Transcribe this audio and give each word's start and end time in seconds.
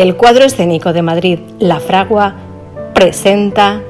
El 0.00 0.16
cuadro 0.16 0.46
escénico 0.46 0.94
de 0.94 1.02
Madrid, 1.02 1.40
La 1.58 1.78
Fragua, 1.78 2.34
presenta 2.94 3.82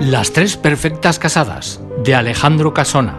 Las 0.00 0.32
tres 0.32 0.56
perfectas 0.56 1.20
casadas, 1.20 1.80
de 2.02 2.16
Alejandro 2.16 2.74
Casona. 2.74 3.14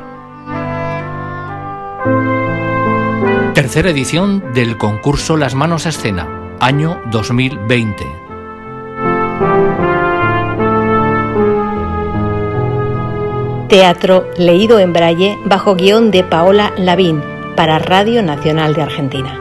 Tercera 3.54 3.90
edición 3.90 4.44
del 4.54 4.78
concurso 4.78 5.38
Las 5.38 5.56
Manos 5.56 5.86
a 5.86 5.90
Escena, 5.90 6.58
año 6.60 7.00
2020. 7.10 8.06
Teatro 13.70 14.26
leído 14.36 14.78
en 14.80 14.92
braille 14.92 15.38
bajo 15.46 15.76
guion 15.76 16.12
de 16.12 16.26
Paola 16.26 16.74
Lavín 16.76 17.31
para 17.62 17.78
Radio 17.78 18.24
Nacional 18.24 18.74
de 18.74 18.82
Argentina. 18.82 19.40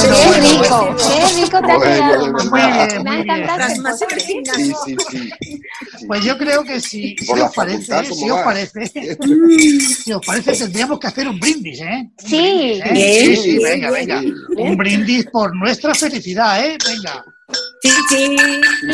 qué 0.00 0.40
rico, 0.40 0.96
qué 0.96 1.42
rico 1.42 1.60
te 1.60 1.72
ha 1.72 1.78
quedado, 1.78 2.32
mamá. 2.32 2.88
Me 3.04 3.10
ha 3.10 3.18
encantado. 3.18 3.96
Sí, 3.98 4.42
sí, 4.54 4.96
sí. 5.10 5.60
Pues 6.06 6.24
yo 6.24 6.38
creo 6.38 6.64
que 6.64 6.80
si, 6.80 7.14
os 7.28 7.54
parece, 7.54 7.84
facultad, 7.84 8.04
¿cómo 8.08 8.14
si 8.14 8.30
os 8.30 8.40
parece, 8.40 8.86
si 10.02 10.12
os 10.14 10.26
parece, 10.26 10.52
tendríamos 10.56 10.98
que 11.00 11.06
hacer 11.06 11.28
un 11.28 11.38
brindis, 11.38 11.82
¿eh? 11.82 12.08
Un 12.22 12.28
Sí. 12.30 12.80
brindis, 12.82 12.82
¿eh? 12.82 12.96
Sí, 12.96 13.26
Sí, 13.26 13.36
sí, 13.36 13.42
sí, 13.42 13.58
venga, 13.62 13.90
venga. 13.90 14.22
Un 14.56 14.74
brindis 14.74 15.26
por 15.26 15.54
nuestra 15.54 15.94
felicidad, 15.94 16.64
¿eh? 16.64 16.78
Venga. 16.82 17.26
Sí, 17.82 17.90
sí. 18.08 18.36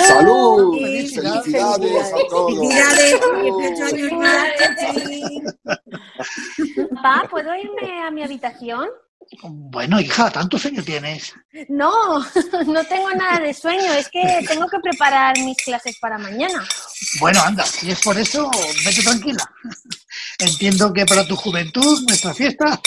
¡Salud! 0.07 0.75
Felicidades. 0.75 1.45
¡Felicidades 1.45 2.13
a 2.13 2.29
todos! 2.29 2.59
Felicidades, 2.59 3.21
¡Salud! 3.21 3.61
18 3.61 3.85
años 3.85 4.13
más. 4.13 4.49
sí. 5.07 5.43
Papá, 6.95 7.29
¿puedo 7.31 7.55
irme 7.55 8.03
a 8.07 8.11
mi 8.11 8.23
habitación? 8.23 8.89
Bueno, 9.43 10.01
hija, 10.01 10.31
¿tanto 10.31 10.59
sueño 10.59 10.83
tienes? 10.83 11.33
No, 11.69 11.91
no 12.67 12.85
tengo 12.85 13.11
nada 13.13 13.41
de 13.41 13.55
sueño. 13.55 13.93
Es 13.95 14.09
que 14.11 14.45
tengo 14.47 14.69
que 14.69 14.79
preparar 14.81 15.39
mis 15.39 15.57
clases 15.65 15.99
para 15.99 16.19
mañana. 16.19 16.67
Bueno, 17.21 17.41
anda, 17.43 17.65
si 17.65 17.91
es 17.91 18.01
por 18.03 18.19
eso, 18.19 18.51
vete 18.85 19.03
tranquila. 19.03 19.45
Entiendo 20.39 20.93
que 20.93 21.07
para 21.07 21.27
tu 21.27 21.37
juventud 21.37 22.03
nuestra 22.07 22.35
fiesta 22.35 22.81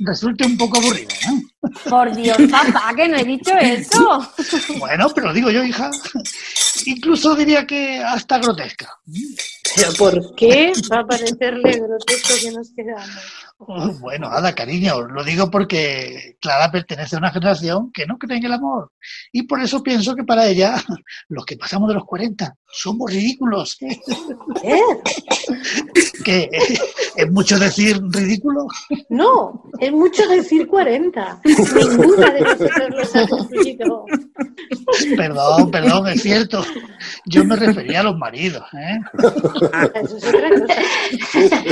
resulte 0.00 0.44
un 0.44 0.56
poco 0.56 0.78
aburrida, 0.78 1.14
¿no? 1.28 1.70
Por 1.88 2.14
Dios, 2.14 2.36
papá, 2.50 2.92
que 2.96 3.08
no 3.08 3.16
he 3.16 3.24
dicho 3.24 3.52
eso. 3.56 4.32
Bueno, 4.78 5.08
pero 5.14 5.28
lo 5.28 5.32
digo 5.32 5.50
yo, 5.50 5.62
hija. 5.62 5.90
Incluso 6.86 7.34
diría 7.34 7.66
que 7.66 7.98
hasta 7.98 8.38
grotesca. 8.38 8.98
¿Pero 9.76 9.92
por 9.94 10.34
qué 10.34 10.72
va 10.90 11.00
a 11.00 11.06
parecerle 11.06 11.80
grotesco 11.80 12.34
que 12.40 12.50
nos 12.52 12.70
quedamos? 12.74 13.08
Bueno, 13.58 14.30
nada, 14.30 14.54
cariño, 14.54 15.02
lo 15.02 15.24
digo 15.24 15.50
porque 15.50 16.36
Clara 16.40 16.70
pertenece 16.70 17.16
a 17.16 17.18
una 17.18 17.32
generación 17.32 17.90
que 17.92 18.06
no 18.06 18.16
cree 18.16 18.38
en 18.38 18.44
el 18.44 18.52
amor. 18.52 18.92
Y 19.32 19.42
por 19.42 19.60
eso 19.60 19.82
pienso 19.82 20.14
que 20.14 20.22
para 20.22 20.46
ella, 20.46 20.76
los 21.28 21.44
que 21.44 21.56
pasamos 21.56 21.88
de 21.88 21.96
los 21.96 22.04
40, 22.04 22.54
somos 22.70 23.10
ridículos. 23.10 23.76
¿Eh? 24.62 24.80
que 26.24 26.48
es 27.16 27.30
mucho 27.32 27.58
decir 27.58 28.00
ridículo. 28.10 28.68
No, 29.08 29.64
es 29.80 29.90
mucho 29.90 30.28
decir 30.28 30.68
40. 30.68 31.40
Ninguna 31.44 32.30
de 32.30 32.40
nosotros 32.40 32.90
los 32.90 33.16
ha 33.16 33.26
cumplido. 33.26 34.04
Perdón, 35.16 35.70
perdón, 35.70 36.08
es 36.08 36.22
cierto. 36.22 36.64
Yo 37.26 37.44
me 37.44 37.56
refería 37.56 38.00
a 38.00 38.04
los 38.04 38.16
maridos. 38.16 38.62
¿eh? 38.74 38.98
Eso 40.02 40.16
es 40.16 40.24
otra 40.24 40.50
cosa. 40.50 41.64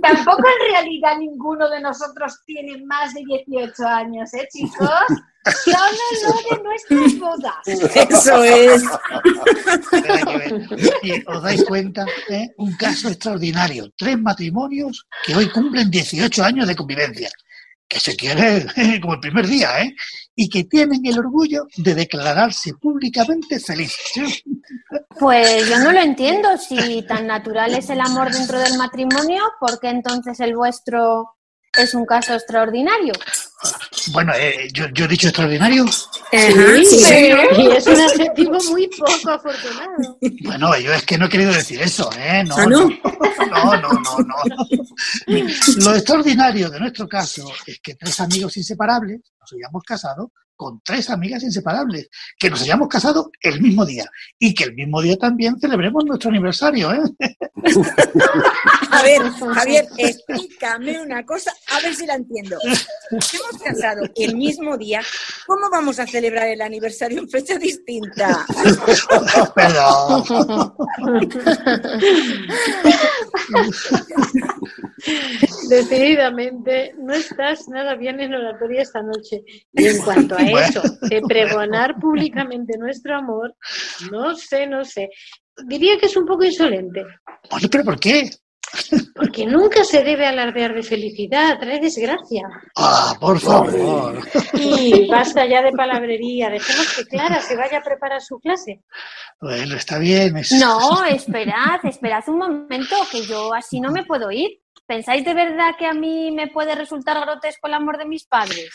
Tampoco 0.00 0.42
en 0.48 0.72
realidad 0.72 0.93
ninguno 1.18 1.68
de 1.68 1.80
nosotros 1.80 2.40
tiene 2.46 2.84
más 2.84 3.14
de 3.14 3.22
18 3.24 3.86
años, 3.86 4.32
¿eh, 4.34 4.48
chicos? 4.52 4.88
Solo 5.64 5.76
lo 6.22 6.56
de 6.56 6.62
nuestras 6.62 7.18
bodas. 7.18 7.54
Eso 7.66 8.44
es. 8.44 8.82
Os 11.26 11.42
dais 11.42 11.64
cuenta, 11.64 12.06
¿eh? 12.30 12.48
un 12.56 12.74
caso 12.76 13.08
extraordinario. 13.08 13.90
Tres 13.96 14.18
matrimonios 14.18 15.06
que 15.26 15.36
hoy 15.36 15.50
cumplen 15.50 15.90
18 15.90 16.42
años 16.42 16.66
de 16.66 16.74
convivencia. 16.74 17.30
Que 17.94 18.00
se 18.00 18.16
quieren 18.16 18.66
como 19.00 19.14
el 19.14 19.20
primer 19.20 19.46
día, 19.46 19.80
¿eh? 19.82 19.94
Y 20.34 20.48
que 20.48 20.64
tienen 20.64 21.06
el 21.06 21.16
orgullo 21.16 21.68
de 21.76 21.94
declararse 21.94 22.74
públicamente 22.74 23.60
felices. 23.60 24.42
Pues 25.20 25.68
yo 25.68 25.78
no 25.78 25.92
lo 25.92 26.00
entiendo. 26.00 26.58
Si 26.58 27.02
tan 27.02 27.28
natural 27.28 27.72
es 27.72 27.88
el 27.90 28.00
amor 28.00 28.32
dentro 28.32 28.58
del 28.58 28.76
matrimonio, 28.76 29.44
¿por 29.60 29.78
qué 29.78 29.90
entonces 29.90 30.40
el 30.40 30.56
vuestro 30.56 31.36
es 31.78 31.94
un 31.94 32.04
caso 32.04 32.34
extraordinario? 32.34 33.12
Bueno, 34.12 34.32
eh, 34.34 34.68
yo, 34.72 34.88
yo 34.92 35.04
he 35.04 35.08
dicho 35.08 35.28
extraordinario. 35.28 35.86
Sí, 35.86 36.84
sí. 36.84 37.32
y 37.56 37.66
es 37.68 37.86
un 37.86 38.00
adjetivo 38.00 38.58
muy 38.70 38.88
poco 38.88 39.30
afortunado. 39.30 40.18
Bueno, 40.42 40.78
yo 40.78 40.92
es 40.92 41.04
que 41.04 41.18
no 41.18 41.26
he 41.26 41.28
querido 41.28 41.52
decir 41.52 41.80
eso, 41.80 42.10
¿eh? 42.18 42.44
No, 42.44 42.56
¿Ah, 42.56 42.66
no? 42.66 42.88
no, 42.88 43.76
no, 43.76 43.92
no, 43.92 44.18
no. 44.18 44.44
Lo 45.26 45.94
extraordinario 45.94 46.70
de 46.70 46.80
nuestro 46.80 47.08
caso 47.08 47.50
es 47.66 47.80
que 47.80 47.94
tres 47.94 48.20
amigos 48.20 48.56
inseparables 48.56 49.20
nos 49.40 49.52
hayamos 49.52 49.82
casado 49.82 50.32
con 50.56 50.80
tres 50.84 51.10
amigas 51.10 51.42
inseparables, 51.42 52.08
que 52.38 52.50
nos 52.50 52.62
hayamos 52.62 52.88
casado 52.88 53.30
el 53.40 53.60
mismo 53.60 53.84
día 53.84 54.04
y 54.38 54.54
que 54.54 54.64
el 54.64 54.74
mismo 54.74 55.02
día 55.02 55.16
también 55.16 55.58
celebremos 55.58 56.04
nuestro 56.04 56.30
aniversario, 56.30 56.92
¿eh? 56.92 57.02
A 58.90 59.02
ver, 59.02 59.22
Javier, 59.22 59.86
explícame 59.98 61.00
una 61.02 61.24
cosa, 61.24 61.52
a 61.70 61.80
ver 61.80 61.94
si 61.94 62.06
la 62.06 62.14
entiendo. 62.14 62.56
Nos 63.10 63.34
hemos 63.34 63.62
casado 63.62 64.02
el 64.14 64.36
mismo 64.36 64.76
día, 64.76 65.00
¿cómo 65.46 65.68
vamos 65.70 65.98
a 65.98 66.06
celebrar 66.06 66.48
el 66.48 66.60
aniversario 66.60 67.18
en 67.18 67.28
fecha 67.28 67.58
distinta? 67.58 68.46
Perdón. 69.54 70.74
Decididamente, 75.68 76.94
no 76.98 77.14
estás 77.14 77.68
nada 77.68 77.94
bien 77.96 78.20
en 78.20 78.34
oratoria 78.34 78.82
esta 78.82 79.02
noche. 79.02 79.42
Y 79.72 79.86
en 79.86 79.98
cuanto 80.02 80.36
a 80.36 80.42
Bueno. 80.50 80.66
eso, 80.68 80.82
de 81.02 81.22
pregonar 81.22 81.96
públicamente 81.98 82.76
nuestro 82.78 83.16
amor, 83.16 83.54
no 84.10 84.34
sé, 84.34 84.66
no 84.66 84.84
sé. 84.84 85.10
Diría 85.66 85.98
que 85.98 86.06
es 86.06 86.16
un 86.16 86.26
poco 86.26 86.44
insolente, 86.44 87.02
Oye, 87.50 87.68
pero 87.68 87.84
¿por 87.84 87.98
qué? 88.00 88.30
porque 89.14 89.46
nunca 89.46 89.84
se 89.84 90.02
debe 90.02 90.26
alardear 90.26 90.74
de 90.74 90.82
felicidad, 90.82 91.58
trae 91.60 91.78
desgracia. 91.78 92.42
Ah, 92.76 93.14
por 93.20 93.38
favor. 93.38 94.18
Y 94.54 95.06
basta 95.08 95.46
ya 95.46 95.62
de 95.62 95.70
palabrería, 95.70 96.50
dejemos 96.50 96.92
que 96.96 97.04
Clara 97.04 97.40
se 97.40 97.54
vaya 97.56 97.78
a 97.78 97.82
preparar 97.82 98.20
su 98.20 98.38
clase. 98.40 98.82
Bueno, 99.40 99.76
está 99.76 99.98
bien. 99.98 100.36
es- 100.38 100.50
No, 100.52 101.04
esperad, 101.04 101.84
esperad 101.84 102.24
un 102.26 102.38
momento, 102.38 102.96
que 103.12 103.22
yo 103.24 103.54
así 103.54 103.80
no 103.80 103.92
me 103.92 104.04
puedo 104.04 104.32
ir. 104.32 104.58
¿Pensáis 104.86 105.24
de 105.24 105.34
verdad 105.34 105.76
que 105.78 105.86
a 105.86 105.94
mí 105.94 106.30
me 106.32 106.48
puede 106.48 106.74
resultar 106.74 107.20
grotesco 107.20 107.68
el 107.68 107.74
amor 107.74 107.96
de 107.96 108.06
mis 108.06 108.26
padres? 108.26 108.70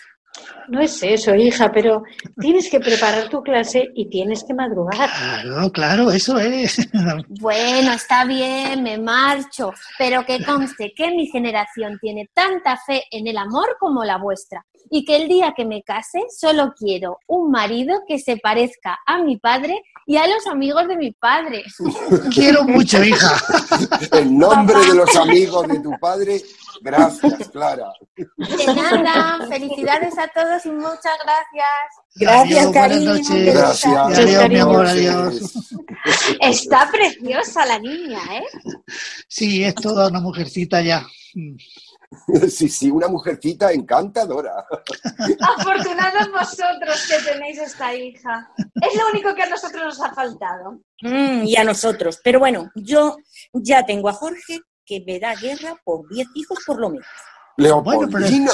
No 0.67 0.79
es 0.81 1.01
eso, 1.01 1.33
hija, 1.33 1.71
pero 1.71 2.03
tienes 2.39 2.69
que 2.69 2.79
preparar 2.79 3.27
tu 3.29 3.41
clase 3.41 3.89
y 3.95 4.09
tienes 4.09 4.43
que 4.43 4.53
madrugar. 4.53 4.95
Claro, 4.95 5.71
claro, 5.71 6.11
eso 6.11 6.37
es. 6.37 6.87
Bueno, 7.27 7.93
está 7.93 8.25
bien, 8.25 8.83
me 8.83 8.97
marcho, 8.97 9.73
pero 9.97 10.25
que 10.25 10.43
conste 10.43 10.93
que 10.95 11.11
mi 11.11 11.27
generación 11.27 11.97
tiene 11.99 12.29
tanta 12.33 12.77
fe 12.85 13.03
en 13.11 13.27
el 13.27 13.37
amor 13.37 13.77
como 13.79 14.03
la 14.03 14.17
vuestra 14.17 14.65
y 14.89 15.05
que 15.05 15.15
el 15.15 15.27
día 15.27 15.53
que 15.55 15.65
me 15.65 15.83
case 15.83 16.21
solo 16.29 16.73
quiero 16.77 17.19
un 17.27 17.51
marido 17.51 18.01
que 18.07 18.19
se 18.19 18.37
parezca 18.37 18.99
a 19.05 19.19
mi 19.23 19.37
padre 19.37 19.81
y 20.05 20.17
a 20.17 20.27
los 20.27 20.47
amigos 20.47 20.87
de 20.87 20.97
mi 20.97 21.11
padre. 21.11 21.63
Quiero 22.33 22.63
mucho, 22.63 23.03
hija. 23.03 23.39
En 24.11 24.39
nombre 24.39 24.79
de 24.79 24.95
los 24.95 25.15
amigos 25.15 25.67
de 25.67 25.79
tu 25.81 25.91
padre, 25.99 26.41
gracias, 26.81 27.47
Clara. 27.49 27.91
De 28.15 28.73
nada, 28.73 29.45
felicidades 29.47 30.17
a 30.17 30.27
todos 30.29 30.65
y 30.65 30.69
muchas 30.71 31.15
gracias. 31.23 32.09
Gracias, 32.15 32.65
Adiós, 32.65 32.65
buenas 32.65 32.73
cariño. 32.73 33.13
noches. 33.13 33.53
Gracias. 33.53 34.17
Adiós, 34.17 34.49
mi 34.49 34.57
amor, 34.57 34.87
adiós. 34.87 35.53
Está 36.41 36.89
preciosa 36.91 37.65
la 37.67 37.77
niña, 37.77 38.19
¿eh? 38.31 38.45
Sí, 39.27 39.63
es 39.63 39.75
toda 39.75 40.07
una 40.07 40.21
mujercita 40.21 40.81
ya. 40.81 41.05
Sí, 42.49 42.69
sí, 42.69 42.89
una 42.89 43.07
mujercita 43.07 43.71
encantadora. 43.71 44.65
Afortunados 45.57 46.31
vosotros 46.31 47.07
que 47.07 47.31
tenéis 47.31 47.59
esta 47.59 47.93
hija. 47.93 48.49
Es 48.57 48.95
lo 48.95 49.09
único 49.11 49.33
que 49.35 49.43
a 49.43 49.49
nosotros 49.49 49.83
nos 49.83 50.01
ha 50.01 50.13
faltado. 50.13 50.79
Mm, 51.01 51.43
y 51.45 51.55
a 51.55 51.63
nosotros. 51.63 52.19
Pero 52.23 52.39
bueno, 52.39 52.71
yo 52.75 53.17
ya 53.53 53.85
tengo 53.85 54.09
a 54.09 54.13
Jorge 54.13 54.59
que 54.85 55.03
me 55.05 55.19
da 55.19 55.35
guerra 55.35 55.75
por 55.83 56.07
10 56.09 56.27
hijos 56.35 56.59
por 56.65 56.79
lo 56.79 56.89
menos. 56.89 57.05
Leopoldina. 57.57 58.51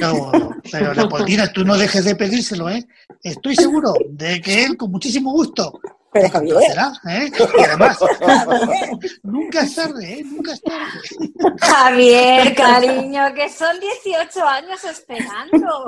No, 0.00 0.30
pero 0.70 0.94
Leopoldina, 0.94 1.52
tú 1.52 1.64
no 1.64 1.76
dejes 1.76 2.04
de 2.04 2.14
pedírselo, 2.14 2.70
¿eh? 2.70 2.86
Estoy 3.22 3.56
seguro 3.56 3.92
de 4.08 4.40
que 4.40 4.64
él, 4.64 4.76
con 4.76 4.92
muchísimo 4.92 5.32
gusto, 5.32 5.80
Pero 6.14 6.30
Javier, 6.30 6.76
¿eh? 7.08 7.28
Y 7.58 7.62
además, 7.64 7.98
nunca 9.24 9.62
es 9.62 9.74
tarde, 9.74 10.12
¿eh? 10.12 10.22
Nunca 10.24 10.52
es 10.52 10.62
tarde. 10.62 11.58
Javier, 11.60 12.54
cariño, 12.54 13.34
que 13.34 13.48
son 13.48 13.80
18 13.80 14.46
años 14.46 14.84
esperando. 14.84 15.84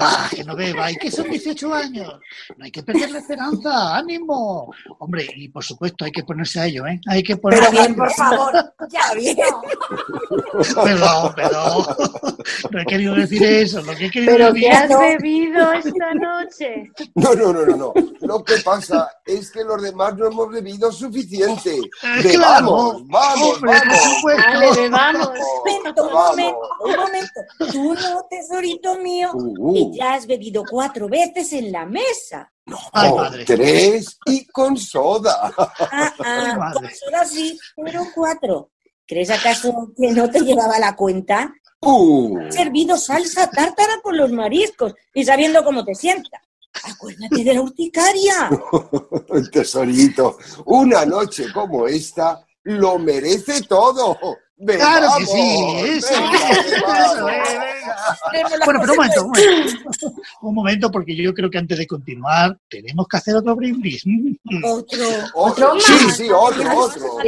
Ah, 0.00 0.28
que 0.34 0.44
no 0.44 0.54
beba, 0.56 0.90
y 0.90 0.96
que 0.96 1.10
son 1.10 1.28
18 1.30 1.72
años. 1.74 2.12
No 2.56 2.64
hay 2.64 2.70
que 2.70 2.82
perder 2.82 3.10
la 3.10 3.18
esperanza, 3.18 3.96
ánimo. 3.96 4.72
Hombre, 4.98 5.26
y 5.36 5.48
por 5.48 5.64
supuesto 5.64 6.04
hay 6.04 6.12
que 6.12 6.22
ponerse 6.24 6.60
a 6.60 6.66
ello, 6.66 6.86
¿eh? 6.86 7.00
Hay 7.08 7.22
que 7.22 7.36
ponerse 7.36 7.66
pero 7.70 7.78
a 7.78 7.82
bien, 7.82 7.92
ello. 7.92 7.96
por 7.96 8.12
favor, 8.12 8.74
ya 8.90 9.14
bien. 9.14 9.36
Perdón, 10.84 11.34
perdón. 11.34 11.86
No 12.70 12.80
he 12.80 12.84
querido 12.86 13.14
decir 13.14 13.42
eso, 13.42 13.82
lo 13.82 13.94
que 13.94 14.06
he 14.06 14.10
querido 14.10 14.32
¿Pero 14.32 14.52
decir 14.52 14.70
qué 14.70 14.76
has 14.76 14.88
bebido 14.98 15.72
esta 15.72 16.14
noche? 16.14 16.90
No, 17.14 17.34
no, 17.34 17.52
no, 17.52 17.66
no, 17.66 17.76
no. 17.76 17.92
Lo 18.20 18.44
que 18.44 18.56
pasa 18.64 19.08
es 19.24 19.50
que 19.50 19.64
los 19.64 19.82
demás 19.82 20.16
no 20.16 20.26
hemos 20.26 20.50
bebido 20.50 20.90
suficiente. 20.92 21.78
Bebamos, 22.22 22.32
claro. 22.34 23.04
vamos, 23.06 23.54
Hombre, 23.56 23.72
por 23.78 23.88
vamos. 23.88 23.98
supuesto. 24.16 24.42
Vale, 24.46 24.72
bebamos. 24.82 25.28
Un 25.28 25.58
momento, 25.58 26.04
un 26.06 26.12
momento, 26.12 26.58
un 26.84 26.96
momento. 26.96 27.40
Tú 27.72 27.94
no, 27.94 28.26
tesorito 28.30 28.94
mío, 28.98 29.30
Uh, 29.34 29.75
que 29.76 29.96
ya 29.98 30.14
has 30.14 30.26
bebido 30.26 30.64
cuatro 30.68 31.08
veces 31.08 31.52
en 31.52 31.72
la 31.72 31.86
mesa. 31.86 32.52
Ay, 32.92 33.10
oh, 33.12 33.16
madre. 33.16 33.44
tres 33.44 34.18
y 34.26 34.46
con 34.46 34.76
soda. 34.76 35.52
Ah, 35.56 35.72
Ay, 36.18 36.52
ah, 36.60 36.72
pues 36.78 37.00
ahora 37.04 37.24
sí, 37.24 37.58
pero 37.76 38.04
cuatro. 38.14 38.70
¿Crees 39.06 39.30
acaso 39.30 39.92
que 39.96 40.10
no 40.10 40.28
te 40.28 40.40
llevaba 40.40 40.78
la 40.78 40.96
cuenta? 40.96 41.52
Uh, 41.80 42.38
Has 42.40 42.54
servido 42.54 42.96
salsa 42.96 43.48
tártara 43.48 44.00
con 44.02 44.16
los 44.16 44.32
mariscos 44.32 44.94
y 45.14 45.24
sabiendo 45.24 45.62
cómo 45.62 45.84
te 45.84 45.94
sienta. 45.94 46.42
Acuérdate 46.84 47.44
de 47.44 47.54
la 47.54 47.62
urticaria. 47.62 48.50
tesorito, 49.52 50.36
una 50.64 51.06
noche 51.06 51.52
como 51.52 51.86
esta 51.86 52.44
lo 52.64 52.98
merece 52.98 53.62
todo. 53.62 54.18
Claro 54.64 55.08
que 55.18 55.26
sí, 55.26 55.76
eso, 55.84 56.14
Bueno, 58.64 58.80
pero 58.80 58.92
un 58.92 58.96
momento, 58.96 59.24
un 59.24 59.30
momento. 59.30 60.14
Un 60.40 60.54
momento, 60.54 60.90
porque 60.90 61.14
yo 61.14 61.34
creo 61.34 61.50
que 61.50 61.58
antes 61.58 61.76
de 61.76 61.86
continuar 61.86 62.58
tenemos 62.68 63.06
que 63.06 63.16
hacer 63.18 63.36
otro 63.36 63.54
brindis. 63.54 64.04
Otro. 64.64 65.04
Otro, 65.34 65.80
sí, 65.80 66.10
sí, 66.10 66.28
otro, 66.30 66.78
otro. 66.78 67.18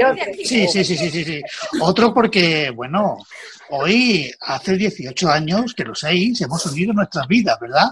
Sí, 0.43 0.67
sí, 0.69 0.85
sí, 0.85 0.97
sí, 0.97 1.11
sí, 1.11 1.25
sí. 1.25 1.43
Otro 1.83 2.15
porque, 2.15 2.71
bueno, 2.71 3.19
hoy 3.71 4.33
hace 4.41 4.77
18 4.77 5.31
años 5.31 5.75
que 5.75 5.85
los 5.85 6.01
seis 6.01 6.41
hemos 6.41 6.65
unido 6.65 6.95
nuestras 6.95 7.27
vidas, 7.27 7.59
¿verdad? 7.61 7.89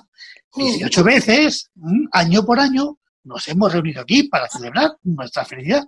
18 0.54 1.04
veces, 1.04 1.70
mm, 1.74 2.06
año 2.12 2.42
por 2.42 2.58
año, 2.58 2.96
nos 3.24 3.46
hemos 3.48 3.70
reunido 3.70 4.00
aquí 4.00 4.22
para 4.24 4.48
celebrar 4.48 4.96
nuestra 5.02 5.44
felicidad. 5.44 5.84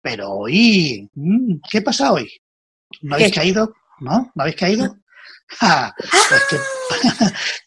Pero 0.00 0.30
hoy, 0.30 1.10
mm, 1.14 1.56
¿qué 1.68 1.82
pasa 1.82 2.12
hoy? 2.12 2.30
¿No 3.02 3.14
habéis 3.14 3.32
¿Qué? 3.32 3.40
caído? 3.40 3.74
¿No? 4.00 4.30
¿No 4.34 4.42
habéis 4.42 4.56
caído? 4.56 4.96
Ja, 5.48 5.94
pues 6.28 6.42
que, 6.50 6.56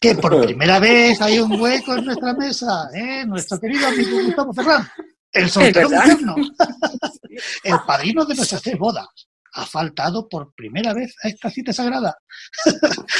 que 0.00 0.14
por 0.14 0.44
primera 0.44 0.78
vez 0.78 1.20
hay 1.20 1.38
un 1.38 1.60
hueco 1.60 1.94
en 1.96 2.04
nuestra 2.06 2.32
mesa, 2.34 2.88
¿eh? 2.94 3.24
Nuestro 3.26 3.58
querido 3.58 3.88
amigo 3.88 4.22
Gustavo 4.22 4.52
Ferran, 4.54 4.88
el 5.32 5.50
soltero 5.50 5.90
moderno, 5.90 6.36
el 7.64 7.76
padrino 7.86 8.24
de 8.24 8.34
nuestras 8.34 8.62
tres 8.62 8.78
bodas. 8.78 9.06
Ha 9.54 9.66
faltado 9.66 10.28
por 10.28 10.54
primera 10.54 10.94
vez 10.94 11.14
a 11.22 11.28
esta 11.28 11.50
cita 11.50 11.74
sagrada. 11.74 12.16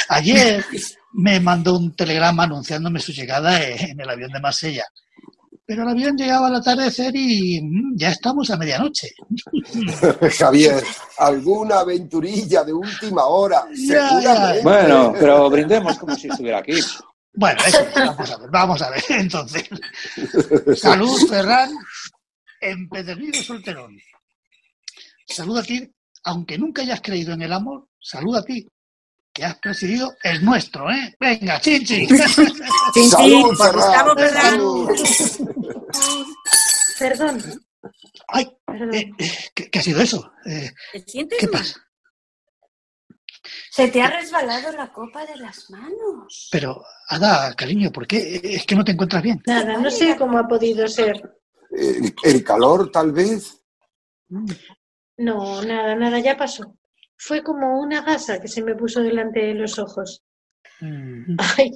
Ayer 0.09 0.65
me 1.11 1.39
mandó 1.39 1.77
un 1.77 1.95
telegrama 1.95 2.45
anunciándome 2.45 2.99
su 2.99 3.11
llegada 3.11 3.61
en 3.61 3.99
el 3.99 4.09
avión 4.09 4.31
de 4.31 4.39
Marsella. 4.39 4.83
Pero 5.65 5.83
el 5.83 5.89
avión 5.89 6.17
llegaba 6.17 6.47
al 6.47 6.55
atardecer 6.55 7.15
y 7.15 7.61
mm, 7.61 7.95
ya 7.95 8.09
estamos 8.09 8.49
a 8.49 8.57
medianoche. 8.57 9.09
Javier, 10.37 10.83
alguna 11.17 11.79
aventurilla 11.79 12.63
de 12.63 12.73
última 12.73 13.25
hora, 13.25 13.65
Ya, 13.73 14.09
seguramente. 14.09 14.63
Bueno, 14.63 15.13
pero 15.17 15.49
brindemos 15.49 15.97
como 15.97 16.15
si 16.15 16.27
estuviera 16.27 16.59
aquí. 16.59 16.73
Bueno, 17.35 17.59
eso, 17.65 17.79
vamos 17.95 18.31
a 18.31 18.37
ver, 18.37 18.49
vamos 18.51 18.81
a 18.81 18.89
ver. 18.89 19.03
Entonces, 19.09 19.69
salud, 20.75 21.17
Ferran, 21.29 21.71
empedernido 22.59 23.41
solterón. 23.41 23.97
Salud 25.25 25.57
a 25.57 25.63
ti, 25.63 25.89
aunque 26.25 26.57
nunca 26.57 26.81
hayas 26.81 27.01
creído 27.01 27.33
en 27.33 27.41
el 27.41 27.53
amor, 27.53 27.87
salud 27.99 28.35
a 28.35 28.43
ti, 28.43 28.67
que 29.33 29.43
has 29.43 29.55
presidido 29.57 30.15
el 30.23 30.45
nuestro, 30.45 30.89
¿eh? 30.91 31.15
Venga, 31.19 31.59
chinchi. 31.59 32.05
Sí, 32.07 32.17
sí, 32.93 33.09
Salud, 33.09 33.57
por 33.57 33.57
Ferran, 33.57 33.73
Gustavo 33.75 34.15
Ferran. 34.15 34.51
salud. 34.51 34.89
Perdón, 36.99 37.43
Ay, 38.27 38.55
perdón. 38.65 38.93
eh, 38.93 39.11
eh, 39.17 39.31
¿qué, 39.55 39.69
qué 39.69 39.79
ha 39.79 39.81
sido 39.81 40.01
eso? 40.01 40.31
Eh, 40.45 40.71
¿Te 40.93 40.99
sientes 41.01 41.39
¿Qué 41.39 41.47
mal? 41.47 41.61
pasa? 41.61 41.79
Se 43.71 43.87
te 43.89 44.01
ha 44.01 44.07
resbalado 44.09 44.71
la 44.71 44.93
copa 44.93 45.25
de 45.25 45.35
las 45.37 45.69
manos. 45.71 46.47
Pero, 46.51 46.81
Ada, 47.09 47.53
cariño, 47.55 47.91
¿por 47.91 48.05
qué? 48.07 48.39
Es 48.43 48.65
que 48.65 48.75
no 48.75 48.85
te 48.85 48.91
encuentras 48.93 49.21
bien. 49.23 49.41
Nada, 49.47 49.77
no 49.77 49.89
sé 49.91 50.15
cómo 50.15 50.37
ha 50.37 50.47
podido 50.47 50.87
ser. 50.87 51.21
El, 51.71 52.13
el 52.23 52.43
calor, 52.43 52.91
tal 52.91 53.11
vez. 53.11 53.59
No, 55.17 55.61
nada, 55.63 55.95
nada, 55.95 56.19
ya 56.19 56.37
pasó. 56.37 56.77
Fue 57.17 57.43
como 57.43 57.79
una 57.79 58.01
gasa 58.01 58.39
que 58.41 58.47
se 58.47 58.61
me 58.63 58.75
puso 58.75 59.01
delante 59.01 59.39
de 59.39 59.53
los 59.53 59.79
ojos. 59.79 60.23
Mm, 60.81 61.37
Ay, 61.57 61.71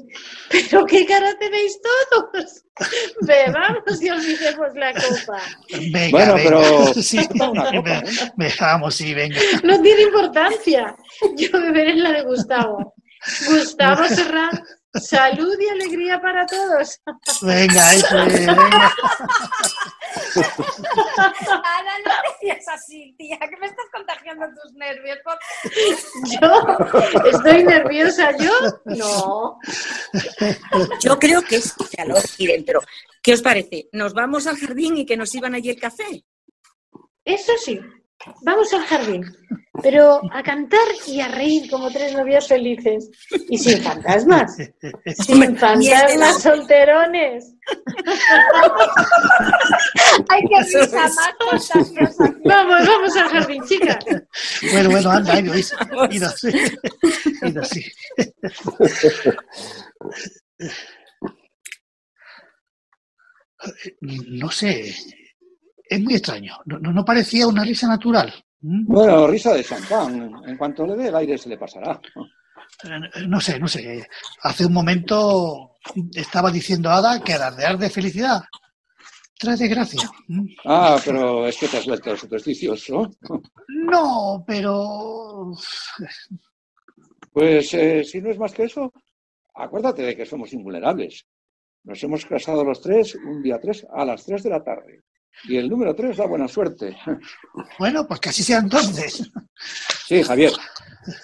pero 0.51 0.85
qué 0.85 1.05
cara 1.05 1.37
tenéis 1.39 1.79
todos. 1.81 2.63
Bebamos 3.21 4.01
y 4.01 4.09
olvidemos 4.09 4.67
la 4.75 4.93
copa. 4.93 5.41
Venga, 5.91 6.09
Bueno, 6.11 6.33
venga. 6.35 6.49
pero- 6.49 6.93
Sí, 7.01 7.19
Una 7.33 7.71
copa, 7.71 7.99
¿eh? 7.99 8.51
Vamos, 8.59 8.95
sí, 8.95 9.13
venga. 9.13 9.39
No 9.63 9.81
tiene 9.81 10.01
importancia. 10.03 10.95
Yo 11.37 11.51
beberé 11.53 11.95
la 11.95 12.11
de 12.11 12.23
Gustavo. 12.23 12.95
Gustavo 13.47 14.03
Serrán, 14.09 14.49
salud 14.93 15.55
y 15.59 15.67
alegría 15.69 16.19
para 16.21 16.45
todos. 16.45 16.99
Venga, 17.41 17.93
eso 17.93 18.17
es, 18.23 18.33
venga. 18.45 18.91
Ana, 21.17 21.93
no 22.05 22.11
te 22.39 22.47
decías 22.47 22.67
así, 22.69 23.13
tía, 23.17 23.37
que 23.39 23.57
me 23.57 23.67
estás 23.67 23.85
contagiando 23.91 24.45
tus 24.61 24.73
nervios. 24.73 25.17
por- 25.23 25.37
Yo 26.41 27.27
estoy 27.29 27.63
nerviosa, 27.63 28.35
yo 28.37 28.51
no. 28.85 29.59
Yo 30.99 31.19
creo 31.19 31.41
que 31.43 31.57
es 31.57 31.73
calor 31.95 32.17
aquí 32.19 32.47
dentro. 32.47 32.81
¿Qué 33.21 33.33
os 33.33 33.41
parece? 33.41 33.89
¿Nos 33.91 34.13
vamos 34.13 34.47
al 34.47 34.57
jardín 34.57 34.97
y 34.97 35.05
que 35.05 35.17
nos 35.17 35.33
iban 35.35 35.53
allí 35.55 35.69
el 35.69 35.79
café? 35.79 36.23
Eso 37.25 37.51
sí, 37.63 37.79
vamos 38.41 38.73
al 38.73 38.81
jardín, 38.85 39.25
pero 39.81 40.21
a 40.31 40.43
cantar 40.43 40.87
y 41.05 41.21
a 41.21 41.27
reír 41.27 41.69
como 41.69 41.91
tres 41.91 42.13
novios 42.13 42.47
felices. 42.47 43.09
Y 43.49 43.57
sin 43.57 43.81
fantasmas, 43.81 44.57
sin 45.25 45.57
fantasmas 45.57 46.41
solterones. 46.41 47.53
Ay, 50.29 50.41
qué 50.49 50.79
risa 50.79 51.01
más 51.03 51.17
contagiosa. 51.39 52.35
Vamos, 52.45 52.87
vamos 52.87 53.17
al 53.17 53.29
jardín, 53.29 53.63
chicas. 53.65 54.05
Bueno, 54.71 54.89
bueno, 54.89 55.11
anda, 55.11 55.39
ido, 55.39 55.53
ido, 55.55 56.07
ido, 56.11 56.29
sí. 56.29 56.51
Sí. 57.63 57.85
No 63.99 64.51
sé, 64.51 64.95
es 65.89 66.01
muy 66.01 66.15
extraño. 66.15 66.55
No, 66.65 67.05
parecía 67.05 67.47
una 67.47 67.63
risa 67.63 67.87
natural. 67.87 68.33
¿Mm? 68.61 68.85
Bueno, 68.85 69.27
risa 69.27 69.53
de 69.53 69.63
champán. 69.63 70.31
En 70.45 70.57
cuanto 70.57 70.85
le 70.85 70.95
dé 70.95 71.07
el 71.09 71.15
aire 71.15 71.37
se 71.37 71.49
le 71.49 71.57
pasará. 71.57 71.99
Eh, 72.83 73.27
No 73.27 73.39
sé, 73.39 73.59
no 73.59 73.67
sé. 73.67 74.07
Hace 74.43 74.65
un 74.65 74.73
momento 74.73 75.71
estaba 76.13 76.51
diciendo 76.51 76.89
Ada 76.89 77.21
que 77.23 77.33
alardear 77.33 77.77
de 77.77 77.89
felicidad 77.89 78.41
trae 79.39 79.55
desgracia. 79.55 80.09
¿Mm? 80.27 80.45
Ah, 80.65 80.97
pero 81.05 81.47
es 81.47 81.57
que 81.57 81.67
te 81.67 81.77
has 81.77 81.85
vuelto 81.85 82.15
supersticioso. 82.17 83.11
No, 83.67 84.43
pero 84.47 85.51
Pues 87.31 87.73
eh, 87.73 88.03
si 88.03 88.21
no 88.21 88.31
es 88.31 88.39
más 88.39 88.53
que 88.53 88.63
eso, 88.63 88.91
acuérdate 89.53 90.01
de 90.01 90.15
que 90.15 90.25
somos 90.25 90.51
invulnerables. 90.53 91.25
Nos 91.83 92.03
hemos 92.03 92.25
casado 92.25 92.63
los 92.63 92.81
tres 92.81 93.15
un 93.15 93.41
día 93.41 93.59
3 93.59 93.87
a 93.93 94.03
las 94.05 94.25
3 94.25 94.43
de 94.43 94.49
la 94.49 94.63
tarde. 94.63 95.03
Y 95.45 95.57
el 95.57 95.69
número 95.69 95.95
3 95.95 96.17
da 96.17 96.25
buena 96.25 96.47
suerte. 96.47 96.97
bueno, 97.79 98.07
pues 98.07 98.19
que 98.19 98.29
así 98.29 98.43
sea 98.43 98.59
entonces. 98.59 99.31
Sí, 100.07 100.23
Javier, 100.23 100.51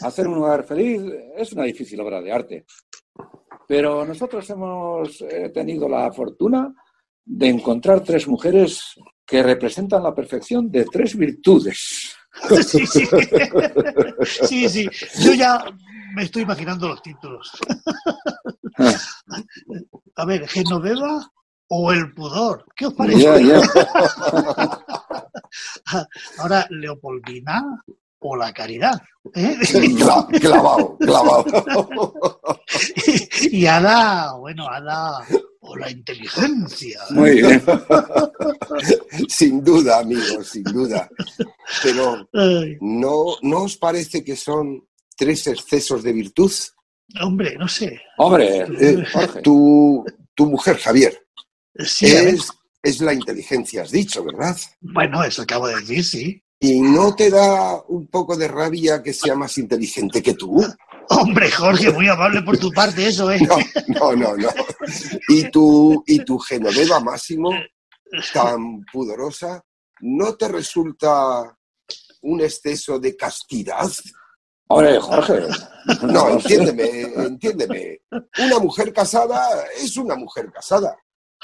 hacer 0.01 0.27
un 0.27 0.37
hogar 0.39 0.63
feliz 0.65 1.01
es 1.37 1.53
una 1.53 1.63
difícil 1.63 1.99
obra 2.01 2.21
de 2.21 2.31
arte. 2.31 2.65
Pero 3.67 4.05
nosotros 4.05 4.49
hemos 4.49 5.21
eh, 5.21 5.49
tenido 5.53 5.87
la 5.87 6.11
fortuna 6.11 6.73
de 7.25 7.47
encontrar 7.47 8.01
tres 8.01 8.27
mujeres 8.27 8.95
que 9.25 9.41
representan 9.41 10.03
la 10.03 10.13
perfección 10.13 10.69
de 10.69 10.85
tres 10.85 11.15
virtudes. 11.15 12.15
Sí, 12.65 12.85
sí. 12.85 13.05
Sí, 14.47 14.69
sí. 14.69 14.89
Yo 15.21 15.33
ya 15.33 15.63
me 16.15 16.23
estoy 16.23 16.41
imaginando 16.43 16.87
los 16.87 17.01
títulos. 17.01 17.51
A 20.15 20.25
ver, 20.25 20.47
Genoveva, 20.47 21.31
o 21.75 21.91
el 21.91 22.13
pudor. 22.13 22.65
¿Qué 22.75 22.85
os 22.85 22.93
parece? 22.93 23.21
Ya, 23.23 23.37
ya. 23.39 23.61
Ahora, 26.39 26.67
Leopoldina 26.69 27.83
o 28.19 28.35
la 28.35 28.53
caridad. 28.53 29.01
¿eh? 29.35 29.57
Cla- 29.61 30.27
Clavado, 30.39 30.97
clavado. 30.97 31.45
y 33.51 33.65
Ada, 33.65 34.33
bueno, 34.37 34.67
Ada 34.69 35.25
o 35.61 35.75
la 35.75 35.89
inteligencia. 35.91 36.99
Muy 37.11 37.31
bien. 37.41 37.63
Sin 39.27 39.63
duda, 39.63 39.99
amigos, 39.99 40.49
sin 40.49 40.63
duda. 40.63 41.09
Pero 41.81 42.27
¿no, 42.81 43.25
¿no 43.41 43.63
os 43.63 43.77
parece 43.77 44.23
que 44.23 44.35
son 44.35 44.87
tres 45.17 45.47
excesos 45.47 46.03
de 46.03 46.13
virtud? 46.13 46.51
hombre, 47.21 47.55
no 47.59 47.67
sé. 47.67 47.99
Hombre, 48.17 48.65
Eh, 48.79 49.03
tu, 49.43 50.03
tu 50.33 50.45
mujer, 50.47 50.77
Javier, 50.79 51.22
Sí, 51.75 52.05
es, 52.05 52.49
es 52.81 53.01
la 53.01 53.13
inteligencia, 53.13 53.83
has 53.83 53.91
dicho, 53.91 54.23
¿verdad? 54.23 54.55
Bueno, 54.81 55.23
eso 55.23 55.41
acabo 55.41 55.67
de 55.67 55.75
decir, 55.75 56.03
sí. 56.03 56.43
¿Y 56.59 56.79
no 56.79 57.13
te 57.13 57.29
da 57.29 57.81
un 57.89 58.07
poco 58.07 58.37
de 58.37 58.47
rabia 58.47 59.03
que 59.03 59.11
sea 59.11 59.35
más 59.35 59.57
inteligente 59.57 60.23
que 60.23 60.33
tú? 60.33 60.63
Hombre, 61.09 61.51
Jorge, 61.51 61.91
muy 61.91 62.07
amable 62.07 62.41
por 62.41 62.57
tu 62.57 62.71
parte 62.71 63.05
eso, 63.05 63.29
¿eh? 63.31 63.39
No, 63.89 64.13
no, 64.13 64.15
no, 64.15 64.37
no. 64.37 64.49
¿Y 65.27 65.51
tu, 65.51 66.01
y 66.07 66.23
tu 66.23 66.39
Genoveva 66.39 67.01
Máximo, 67.01 67.51
tan 68.33 68.85
pudorosa, 68.91 69.61
no 69.99 70.35
te 70.35 70.47
resulta 70.47 71.43
un 72.21 72.41
exceso 72.41 72.97
de 72.97 73.17
castidad? 73.17 73.91
Hombre, 74.67 74.99
Jorge. 74.99 75.41
No, 76.03 76.29
entiéndeme, 76.29 77.01
entiéndeme. 77.25 77.99
Una 78.39 78.59
mujer 78.59 78.93
casada 78.93 79.65
es 79.77 79.97
una 79.97 80.15
mujer 80.15 80.49
casada. 80.51 80.97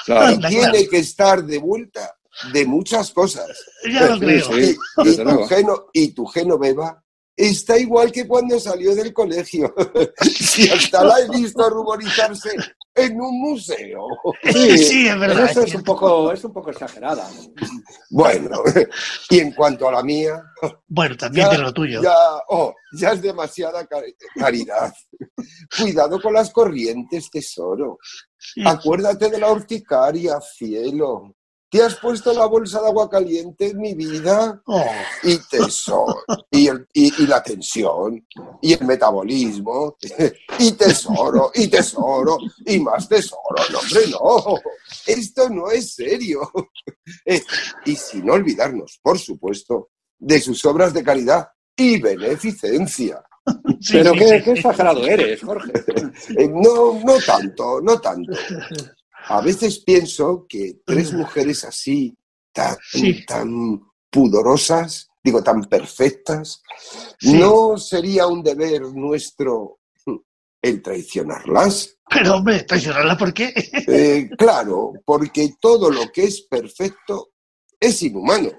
Claro. 0.05 0.33
Y 0.33 0.39
tiene 0.47 0.87
que 0.87 0.99
estar 0.99 1.43
de 1.43 1.57
vuelta 1.57 2.15
de 2.53 2.65
muchas 2.65 3.11
cosas. 3.11 3.47
Ya 3.91 4.07
lo 4.07 4.19
creo. 4.19 4.45
sí. 4.53 4.77
Y, 5.03 5.17
tu 5.17 5.45
geno, 5.47 5.85
y 5.93 6.07
tu 6.11 6.25
Genoveva 6.25 7.03
está 7.35 7.77
igual 7.77 8.11
que 8.11 8.27
cuando 8.27 8.59
salió 8.59 8.95
del 8.95 9.13
colegio. 9.13 9.73
Si 10.21 10.69
hasta 10.69 11.03
la 11.03 11.19
he 11.19 11.29
visto 11.29 11.69
ruborizarse 11.69 12.49
en 12.95 13.19
un 13.21 13.39
museo. 13.41 14.05
Sí, 14.51 15.07
es 15.07 15.19
verdad. 15.19 15.49
Eso 15.49 15.63
es 15.63 15.75
un 15.75 15.83
poco, 15.83 16.31
es 16.31 16.43
un 16.43 16.51
poco 16.53 16.71
exagerada. 16.71 17.27
Bueno, 18.09 18.61
y 19.29 19.39
en 19.39 19.51
cuanto 19.53 19.87
a 19.87 19.91
la 19.93 20.03
mía, 20.03 20.41
Bueno, 20.87 21.15
también 21.15 21.45
Ya, 21.45 21.49
tiene 21.49 21.63
lo 21.63 21.73
tuyo. 21.73 22.01
ya, 22.01 22.15
oh, 22.49 22.73
ya 22.93 23.11
es 23.11 23.21
demasiada 23.21 23.87
cari- 23.87 24.15
caridad. 24.35 24.93
Cuidado 25.77 26.21
con 26.21 26.33
las 26.33 26.51
corrientes, 26.51 27.29
tesoro. 27.29 27.97
Sí. 28.37 28.61
Acuérdate 28.65 29.29
de 29.29 29.37
la 29.39 29.51
urticaria, 29.51 30.39
cielo. 30.41 31.35
¿Te 31.69 31.83
has 31.83 31.95
puesto 31.95 32.33
la 32.33 32.45
bolsa 32.47 32.81
de 32.81 32.87
agua 32.87 33.07
caliente 33.09 33.67
en 33.67 33.77
mi 33.79 33.93
vida? 33.93 34.59
Oh, 34.65 34.83
Y 35.23 35.37
tesoro, 35.49 36.23
y, 36.49 36.67
el- 36.67 36.87
y- 36.93 37.23
y 37.23 37.27
la 37.27 37.43
tensión, 37.43 38.25
y 38.61 38.73
el 38.73 38.85
metabolismo, 38.85 39.95
y 40.59 40.71
tesoro, 40.71 41.51
y 41.53 41.67
tesoro, 41.67 42.37
y 42.65 42.79
más 42.79 43.07
tesoro. 43.07 43.39
No, 43.71 43.79
hombre, 43.79 44.01
no. 44.09 44.59
Esto 45.05 45.49
no 45.49 45.69
es 45.71 45.93
serio. 45.93 46.41
Eh, 47.25 47.41
y 47.85 47.95
sin 47.95 48.29
olvidarnos, 48.29 48.99
por 49.01 49.17
supuesto, 49.17 49.89
de 50.19 50.39
sus 50.39 50.63
obras 50.65 50.93
de 50.93 51.03
caridad 51.03 51.47
y 51.75 51.99
beneficencia. 51.99 53.23
sí, 53.79 53.93
Pero 53.93 54.13
sí, 54.13 54.19
qué, 54.19 54.27
sí. 54.37 54.43
qué 54.43 54.51
exagerado 54.51 55.05
eres, 55.07 55.41
Jorge. 55.41 55.71
Eh, 56.37 56.47
no, 56.47 56.99
no 57.03 57.17
tanto, 57.25 57.81
no 57.81 57.99
tanto. 57.99 58.31
A 59.29 59.41
veces 59.41 59.79
pienso 59.79 60.45
que 60.49 60.79
tres 60.85 61.13
mujeres 61.13 61.63
así, 61.63 62.15
tan, 62.51 62.75
Sí. 62.91 63.25
tan 63.25 63.79
pudorosas, 64.09 65.07
digo, 65.23 65.43
tan 65.43 65.63
perfectas, 65.65 66.61
Sí. 67.19 67.33
¿no 67.33 67.77
sería 67.77 68.25
un 68.27 68.41
deber 68.43 68.81
nuestro 68.93 69.79
hm, 70.05 70.17
el 70.63 70.81
traicionarlas? 70.81 71.95
Pero, 72.09 72.37
hombre, 72.37 72.63
traicionarla, 72.63 73.15
¿por 73.17 73.33
qué? 73.33 73.53
Eh, 73.87 74.29
claro, 74.37 74.93
porque 75.05 75.53
todo 75.61 75.91
lo 75.91 76.11
que 76.11 76.23
es 76.23 76.41
perfecto 76.41 77.29
es 77.79 78.01
inhumano. 78.01 78.49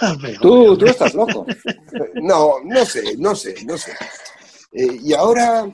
Hombre, 0.00 0.36
Tú, 0.42 0.52
hombre, 0.52 0.76
tú 0.78 0.86
estás 0.86 1.14
loco. 1.14 1.46
No, 2.14 2.54
no 2.64 2.84
sé, 2.84 3.16
no 3.18 3.36
sé, 3.36 3.54
no 3.64 3.78
sé. 3.78 3.92
Eh, 4.72 4.98
y 5.04 5.12
ahora 5.14 5.72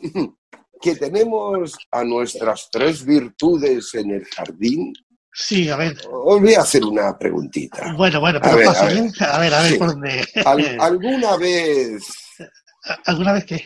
que 0.83 0.97
tenemos 0.97 1.75
a 1.91 2.05
nuestras 2.05 2.69
tres 2.71 3.05
virtudes 3.05 3.95
en 3.95 4.11
el 4.11 4.25
jardín, 4.27 4.93
Sí, 5.35 5.71
a 5.71 5.77
ver. 5.77 5.97
os 6.11 6.41
voy 6.43 6.55
a 6.55 6.61
hacer 6.61 6.85
una 6.85 7.17
preguntita. 7.17 7.95
Bueno, 7.97 8.21
bueno, 8.21 8.39
A 8.39 8.43
pero 8.43 8.71
a 8.71 8.85
ver. 8.85 8.97
¿eh? 8.99 9.11
A 9.21 9.39
ver, 9.39 9.55
a 9.55 9.63
ver 9.63 9.73
Sí. 9.73 9.79
por 9.79 9.87
dónde. 9.93 10.29
Al- 10.45 10.81
¿Alguna 10.81 11.37
vez, 11.39 12.03
¿Alguna 13.07 13.33
vez 13.33 13.45
qué? 13.47 13.65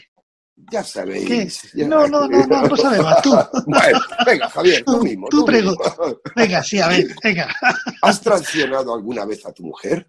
ya 0.73 0.83
¿Qué? 0.83 0.89
sabéis? 0.89 1.73
ya- 1.75 1.89
No, 1.89 2.07
no, 2.07 2.29
no, 2.29 2.47
no, 2.47 2.63
no 2.63 2.77
sabemos. 2.77 3.21
Tú, 3.23 3.35
Bueno, 3.67 3.99
venga, 4.25 4.49
Javier, 4.49 4.85
tú 4.85 5.03
mismo. 5.03 5.27
Tú 5.29 5.45
tú 5.45 5.53
mismo. 5.53 5.75
venga, 6.37 6.63
sí, 6.63 6.79
a 6.81 6.89
ver, 6.89 7.07
venga. 7.23 7.53
¿Has 8.03 8.21
traicionado 8.21 8.95
alguna 8.95 9.25
vez 9.25 9.45
a 9.45 9.53
tu 9.53 9.65
mujer? 9.65 10.09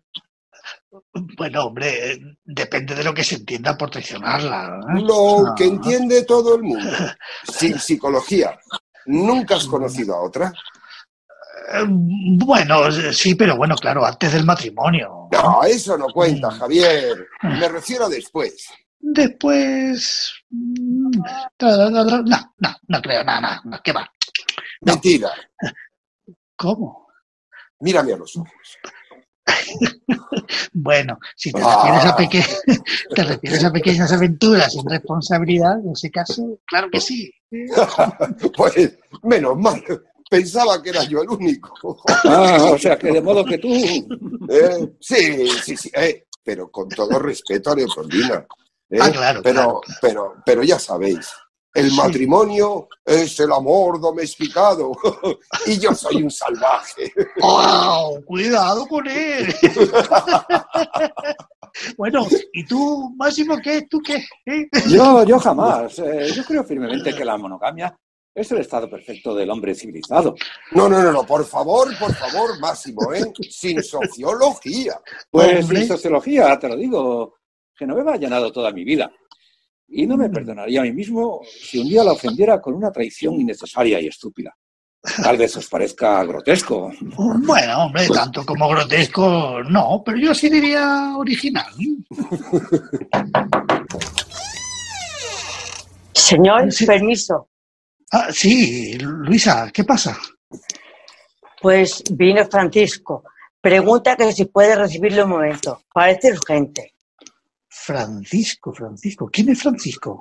Bueno, 1.37 1.65
hombre, 1.65 2.19
depende 2.43 2.95
de 2.95 3.03
lo 3.03 3.13
que 3.13 3.23
se 3.23 3.35
entienda 3.35 3.77
por 3.77 3.89
traicionarla. 3.89 4.79
¿eh? 4.97 5.01
Lo 5.01 5.53
que 5.55 5.65
entiende 5.65 6.23
todo 6.25 6.55
el 6.55 6.63
mundo. 6.63 6.89
Sin 7.43 7.79
psicología. 7.79 8.57
¿Nunca 9.05 9.55
has 9.55 9.67
conocido 9.67 10.15
a 10.15 10.21
otra? 10.23 10.51
Eh, 11.73 11.83
Bueno, 11.87 12.91
sí, 13.11 13.35
pero 13.35 13.55
bueno, 13.57 13.75
claro, 13.75 14.05
antes 14.05 14.33
del 14.33 14.45
matrimonio. 14.45 15.27
No, 15.31 15.63
eso 15.63 15.97
no 15.97 16.07
cuenta, 16.07 16.49
Mm. 16.49 16.59
Javier. 16.59 17.27
Me 17.43 17.67
refiero 17.69 18.05
a 18.05 18.09
después. 18.09 18.67
Después. 18.99 20.33
mm, 20.49 21.11
No, 21.61 22.21
no, 22.21 22.43
no 22.87 23.01
creo, 23.01 23.23
no, 23.23 23.41
no, 23.41 23.79
¿qué 23.83 23.91
va? 23.93 24.09
Mentira. 24.81 25.29
¿Cómo? 26.55 27.07
Mírame 27.79 28.13
a 28.13 28.17
los 28.17 28.35
ojos. 28.37 28.77
Bueno, 30.79 31.17
si 31.35 31.51
te 31.51 31.59
Ah. 31.63 31.81
refieres, 31.83 32.05
a 32.05 32.15
peque... 32.15 32.45
te 33.15 33.23
refieres 33.23 33.63
a 33.63 33.71
pequeñas 33.71 34.11
aventuras 34.11 34.71
sin 34.71 34.87
responsabilidad, 34.87 35.79
en 35.83 35.91
ese 35.93 36.11
caso, 36.11 36.59
claro 36.67 36.87
que 36.91 37.01
sí. 37.01 37.31
Pues 38.55 38.97
menos 39.23 39.57
mal. 39.57 39.83
Pensaba 40.29 40.81
que 40.83 40.89
era 40.89 41.03
yo 41.05 41.21
el 41.21 41.29
único. 41.29 41.97
Ah, 42.25 42.69
o 42.73 42.77
sea, 42.77 42.97
que 42.97 43.11
de 43.11 43.21
modo 43.21 43.43
que 43.45 43.57
tú. 43.57 43.69
Eh, 44.49 44.89
Sí, 44.99 45.47
sí, 45.63 45.77
sí. 45.77 45.89
eh, 45.95 46.25
pero 46.43 46.69
con 46.69 46.89
todo 46.89 47.17
respeto 47.17 47.71
a 47.71 47.75
Leopoldina. 47.75 48.45
eh, 48.89 48.97
Ah, 49.01 49.09
claro, 49.11 49.41
pero, 49.41 49.53
claro. 49.81 49.81
pero, 50.01 50.33
pero 50.45 50.63
ya 50.63 50.77
sabéis, 50.77 51.29
el 51.77 51.91
Sí. 51.91 51.95
matrimonio 51.97 52.87
es 53.05 53.39
el 53.39 53.51
amor 53.51 54.01
domesticado 54.01 54.91
y 55.67 55.77
yo 55.79 55.93
soy 55.93 56.23
un 56.23 56.31
salvaje. 56.31 57.13
¡Wow! 57.39 58.23
¡Cuidado 58.25 58.87
con 58.87 59.07
él! 59.07 59.53
bueno, 61.97 62.25
¿y 62.53 62.65
tú, 62.65 63.13
Máximo, 63.15 63.57
qué? 63.63 63.83
¿Tú 63.89 63.99
qué? 64.01 64.23
¿Eh? 64.45 64.67
Yo, 64.89 65.23
yo 65.23 65.39
jamás. 65.39 65.97
Eh, 65.99 66.31
yo 66.35 66.43
creo 66.43 66.63
firmemente 66.63 67.13
que 67.13 67.25
la 67.25 67.37
monogamia 67.37 67.95
es 68.33 68.51
el 68.51 68.59
estado 68.59 68.89
perfecto 68.89 69.35
del 69.35 69.49
hombre 69.49 69.75
civilizado. 69.75 70.35
No, 70.71 70.87
no, 70.89 71.01
no, 71.01 71.11
no, 71.11 71.23
por 71.25 71.45
favor, 71.45 71.87
por 71.97 72.13
favor, 72.13 72.59
Máximo, 72.59 73.13
¿eh? 73.13 73.31
Sin 73.49 73.81
sociología. 73.83 74.99
Pues 75.29 75.63
Hombre. 75.63 75.79
sin 75.79 75.87
sociología, 75.87 76.57
te 76.59 76.69
lo 76.69 76.75
digo, 76.75 77.35
Genoveva 77.75 78.13
ha 78.13 78.17
llenado 78.17 78.51
toda 78.51 78.71
mi 78.71 78.83
vida. 78.83 79.11
Y 79.89 80.05
no 80.05 80.15
Mm. 80.15 80.19
me 80.19 80.29
perdonaría 80.29 80.81
a 80.81 80.83
mí 80.83 80.91
mismo 80.91 81.41
si 81.61 81.79
un 81.79 81.87
día 81.89 82.03
la 82.03 82.11
ofendiera 82.13 82.59
con 82.61 82.73
una 82.73 82.91
traición 82.91 83.35
innecesaria 83.39 83.99
y 84.01 84.07
estúpida. 84.07 84.55
Tal 85.23 85.37
vez 85.37 85.55
os 85.55 85.67
parezca 85.67 86.21
grotesco. 86.25 86.91
Bueno, 86.99 87.85
hombre, 87.85 88.07
tanto 88.13 88.45
como 88.45 88.67
grotesco, 88.67 89.63
no, 89.63 90.01
pero 90.05 90.17
yo 90.17 90.33
sí 90.33 90.49
diría 90.49 91.13
original. 91.15 91.71
Señor, 96.13 96.71
Sí. 96.71 96.85
permiso. 96.85 97.47
Ah, 98.11 98.27
sí, 98.31 98.97
Luisa, 98.99 99.69
¿qué 99.73 99.83
pasa? 99.83 100.17
Pues 101.61 102.03
vino 102.11 102.45
Francisco. 102.47 103.23
Pregunta 103.61 104.15
que 104.15 104.31
si 104.33 104.45
puede 104.45 104.75
recibirle 104.75 105.23
un 105.23 105.29
momento. 105.29 105.81
Parece 105.93 106.31
urgente. 106.31 106.93
Francisco, 107.85 108.73
Francisco. 108.73 109.29
¿Quién 109.31 109.49
es 109.49 109.61
Francisco? 109.61 110.19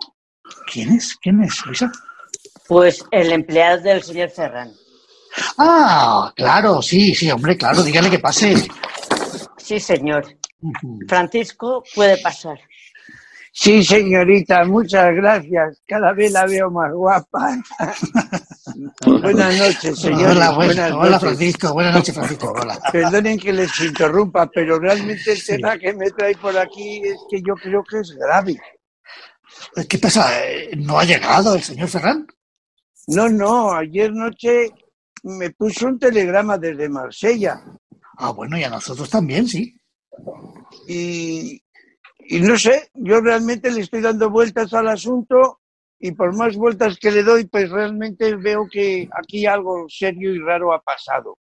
¿Quién 0.73 0.93
es? 0.93 1.17
¿Quién 1.17 1.43
es, 1.43 1.65
Luisa? 1.67 1.91
Pues 2.69 3.05
el 3.11 3.33
empleado 3.33 3.83
del 3.83 4.03
señor 4.03 4.31
Ferran. 4.31 4.73
Ah, 5.59 6.33
claro, 6.35 6.81
sí, 6.83 7.15
sí, 7.15 7.31
hombre, 7.31 7.57
claro, 7.57 7.83
dígale 7.83 8.11
que 8.11 8.19
pase. 8.19 8.55
Sí, 9.57 9.81
señor. 9.81 10.27
Francisco 11.09 11.83
puede 11.95 12.19
pasar. 12.19 12.59
Sí, 13.59 13.83
señorita, 13.83 14.67
muchas 14.67 15.15
gracias. 15.15 15.81
Cada 15.87 16.13
vez 16.13 16.31
la 16.31 16.45
veo 16.45 16.71
más 16.71 16.93
guapa. 16.93 17.57
Buenas 19.23 19.57
noches, 19.59 19.99
señor. 19.99 20.33
Hola, 20.33 20.51
buenas- 20.51 20.77
Buenas 20.77 20.93
hola, 20.93 21.05
noches. 21.13 21.21
Francisco. 21.21 21.73
Buenas 21.73 21.95
noches, 21.95 22.15
Francisco. 22.15 22.53
Hola. 22.55 22.79
Perdonen 22.93 23.39
que 23.39 23.55
les 23.55 23.81
interrumpa, 23.81 24.47
pero 24.55 24.79
realmente 24.79 25.33
el 25.33 25.43
tema 25.43 25.79
que 25.79 25.95
me 25.95 26.11
trae 26.11 26.35
por 26.37 26.57
aquí 26.59 26.99
es 27.03 27.17
que 27.31 27.41
yo 27.41 27.55
creo 27.55 27.83
que 27.83 28.01
es 28.01 28.11
grave. 28.19 28.61
¿Qué 29.89 29.99
pasa? 29.99 30.29
¿No 30.77 30.99
ha 30.99 31.05
llegado 31.05 31.55
el 31.55 31.63
señor 31.63 31.89
Ferran? 31.89 32.27
No, 33.07 33.31
no, 33.31 33.73
ayer 33.73 34.13
noche 34.13 34.71
me 35.23 35.49
puso 35.53 35.87
un 35.87 35.99
telegrama 35.99 36.59
desde 36.59 36.91
Marsella 36.91 37.63
Ah, 38.19 38.33
bueno, 38.33 38.59
y 38.59 38.65
a 38.65 38.69
nosotros 38.71 39.09
también, 39.09 39.49
sí. 39.49 39.75
y, 40.89 41.63
y 42.29 42.41
no 42.41 42.59
sé, 42.59 42.91
yo 42.95 43.21
realmente 43.21 43.71
le 43.71 43.81
estoy 43.81 44.01
dando 44.01 44.31
vueltas 44.31 44.73
al 44.75 44.89
asunto 44.89 45.61
y 45.99 46.13
por 46.13 46.35
más 46.37 46.57
vueltas 46.57 46.99
que 46.99 47.11
le 47.11 47.23
doy, 47.23 47.47
pues 47.47 47.71
realmente 47.71 48.35
veo 48.37 48.69
que 48.71 49.09
aquí 49.13 49.47
algo 49.47 49.87
serio 49.89 50.35
y 50.35 50.39
raro 50.39 50.73
ha 50.73 50.81
pasado. 50.83 51.39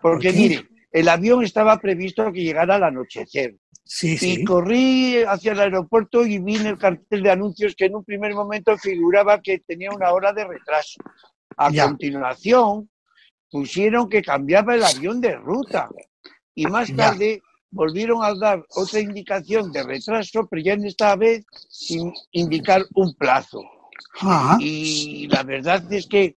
Porque 0.00 0.30
¿Por 0.30 0.36
mire, 0.38 0.68
el 0.90 1.08
avión 1.08 1.44
estaba 1.44 1.78
previsto 1.78 2.32
que 2.32 2.42
llegara 2.42 2.74
al 2.76 2.84
anochecer. 2.84 3.56
Sí, 3.84 4.12
Y 4.14 4.16
sí. 4.18 4.44
corrí 4.44 5.22
hacia 5.26 5.52
el 5.52 5.60
aeropuerto 5.60 6.24
y 6.24 6.38
vi 6.38 6.56
en 6.56 6.66
el 6.66 6.78
cartel 6.78 7.22
de 7.22 7.30
anuncios 7.30 7.74
que 7.76 7.86
en 7.86 7.96
un 7.96 8.04
primer 8.04 8.34
momento 8.34 8.76
figuraba 8.78 9.40
que 9.40 9.58
tenía 9.60 9.90
una 9.90 10.12
hora 10.12 10.32
de 10.32 10.44
retraso. 10.46 11.00
A 11.56 11.70
Ya. 11.70 11.86
continuación, 11.86 12.88
pusieron 13.50 14.08
que 14.08 14.22
cambiaba 14.22 14.74
el 14.74 14.82
avión 14.84 15.20
de 15.20 15.36
ruta. 15.36 15.88
Y 16.54 16.66
más 16.66 16.94
tarde 16.94 17.42
volvieron 17.72 18.22
a 18.22 18.34
dar 18.34 18.64
otra 18.76 19.00
indicación 19.00 19.72
de 19.72 19.82
retraso, 19.82 20.46
pero 20.48 20.62
ya 20.62 20.74
en 20.74 20.86
esta 20.86 21.16
vez 21.16 21.44
sin 21.68 22.12
indicar 22.30 22.84
un 22.94 23.14
plazo. 23.14 23.62
Ajá. 24.20 24.58
Y 24.60 25.26
la 25.28 25.42
verdad 25.42 25.90
es 25.92 26.06
que 26.06 26.36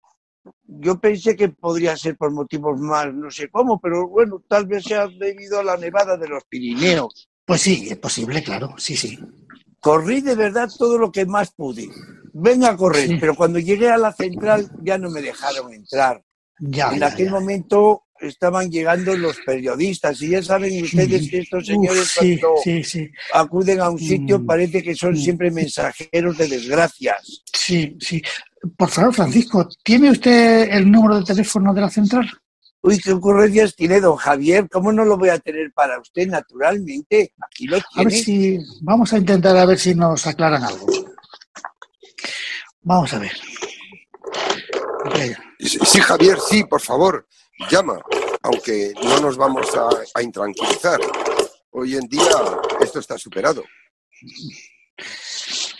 yo 0.66 0.98
pensé 0.98 1.36
que 1.36 1.48
podría 1.48 1.96
ser 1.96 2.16
por 2.16 2.30
motivos 2.30 2.78
más, 2.80 3.12
no 3.12 3.30
sé 3.30 3.48
cómo, 3.50 3.80
pero 3.80 4.08
bueno, 4.08 4.42
tal 4.48 4.66
vez 4.66 4.84
sea 4.84 5.06
debido 5.08 5.58
a 5.60 5.64
la 5.64 5.76
nevada 5.76 6.16
de 6.16 6.28
los 6.28 6.44
Pirineos. 6.44 7.28
Pues 7.44 7.60
sí, 7.60 7.88
es 7.90 7.98
posible, 7.98 8.42
claro. 8.42 8.74
Sí, 8.78 8.96
sí. 8.96 9.18
Corrí 9.80 10.20
de 10.22 10.34
verdad 10.34 10.70
todo 10.78 10.96
lo 10.98 11.12
que 11.12 11.26
más 11.26 11.52
pude. 11.52 11.90
Venga 12.32 12.70
a 12.70 12.76
correr, 12.76 13.08
Sí. 13.08 13.16
pero 13.20 13.34
cuando 13.34 13.58
llegué 13.58 13.90
a 13.90 13.98
la 13.98 14.12
central 14.12 14.70
ya 14.82 14.96
no 14.98 15.10
me 15.10 15.20
dejaron 15.20 15.72
entrar. 15.72 16.24
Ya, 16.60 16.90
en 16.92 17.00
ya, 17.00 17.06
aquel 17.08 17.26
ya. 17.26 17.32
momento 17.32 18.03
estaban 18.20 18.70
llegando 18.70 19.16
los 19.16 19.36
periodistas 19.44 20.20
y 20.22 20.30
ya 20.30 20.42
saben 20.42 20.82
ustedes 20.82 21.28
que 21.30 21.38
estos 21.38 21.66
señores 21.66 22.02
Uf, 22.16 22.22
sí, 22.22 22.38
cuando 22.40 22.60
sí, 22.62 22.84
sí. 22.84 23.10
acuden 23.32 23.80
a 23.80 23.90
un 23.90 23.98
sitio 23.98 24.38
Mm. 24.38 24.46
parece 24.46 24.82
que 24.82 24.94
son 24.94 25.12
Mm. 25.12 25.16
siempre 25.16 25.50
mensajeros 25.50 26.38
de 26.38 26.48
desgracias. 26.48 27.42
Sí, 27.52 27.96
sí. 28.00 28.22
Por 28.76 28.88
favor, 28.88 29.12
Francisco, 29.14 29.68
¿tiene 29.82 30.10
usted 30.10 30.68
el 30.70 30.90
número 30.90 31.18
de 31.18 31.24
teléfono 31.24 31.74
de 31.74 31.80
la 31.82 31.90
central? 31.90 32.30
Uy, 32.82 32.98
qué 32.98 33.12
ocurrencias 33.12 33.74
tiene 33.74 34.00
don 34.00 34.16
Javier. 34.16 34.68
¿Cómo 34.70 34.92
no 34.92 35.04
lo 35.04 35.16
voy 35.16 35.30
a 35.30 35.38
tener 35.38 35.72
para 35.72 35.98
usted 35.98 36.26
naturalmente? 36.28 37.32
Aquí 37.42 37.66
lo 37.66 37.76
A 37.78 37.80
ver 37.96 38.08
tiene. 38.08 38.10
si. 38.10 38.58
Vamos 38.82 39.12
a 39.12 39.18
intentar 39.18 39.56
a 39.56 39.64
ver 39.66 39.78
si 39.78 39.94
nos 39.94 40.26
aclaran 40.26 40.62
algo. 40.62 40.86
Vamos 42.82 43.12
a 43.14 43.18
ver. 43.18 43.32
Venga. 45.14 45.38
Sí, 45.58 46.00
Javier, 46.00 46.38
sí, 46.48 46.64
por 46.64 46.80
favor, 46.80 47.26
llama, 47.70 48.00
aunque 48.42 48.92
no 49.02 49.20
nos 49.20 49.36
vamos 49.36 49.66
a, 49.76 49.88
a 50.14 50.22
intranquilizar. 50.22 51.00
Hoy 51.70 51.96
en 51.96 52.06
día 52.08 52.30
esto 52.80 53.00
está 53.00 53.18
superado. 53.18 53.64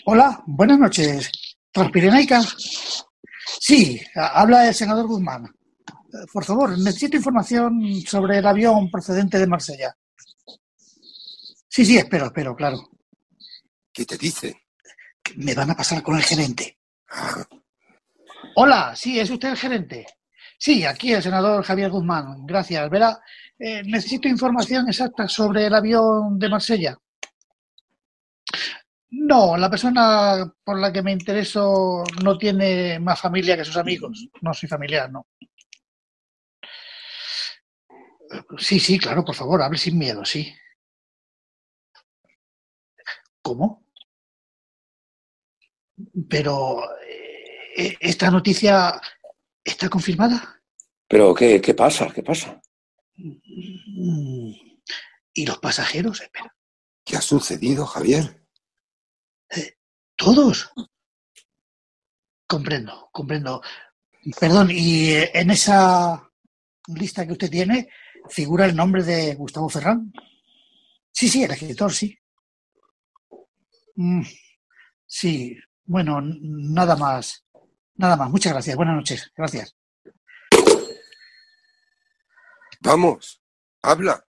Hola, 0.05 0.43
buenas 0.45 0.79
noches. 0.79 1.31
Transpirenaica. 1.71 2.41
Sí, 3.59 3.99
habla 4.15 4.67
el 4.67 4.73
senador 4.75 5.07
Guzmán. 5.07 5.45
Eh, 5.45 6.25
Por 6.31 6.43
favor, 6.45 6.77
necesito 6.77 7.17
información 7.17 7.81
sobre 8.05 8.37
el 8.39 8.45
avión 8.45 8.89
procedente 8.91 9.37
de 9.39 9.47
Marsella. 9.47 9.95
Sí, 11.67 11.85
sí, 11.85 11.97
espero, 11.97 12.25
espero, 12.27 12.55
claro. 12.55 12.77
¿Qué 13.91 14.05
te 14.05 14.17
dice? 14.17 14.63
Me 15.37 15.53
van 15.53 15.71
a 15.71 15.75
pasar 15.75 16.01
con 16.03 16.15
el 16.15 16.23
gerente. 16.23 16.77
Ah, 17.09 17.45
Hola, 18.57 18.95
sí, 18.95 19.19
es 19.19 19.29
usted 19.29 19.49
el 19.49 19.57
gerente. 19.57 20.05
Sí, 20.65 20.83
aquí 20.83 21.13
el 21.13 21.21
senador 21.21 21.63
Javier 21.63 21.91
Guzmán. 21.91 22.43
Gracias. 22.43 22.89
Verá, 22.89 23.21
eh, 23.59 23.83
necesito 23.85 24.27
información 24.27 24.87
exacta 24.87 25.27
sobre 25.27 25.67
el 25.67 25.75
avión 25.75 26.39
de 26.39 26.49
Marsella. 26.49 26.97
No, 29.11 29.55
la 29.57 29.69
persona 29.69 30.51
por 30.63 30.79
la 30.79 30.91
que 30.91 31.03
me 31.03 31.11
intereso 31.11 32.03
no 32.23 32.35
tiene 32.35 32.99
más 32.99 33.21
familia 33.21 33.55
que 33.55 33.63
sus 33.63 33.77
amigos. 33.77 34.27
No 34.41 34.55
soy 34.55 34.67
familiar, 34.67 35.11
no. 35.11 35.27
Sí, 38.57 38.79
sí, 38.79 38.97
claro, 38.97 39.23
por 39.23 39.35
favor, 39.35 39.61
hable 39.61 39.77
sin 39.77 39.99
miedo, 39.99 40.25
sí. 40.25 40.51
¿Cómo? 43.43 43.85
Pero 46.27 46.81
eh, 47.77 47.97
esta 47.99 48.31
noticia 48.31 48.99
está 49.63 49.89
confirmada. 49.89 50.54
Pero, 51.15 51.33
¿qué, 51.33 51.61
qué 51.61 51.73
pasa? 51.73 52.11
¿Qué 52.13 52.21
pasa? 52.21 52.61
¿Y 55.33 55.45
los 55.45 55.57
pasajeros? 55.59 56.19
Espera, 56.19 56.53
¿Qué 57.05 57.15
ha 57.15 57.21
sucedido, 57.21 57.85
Javier? 57.85 58.45
¿todos? 60.17 60.73
Comprendo, 62.45 63.07
comprendo. 63.13 63.61
Perdón, 64.37 64.67
¿y 64.71 65.11
eh, 65.11 65.31
en 65.33 65.51
esa 65.51 66.29
lista 66.87 67.25
que 67.25 67.31
usted 67.31 67.49
tiene 67.49 67.87
figura 68.27 68.65
el 68.65 68.75
nombre 68.75 69.01
de 69.01 69.35
Gustavo 69.35 69.69
Ferrán? 69.69 70.11
Sí, 71.13 71.29
sí, 71.29 71.45
el 71.45 71.51
escritor, 71.51 71.93
sí. 71.93 72.19
Mm, 73.95 74.21
sí, 75.05 75.57
bueno, 75.85 76.19
nada 76.21 76.97
más. 76.97 77.45
Nada 77.93 78.17
más. 78.17 78.29
Muchas 78.29 78.51
gracias. 78.51 78.75
Buenas 78.75 78.97
noches. 78.97 79.31
Gracias. 79.33 79.77
Vamos, 82.85 83.41
habla. 83.81 84.23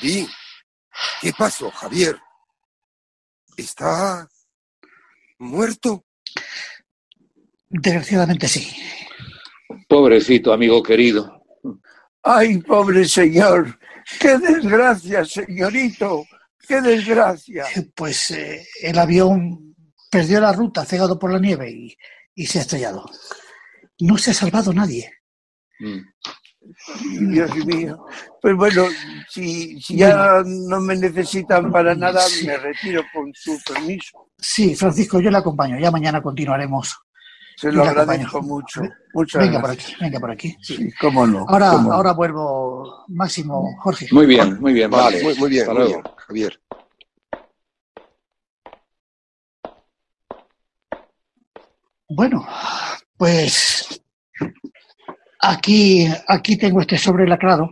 Di, 0.00 0.24
¿qué 1.20 1.32
pasó, 1.36 1.68
Javier? 1.72 2.16
¿Está 3.56 4.28
muerto? 5.40 6.04
Desgraciadamente 7.68 8.46
sí. 8.46 8.72
Pobrecito, 9.88 10.52
amigo 10.52 10.80
querido. 10.80 11.44
Ay, 12.22 12.58
pobre 12.58 13.04
señor. 13.04 13.80
Qué 14.20 14.38
desgracia, 14.38 15.24
señorito. 15.24 16.24
Qué 16.68 16.80
desgracia. 16.80 17.64
Pues 17.96 18.30
eh, 18.30 18.64
el 18.80 18.96
avión 18.96 19.74
perdió 20.08 20.40
la 20.40 20.52
ruta 20.52 20.84
cegado 20.84 21.18
por 21.18 21.32
la 21.32 21.40
nieve 21.40 21.68
y, 21.68 21.96
y 22.36 22.46
se 22.46 22.60
ha 22.60 22.62
estrellado. 22.62 23.10
No 23.98 24.18
se 24.18 24.30
ha 24.30 24.34
salvado 24.34 24.72
nadie. 24.72 25.12
Mm. 25.80 25.98
Dios 27.20 27.54
mío. 27.66 28.04
Pues 28.40 28.56
bueno, 28.56 28.84
si, 29.28 29.80
si 29.80 29.96
ya 29.96 30.42
no 30.44 30.80
me 30.80 30.96
necesitan 30.96 31.70
para 31.72 31.94
nada, 31.94 32.20
Sí. 32.22 32.46
me 32.46 32.56
retiro 32.56 33.02
con 33.12 33.32
su 33.34 33.58
permiso. 33.66 34.28
Sí, 34.38 34.74
Francisco, 34.74 35.20
yo 35.20 35.30
le 35.30 35.38
acompaño. 35.38 35.78
Ya 35.78 35.90
mañana 35.90 36.20
continuaremos. 36.22 36.96
Se 37.56 37.70
lo 37.70 37.84
agradezco 37.84 38.38
acompaño. 38.38 38.54
mucho. 38.54 38.82
Muchas 39.14 39.42
Venga 39.42 39.60
por 39.60 39.70
gracias. 39.70 39.92
aquí, 39.94 40.04
venga 40.04 40.20
por 40.20 40.30
aquí. 40.32 40.56
Sí. 40.60 40.76
Sí, 40.76 40.90
cómo 41.00 41.26
no. 41.26 41.46
Ahora, 41.48 41.70
cómo 41.70 41.88
no. 41.90 41.94
ahora 41.94 42.12
vuelvo, 42.12 43.04
Máximo, 43.08 43.76
Jorge. 43.80 44.08
Muy 44.10 44.26
bien, 44.26 44.60
muy 44.60 44.72
bien, 44.72 44.90
Vale, 44.90 45.04
vale. 45.04 45.22
muy, 45.22 45.34
muy 45.36 45.50
bien, 45.50 45.62
Hasta 45.62 45.72
muy 45.74 45.82
luego. 45.84 46.02
bien, 46.02 46.14
Javier. 46.26 46.60
Bueno, 52.08 52.46
pues 53.16 54.02
aquí, 55.44 56.06
aquí 56.26 56.56
tengo 56.56 56.80
este 56.80 56.98
sobre 56.98 57.26
lacrado 57.26 57.70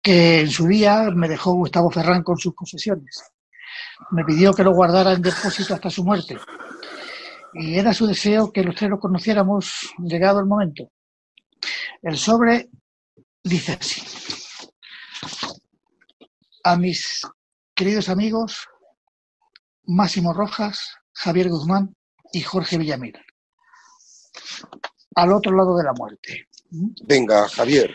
que 0.00 0.40
en 0.40 0.50
su 0.50 0.66
día 0.66 1.10
me 1.14 1.28
dejó 1.28 1.52
Gustavo 1.54 1.90
Ferrán 1.90 2.22
con 2.22 2.38
sus 2.38 2.54
posesiones. 2.54 3.22
Me 4.10 4.24
pidió 4.24 4.52
que 4.52 4.62
lo 4.62 4.72
guardara 4.72 5.12
en 5.12 5.22
depósito 5.22 5.74
hasta 5.74 5.90
su 5.90 6.04
muerte. 6.04 6.38
Y 7.54 7.78
era 7.78 7.92
su 7.92 8.06
deseo 8.06 8.52
que 8.52 8.62
los 8.62 8.74
tres 8.74 8.90
lo 8.90 9.00
conociéramos 9.00 9.92
llegado 9.98 10.38
el 10.38 10.46
momento. 10.46 10.90
El 12.02 12.16
sobre 12.16 12.70
dice 13.42 13.76
así. 13.78 14.02
A 16.64 16.76
mis 16.76 17.22
queridos 17.74 18.08
amigos 18.08 18.68
Máximo 19.84 20.32
Rojas, 20.32 20.96
Javier 21.12 21.48
Guzmán 21.48 21.96
y 22.32 22.42
Jorge 22.42 22.78
Villamil. 22.78 23.18
Al 25.14 25.32
otro 25.32 25.56
lado 25.56 25.76
de 25.76 25.84
la 25.84 25.92
muerte. 25.94 26.48
Venga, 26.70 27.48
Javier, 27.48 27.94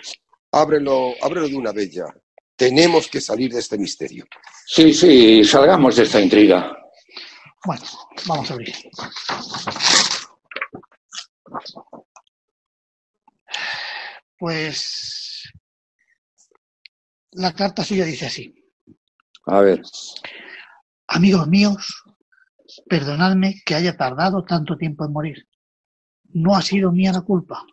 ábrelo, 0.52 1.14
ábrelo 1.22 1.48
de 1.48 1.56
una 1.56 1.72
vez 1.72 1.92
ya. 1.92 2.06
Tenemos 2.56 3.08
que 3.08 3.22
salir 3.22 3.52
de 3.52 3.60
este 3.60 3.78
misterio. 3.78 4.26
Sí, 4.66 4.94
sí, 4.94 5.44
salgamos 5.44 5.96
de 5.96 6.04
esta 6.04 6.22
intriga. 6.22 6.72
Bueno, 7.66 7.84
vamos 8.28 8.50
a 8.50 8.54
abrir. 8.54 8.76
Pues 14.38 15.52
la 17.32 17.54
carta 17.54 17.84
suya 17.84 18.06
dice 18.06 18.26
así. 18.26 18.54
A 19.46 19.62
ver. 19.62 19.82
Amigos 21.08 21.48
míos, 21.48 22.04
perdonadme 22.88 23.62
que 23.66 23.76
haya 23.76 23.96
tardado 23.96 24.44
tanto 24.44 24.78
tiempo 24.78 25.06
en 25.06 25.12
morir. 25.12 25.48
No 26.34 26.56
ha 26.56 26.62
sido 26.62 26.92
mía 26.92 27.12
la 27.12 27.22
culpa. 27.22 27.66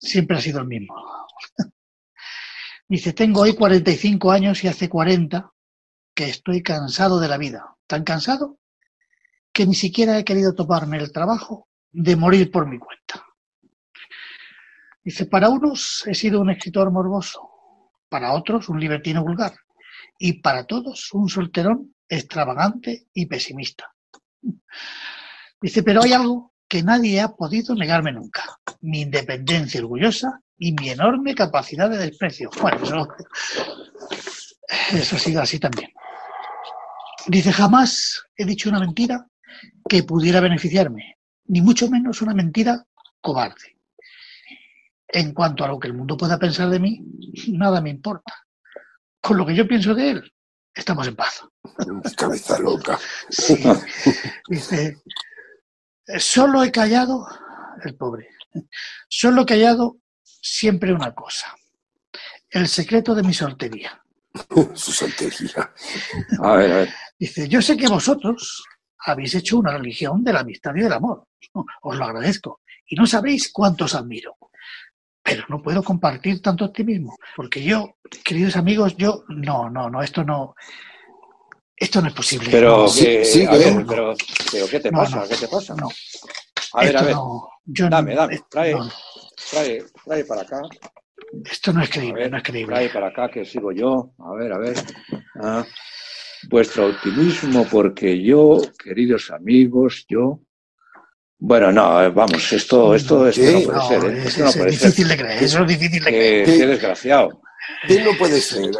Siempre 0.00 0.38
ha 0.38 0.40
sido 0.40 0.60
el 0.60 0.66
mismo. 0.66 0.94
Dice, 2.88 3.12
tengo 3.12 3.42
hoy 3.42 3.54
45 3.54 4.32
años 4.32 4.64
y 4.64 4.68
hace 4.68 4.88
40 4.88 5.52
que 6.14 6.24
estoy 6.24 6.62
cansado 6.62 7.20
de 7.20 7.28
la 7.28 7.38
vida. 7.38 7.76
Tan 7.86 8.02
cansado 8.02 8.58
que 9.52 9.66
ni 9.66 9.74
siquiera 9.74 10.18
he 10.18 10.24
querido 10.24 10.54
tomarme 10.54 10.96
el 10.98 11.12
trabajo 11.12 11.68
de 11.92 12.16
morir 12.16 12.50
por 12.50 12.66
mi 12.66 12.78
cuenta. 12.78 13.26
Dice, 15.04 15.26
para 15.26 15.50
unos 15.50 16.04
he 16.06 16.14
sido 16.14 16.40
un 16.40 16.50
escritor 16.50 16.90
morboso, 16.90 17.92
para 18.08 18.32
otros 18.32 18.68
un 18.68 18.80
libertino 18.80 19.22
vulgar 19.22 19.54
y 20.18 20.40
para 20.40 20.64
todos 20.64 21.12
un 21.12 21.28
solterón 21.28 21.94
extravagante 22.08 23.06
y 23.12 23.26
pesimista. 23.26 23.92
Dice, 25.60 25.82
pero 25.82 26.02
hay 26.02 26.12
algo 26.12 26.49
que 26.70 26.84
nadie 26.84 27.20
ha 27.20 27.32
podido 27.32 27.74
negarme 27.74 28.12
nunca, 28.12 28.44
mi 28.80 29.00
independencia 29.00 29.80
orgullosa 29.80 30.40
y 30.56 30.72
mi 30.72 30.90
enorme 30.90 31.34
capacidad 31.34 31.90
de 31.90 31.98
desprecio. 31.98 32.48
Bueno, 32.62 32.84
eso, 32.84 33.08
eso 34.92 35.16
ha 35.16 35.18
sido 35.18 35.42
así 35.42 35.58
también. 35.58 35.90
Dice, 37.26 37.52
jamás 37.52 38.22
he 38.36 38.44
dicho 38.44 38.68
una 38.68 38.78
mentira 38.78 39.26
que 39.88 40.04
pudiera 40.04 40.38
beneficiarme, 40.38 41.16
ni 41.46 41.60
mucho 41.60 41.90
menos 41.90 42.22
una 42.22 42.34
mentira 42.34 42.86
cobarde. 43.20 43.76
En 45.08 45.34
cuanto 45.34 45.64
a 45.64 45.68
lo 45.68 45.80
que 45.80 45.88
el 45.88 45.94
mundo 45.94 46.16
pueda 46.16 46.38
pensar 46.38 46.70
de 46.70 46.78
mí, 46.78 47.04
nada 47.48 47.80
me 47.80 47.90
importa. 47.90 48.32
Con 49.20 49.36
lo 49.36 49.44
que 49.44 49.56
yo 49.56 49.66
pienso 49.66 49.92
de 49.92 50.10
él, 50.10 50.32
estamos 50.72 51.08
en 51.08 51.16
paz. 51.16 51.42
Cabeza 52.16 52.60
loca. 52.60 52.96
Sí. 53.28 53.60
Dice, 54.46 54.98
solo 56.18 56.62
he 56.62 56.72
callado, 56.72 57.26
el 57.84 57.96
pobre, 57.96 58.28
solo 59.08 59.42
he 59.42 59.46
callado 59.46 59.98
siempre 60.22 60.92
una 60.92 61.14
cosa, 61.14 61.54
el 62.50 62.68
secreto 62.68 63.14
de 63.14 63.22
mi 63.22 63.34
soltería. 63.34 64.02
Su 64.74 64.92
soltería. 64.92 65.72
A 66.42 66.52
ver, 66.56 66.72
a 66.72 66.76
ver. 66.76 66.90
Dice, 67.18 67.48
yo 67.48 67.60
sé 67.60 67.76
que 67.76 67.88
vosotros 67.88 68.64
habéis 69.06 69.34
hecho 69.34 69.58
una 69.58 69.76
religión 69.76 70.22
de 70.22 70.32
la 70.32 70.40
amistad 70.40 70.74
y 70.74 70.80
del 70.80 70.92
amor. 70.92 71.26
Os 71.82 71.96
lo 71.96 72.04
agradezco. 72.04 72.60
Y 72.86 72.96
no 72.96 73.06
sabéis 73.06 73.52
cuántos 73.52 73.94
admiro. 73.94 74.36
Pero 75.22 75.44
no 75.48 75.62
puedo 75.62 75.82
compartir 75.82 76.40
tanto 76.40 76.64
optimismo. 76.64 77.16
Porque 77.36 77.62
yo, 77.62 77.96
queridos 78.24 78.56
amigos, 78.56 78.96
yo, 78.96 79.24
no, 79.28 79.68
no, 79.68 79.90
no, 79.90 80.02
esto 80.02 80.24
no, 80.24 80.54
esto 81.80 82.00
no 82.02 82.08
es 82.08 82.14
posible. 82.14 82.48
Pero, 82.50 82.84
No, 82.86 82.92
que- 82.94 83.24
sí, 83.24 83.44
a 83.46 83.52
ver, 83.56 83.84
pero, 83.88 84.14
pero 84.52 84.68
¿qué 84.68 84.80
te 84.80 84.90
No, 84.92 84.98
pasa? 84.98 85.16
no. 85.16 85.28
¿Qué 85.28 85.36
te 85.36 85.48
pasa? 85.48 85.74
no, 85.74 85.88
A 86.74 86.80
ver, 86.82 86.90
esto 86.90 86.98
a 86.98 87.02
ver. 87.06 87.14
no, 87.14 87.48
yo 87.64 87.84
no- 87.86 87.90
Dame, 87.96 88.14
dame, 88.14 88.34
esto 88.34 88.46
trae. 88.50 88.74
no, 88.74 88.90
Trae, 89.50 89.84
trae 90.04 90.24
para 90.24 90.42
acá. 90.42 90.60
esto 91.50 91.72
no 91.72 91.82
es 91.82 91.90
creíble, 91.90 92.22
ver, 92.22 92.30
no 92.30 92.36
es 92.36 92.42
creíble. 92.44 92.74
trae 92.74 92.90
para 92.90 93.08
acá 93.08 93.28
que 93.30 93.44
sigo 93.44 93.72
yo. 93.72 94.12
A 94.18 94.34
ver, 94.34 94.52
a 94.52 94.58
ver. 94.58 94.76
Ah, 95.42 95.64
vuestro 96.48 96.86
optimismo, 96.88 97.66
porque 97.70 98.22
yo, 98.22 98.60
queridos 98.78 99.30
amigos, 99.30 100.04
yo. 100.08 100.40
Bueno, 101.42 101.72
no, 101.72 102.02
eh, 102.02 102.10
vamos, 102.10 102.52
esto, 102.52 102.94
esto, 102.94 103.26
esto 103.26 103.40
¿Qué? 103.42 103.52
no 103.52 103.60
puede 103.62 103.78
No, 103.78 103.88
ser, 103.88 104.04
¿eh? 104.04 104.18
es, 104.18 104.26
Esto 104.26 104.42
no 104.44 104.50
es 104.50 104.56
puede 104.56 104.70
difícil 104.72 105.08
ser. 105.08 105.16
de 105.18 105.24
creer, 105.24 105.42
eso 105.42 105.62
es 105.62 105.68
difícil 105.68 106.04
de 106.04 106.10
creer. 106.10 106.44
Qué 106.44 106.66
desgraciado. 106.66 107.42
¿Qué 107.88 108.00
no 108.04 108.12
puede 108.18 108.40
ser? 108.42 108.70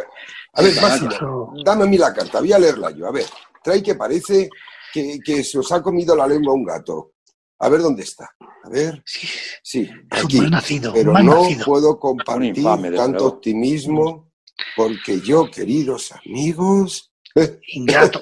A 0.53 0.61
ver, 0.61 0.81
Máximo, 0.81 1.53
dame 1.63 1.83
a 1.83 1.87
mí 1.87 1.97
la 1.97 2.13
carta, 2.13 2.39
voy 2.39 2.51
a 2.53 2.59
leerla 2.59 2.91
yo. 2.91 3.07
A 3.07 3.11
ver, 3.11 3.25
trae 3.63 3.81
que 3.81 3.95
parece 3.95 4.49
que, 4.93 5.19
que 5.23 5.43
se 5.43 5.59
os 5.59 5.71
ha 5.71 5.81
comido 5.81 6.15
la 6.15 6.27
lengua 6.27 6.53
un 6.53 6.65
gato. 6.65 7.13
A 7.59 7.69
ver 7.69 7.81
dónde 7.81 8.03
está. 8.03 8.29
A 8.63 8.69
ver, 8.69 9.01
sí, 9.05 9.89
aquí. 10.09 10.37
mal 10.39 10.51
nacido, 10.51 10.93
Pero 10.93 11.13
no 11.13 11.41
nacido. 11.43 11.65
puedo 11.65 11.99
compartir 11.99 12.57
infame, 12.57 12.91
tanto 12.91 13.25
optimismo 13.27 14.31
porque 14.75 15.19
yo, 15.21 15.49
queridos 15.49 16.11
amigos, 16.11 17.11
Ingrato. 17.73 18.19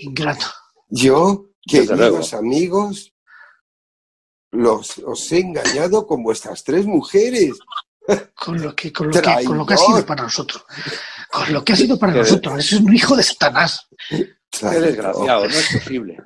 Ingrato. 0.00 0.46
yo, 0.88 1.50
queridos 1.62 2.32
amigos, 2.32 3.12
los, 4.50 4.98
os 4.98 5.32
he 5.32 5.40
engañado 5.40 6.06
con 6.06 6.22
vuestras 6.22 6.64
tres 6.64 6.86
mujeres. 6.86 7.58
Con 8.34 8.60
lo 8.62 8.74
que, 8.74 8.92
con 8.92 9.08
lo 9.08 9.12
que, 9.12 9.44
con 9.44 9.58
lo 9.58 9.66
que 9.66 9.74
ha 9.74 9.76
sido 9.76 10.06
para 10.06 10.22
nosotros. 10.24 10.64
Con 11.30 11.52
lo 11.52 11.64
que 11.64 11.72
ha 11.72 11.76
sido 11.76 11.98
para 11.98 12.12
Qué 12.12 12.18
nosotros. 12.20 12.58
Es 12.58 12.72
un 12.72 12.94
hijo 12.94 13.16
de 13.16 13.22
Satanás. 13.22 13.88
Qué 14.08 14.80
desgraciado, 14.80 15.46
no 15.48 15.54
es 15.54 15.68
posible. 15.72 16.16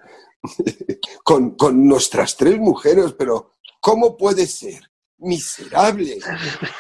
Con, 1.23 1.55
con 1.55 1.87
nuestras 1.87 2.35
tres 2.37 2.59
mujeres, 2.59 3.13
pero 3.19 3.57
¿cómo 3.79 4.17
puede 4.17 4.47
ser? 4.47 4.81
Miserable, 5.19 6.19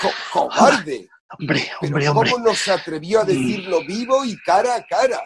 co- 0.00 0.10
cobarde. 0.32 1.08
Hombre, 1.38 1.70
Pero 1.80 1.92
hombre, 1.92 2.08
hombre. 2.08 2.30
¿cómo 2.32 2.44
nos 2.46 2.66
atrevió 2.68 3.20
a 3.20 3.24
decirlo 3.24 3.84
vivo 3.86 4.24
y 4.24 4.36
cara 4.42 4.74
a 4.76 4.86
cara? 4.86 5.20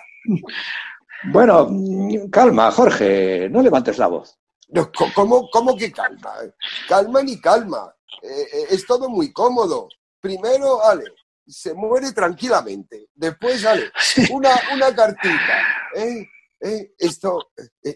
Bueno, 1.33 1.69
mm, 1.71 2.29
calma, 2.29 2.71
Jorge, 2.73 3.49
no 3.51 3.63
levantes 3.63 3.97
la 3.99 4.09
voz. 4.09 4.37
No, 4.69 4.91
¿Cómo, 5.15 5.49
cómo 5.51 5.77
que 5.77 5.91
calma? 5.93 6.33
Calma 6.89 7.23
ni 7.23 7.41
calma. 7.41 7.94
Eh, 8.23 8.43
eh, 8.53 8.67
es 8.71 8.87
todo 8.87 9.09
muy 9.09 9.33
cómodo. 9.33 9.89
Primero, 10.21 10.85
Ale, 10.85 11.05
se 11.47 11.75
muere 11.75 12.13
tranquilamente. 12.13 13.09
Después, 13.15 13.65
Ale, 13.65 13.91
una, 14.31 14.51
una 14.73 14.95
cartita. 14.95 15.59
¿eh? 15.97 16.27
¿eh? 16.61 16.95
Esto, 16.99 17.51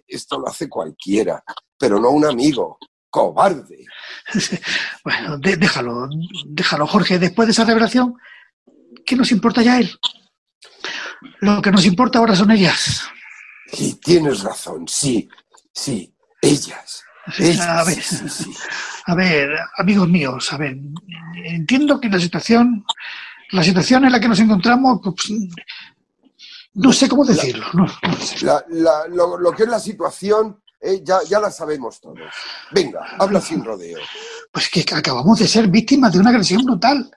esto 0.06 0.38
lo 0.38 0.48
hace 0.48 0.68
cualquiera, 0.68 1.42
pero 1.78 1.98
no 2.00 2.10
un 2.10 2.24
amigo. 2.26 2.78
Cobarde. 3.10 3.86
Bueno, 5.02 5.38
de- 5.38 5.56
déjalo, 5.56 6.08
déjalo, 6.46 6.86
Jorge. 6.86 7.18
Después 7.18 7.48
de 7.48 7.52
esa 7.52 7.64
revelación, 7.64 8.14
¿qué 9.06 9.16
nos 9.16 9.32
importa 9.32 9.62
ya 9.62 9.78
él? 9.78 9.90
Lo 11.40 11.62
que 11.62 11.70
nos 11.70 11.86
importa 11.86 12.18
ahora 12.18 12.36
son 12.36 12.50
ellas. 12.50 13.08
Y 13.72 13.94
tienes 13.94 14.42
razón, 14.42 14.86
sí, 14.86 15.26
sí, 15.72 16.14
ellas. 16.42 17.02
A 17.58 17.84
ver, 17.84 17.98
a 19.06 19.14
ver, 19.14 19.50
amigos 19.78 20.08
míos, 20.08 20.52
a 20.52 20.56
ver, 20.56 20.76
entiendo 21.44 22.00
que 22.00 22.08
la 22.08 22.18
situación, 22.20 22.84
la 23.50 23.62
situación 23.62 24.04
en 24.04 24.12
la 24.12 24.20
que 24.20 24.28
nos 24.28 24.40
encontramos, 24.40 25.00
pues, 25.02 25.32
no 26.74 26.92
sé 26.92 27.08
cómo 27.08 27.24
decirlo. 27.24 27.66
No, 27.74 27.86
no 27.86 28.16
sé. 28.16 28.44
La- 28.44 28.64
la- 28.70 29.08
lo, 29.08 29.38
lo 29.38 29.52
que 29.52 29.64
es 29.64 29.68
la 29.68 29.80
situación 29.80 30.60
eh, 30.80 31.02
ya, 31.04 31.18
ya 31.28 31.40
la 31.40 31.50
sabemos 31.50 32.00
todos. 32.00 32.18
Venga, 32.70 33.00
habla 33.18 33.40
sin 33.40 33.64
rodeo. 33.64 33.98
Pues 34.52 34.68
que 34.68 34.84
acabamos 34.94 35.38
de 35.40 35.48
ser 35.48 35.66
víctimas 35.68 36.12
de 36.12 36.20
una 36.20 36.30
agresión 36.30 36.64
brutal, 36.64 37.10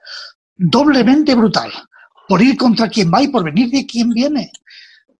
doblemente 0.56 1.34
brutal, 1.34 1.72
por 2.28 2.42
ir 2.42 2.56
contra 2.56 2.88
quien 2.88 3.10
va 3.12 3.22
y 3.22 3.28
por 3.28 3.44
venir 3.44 3.70
de 3.70 3.86
quien 3.86 4.10
viene, 4.10 4.50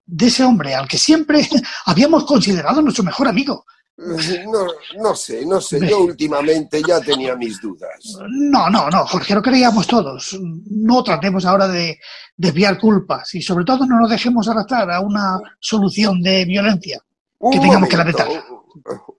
de 0.05 0.27
ese 0.27 0.43
hombre 0.45 0.75
al 0.75 0.89
que 0.89 0.99
siempre 0.99 1.49
habíamos 1.87 2.25
considerado 2.25 2.83
nuestro 2.83 3.05
mejor 3.05 3.29
amigo. 3.29 3.65
No, 4.51 4.67
no 5.01 5.15
sé, 5.15 5.45
no 5.47 5.61
sé. 5.61 5.87
Yo 5.87 6.01
últimamente 6.01 6.83
ya 6.87 7.01
tenía 7.01 7.37
mis 7.37 7.61
dudas. 7.61 8.17
No, 8.29 8.69
no, 8.71 8.89
no, 8.91 9.07
Jorge, 9.07 9.35
lo 9.35 9.43
creíamos 9.43 9.87
todos. 9.87 10.39
No 10.41 11.05
tratemos 11.05 11.45
ahora 11.45 11.69
de 11.69 11.99
desviar 12.37 12.79
culpas 12.79 13.35
y 13.35 13.43
sobre 13.43 13.65
todo 13.65 13.87
no 13.87 14.01
nos 14.01 14.11
dejemos 14.11 14.49
arrastrar 14.49 14.91
a 14.91 15.01
una 15.01 15.39
solución 15.61 16.21
de 16.23 16.45
violencia. 16.45 17.01
Un 17.39 17.53
Que 17.53 17.61
tengamos 17.61 17.89
que 17.89 17.97
lamentar. 17.97 18.29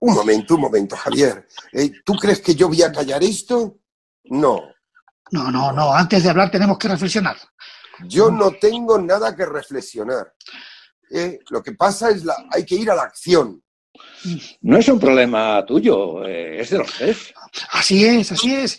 Un 0.00 0.14
momento, 0.14 0.54
un 0.56 0.60
momento, 0.62 0.96
Javier. 0.96 1.46
Eh, 1.72 1.92
¿Tú 2.04 2.14
crees 2.14 2.40
que 2.40 2.54
yo 2.54 2.68
voy 2.68 2.82
a 2.82 2.92
callar 2.92 3.22
esto? 3.22 3.78
No, 4.24 4.60
No, 5.30 5.50
no, 5.50 5.72
no, 5.72 5.92
antes 5.94 6.22
de 6.22 6.30
hablar 6.30 6.50
tenemos 6.50 6.78
que 6.78 6.88
reflexionar. 6.88 7.36
yo 8.08 8.30
no 8.30 8.52
tengo 8.52 8.98
nada 8.98 9.34
que 9.36 9.46
reflexionar. 9.46 10.34
Eh, 11.10 11.38
lo 11.50 11.62
que 11.62 11.72
pasa 11.72 12.10
es 12.10 12.24
la, 12.24 12.34
hay 12.50 12.64
que 12.64 12.74
ir 12.74 12.90
a 12.90 12.94
la 12.94 13.02
acción. 13.02 13.62
No 14.62 14.78
es 14.78 14.88
un 14.88 14.98
problema 14.98 15.64
tuyo, 15.66 16.24
eh, 16.26 16.60
es 16.60 16.70
de 16.70 16.78
los 16.78 16.92
tres. 16.92 17.34
Así 17.72 18.04
es, 18.04 18.32
así 18.32 18.54
es. 18.54 18.78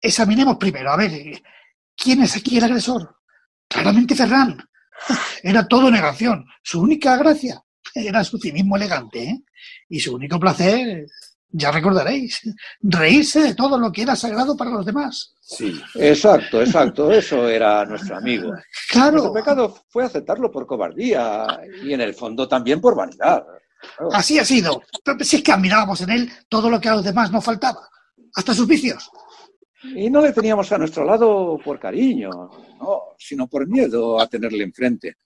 Examinemos 0.00 0.56
primero, 0.56 0.90
a 0.90 0.96
ver, 0.96 1.42
¿quién 1.96 2.22
es 2.22 2.36
aquí 2.36 2.58
el 2.58 2.64
agresor? 2.64 3.16
Claramente 3.68 4.14
Ferran. 4.14 4.58
Era 5.42 5.66
todo 5.66 5.90
negación. 5.90 6.44
Su 6.62 6.80
única 6.80 7.16
gracia 7.16 7.62
era 7.94 8.24
su 8.24 8.38
cinismo 8.38 8.76
elegante, 8.76 9.22
¿eh? 9.22 9.42
Y 9.88 10.00
su 10.00 10.14
único 10.14 10.38
placer, 10.38 11.06
ya 11.48 11.70
recordaréis, 11.70 12.40
reírse 12.80 13.40
de 13.42 13.54
todo 13.54 13.78
lo 13.78 13.90
que 13.90 14.02
era 14.02 14.16
sagrado 14.16 14.56
para 14.56 14.70
los 14.70 14.86
demás. 14.86 15.34
Sí. 15.40 15.80
Exacto, 15.96 16.60
exacto, 16.60 17.10
eso 17.10 17.48
era 17.48 17.84
nuestro 17.84 18.16
amigo. 18.16 18.52
Claro, 18.88 19.12
Nuestro 19.12 19.32
pecado 19.32 19.76
fue 19.88 20.04
aceptarlo 20.04 20.50
por 20.50 20.66
cobardía 20.66 21.46
y 21.82 21.92
en 21.92 22.00
el 22.00 22.14
fondo 22.14 22.46
también 22.46 22.80
por 22.80 22.94
vanidad. 22.94 23.44
Así 24.12 24.38
ha 24.38 24.44
sido. 24.44 24.82
Pero 25.04 25.24
si 25.24 25.36
es 25.36 25.42
que 25.42 25.52
admirábamos 25.52 26.00
en 26.02 26.10
él 26.10 26.32
todo 26.48 26.70
lo 26.70 26.80
que 26.80 26.88
a 26.88 26.94
los 26.94 27.04
demás 27.04 27.30
nos 27.30 27.44
faltaba, 27.44 27.88
hasta 28.34 28.54
sus 28.54 28.66
vicios. 28.66 29.10
Y 29.82 30.10
no 30.10 30.20
le 30.20 30.32
teníamos 30.32 30.70
a 30.72 30.78
nuestro 30.78 31.04
lado 31.04 31.58
por 31.64 31.80
cariño, 31.80 32.30
no, 32.78 33.02
sino 33.18 33.46
por 33.48 33.66
miedo 33.66 34.20
a 34.20 34.26
tenerle 34.26 34.64
enfrente. 34.64 35.16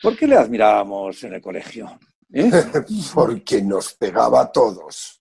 ¿Por 0.00 0.16
qué 0.16 0.26
le 0.26 0.36
admirábamos 0.36 1.22
en 1.24 1.34
el 1.34 1.40
colegio? 1.40 1.98
¿Eh? 2.32 2.50
Porque 3.14 3.62
nos 3.62 3.94
pegaba 3.94 4.42
a 4.42 4.52
todos. 4.52 5.20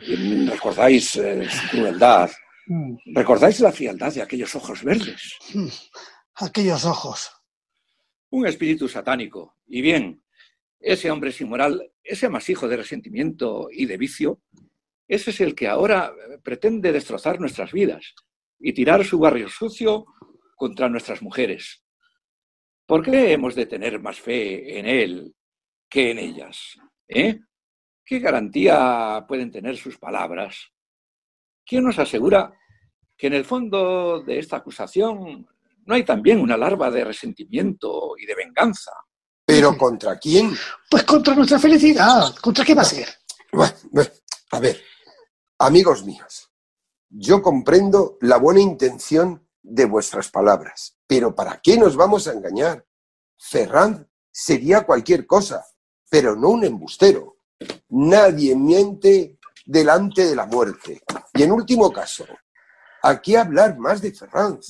Y 0.00 0.46
¿Recordáis 0.46 1.16
eh, 1.16 1.48
su 1.48 1.68
crueldad? 1.70 2.30
Mm, 2.66 2.96
¿Recordáis 3.14 3.60
la 3.60 3.72
frialdad 3.72 4.12
de 4.12 4.22
aquellos 4.22 4.54
ojos 4.54 4.82
verdes? 4.84 5.36
mm. 5.54 5.68
Aquellos 6.36 6.84
ojos. 6.84 7.30
Un 8.30 8.46
espíritu 8.46 8.88
satánico. 8.88 9.56
Y 9.66 9.82
bien, 9.82 10.22
ese 10.80 11.10
hombre 11.10 11.30
sin 11.30 11.48
moral, 11.48 11.92
ese 12.02 12.26
amasijo 12.26 12.66
de 12.66 12.78
resentimiento 12.78 13.68
y 13.70 13.86
de 13.86 13.98
vicio, 13.98 14.40
ese 15.06 15.30
es 15.30 15.40
el 15.40 15.54
que 15.54 15.68
ahora 15.68 16.12
eh, 16.12 16.38
pretende 16.42 16.92
destrozar 16.92 17.38
nuestras 17.38 17.72
vidas 17.72 18.14
y 18.58 18.72
tirar 18.72 19.04
su 19.04 19.18
barrio 19.18 19.48
sucio 19.48 20.06
contra 20.56 20.88
nuestras 20.88 21.22
mujeres. 21.22 21.84
¿Por 22.86 23.02
qué 23.04 23.32
hemos 23.32 23.54
de 23.54 23.66
tener 23.66 24.00
más 24.00 24.20
fe 24.20 24.78
en 24.78 24.86
él 24.86 25.34
que 25.88 26.10
en 26.10 26.18
ellas? 26.18 26.76
¿Eh? 27.08 27.38
¿Qué 28.04 28.18
garantía 28.18 29.24
pueden 29.28 29.50
tener 29.50 29.76
sus 29.76 29.98
palabras? 29.98 30.70
¿Quién 31.64 31.84
nos 31.84 31.98
asegura 31.98 32.52
que 33.16 33.28
en 33.28 33.34
el 33.34 33.44
fondo 33.44 34.22
de 34.22 34.38
esta 34.38 34.56
acusación 34.56 35.46
no 35.86 35.94
hay 35.94 36.04
también 36.04 36.40
una 36.40 36.56
larva 36.56 36.90
de 36.90 37.04
resentimiento 37.04 38.14
y 38.18 38.26
de 38.26 38.34
venganza? 38.34 38.92
¿Pero 39.60 39.76
contra 39.76 40.18
quién? 40.18 40.56
Pues 40.90 41.04
contra 41.04 41.34
nuestra 41.34 41.58
felicidad. 41.58 42.34
¿Contra 42.36 42.64
qué 42.64 42.74
va 42.74 42.80
a 42.80 42.86
ser? 42.86 43.06
Bueno, 43.52 43.74
bueno, 43.90 44.10
a 44.52 44.58
ver, 44.58 44.80
amigos 45.58 46.02
míos, 46.02 46.50
yo 47.10 47.42
comprendo 47.42 48.16
la 48.22 48.38
buena 48.38 48.60
intención 48.60 49.46
de 49.62 49.84
vuestras 49.84 50.30
palabras, 50.30 50.96
pero 51.06 51.34
¿para 51.34 51.60
qué 51.62 51.76
nos 51.76 51.94
vamos 51.94 52.26
a 52.26 52.32
engañar? 52.32 52.86
Ferrand 53.36 54.06
sería 54.32 54.86
cualquier 54.86 55.26
cosa, 55.26 55.62
pero 56.08 56.34
no 56.34 56.48
un 56.48 56.64
embustero. 56.64 57.36
Nadie 57.90 58.56
miente 58.56 59.38
delante 59.66 60.24
de 60.26 60.36
la 60.36 60.46
muerte. 60.46 61.02
Y 61.34 61.42
en 61.42 61.52
último 61.52 61.92
caso, 61.92 62.24
aquí 63.02 63.36
hablar 63.36 63.76
más 63.76 64.00
de 64.00 64.14
Ferrand. 64.14 64.62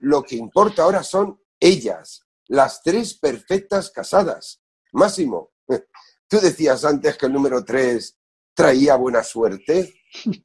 Lo 0.00 0.24
que 0.24 0.34
importa 0.34 0.82
ahora 0.82 1.04
son 1.04 1.40
ellas, 1.60 2.25
las 2.48 2.82
tres 2.82 3.14
perfectas 3.14 3.90
casadas. 3.90 4.62
Máximo, 4.92 5.52
tú 6.28 6.38
decías 6.40 6.84
antes 6.84 7.16
que 7.16 7.26
el 7.26 7.32
número 7.32 7.64
tres 7.64 8.18
traía 8.54 8.96
buena 8.96 9.22
suerte. 9.22 9.94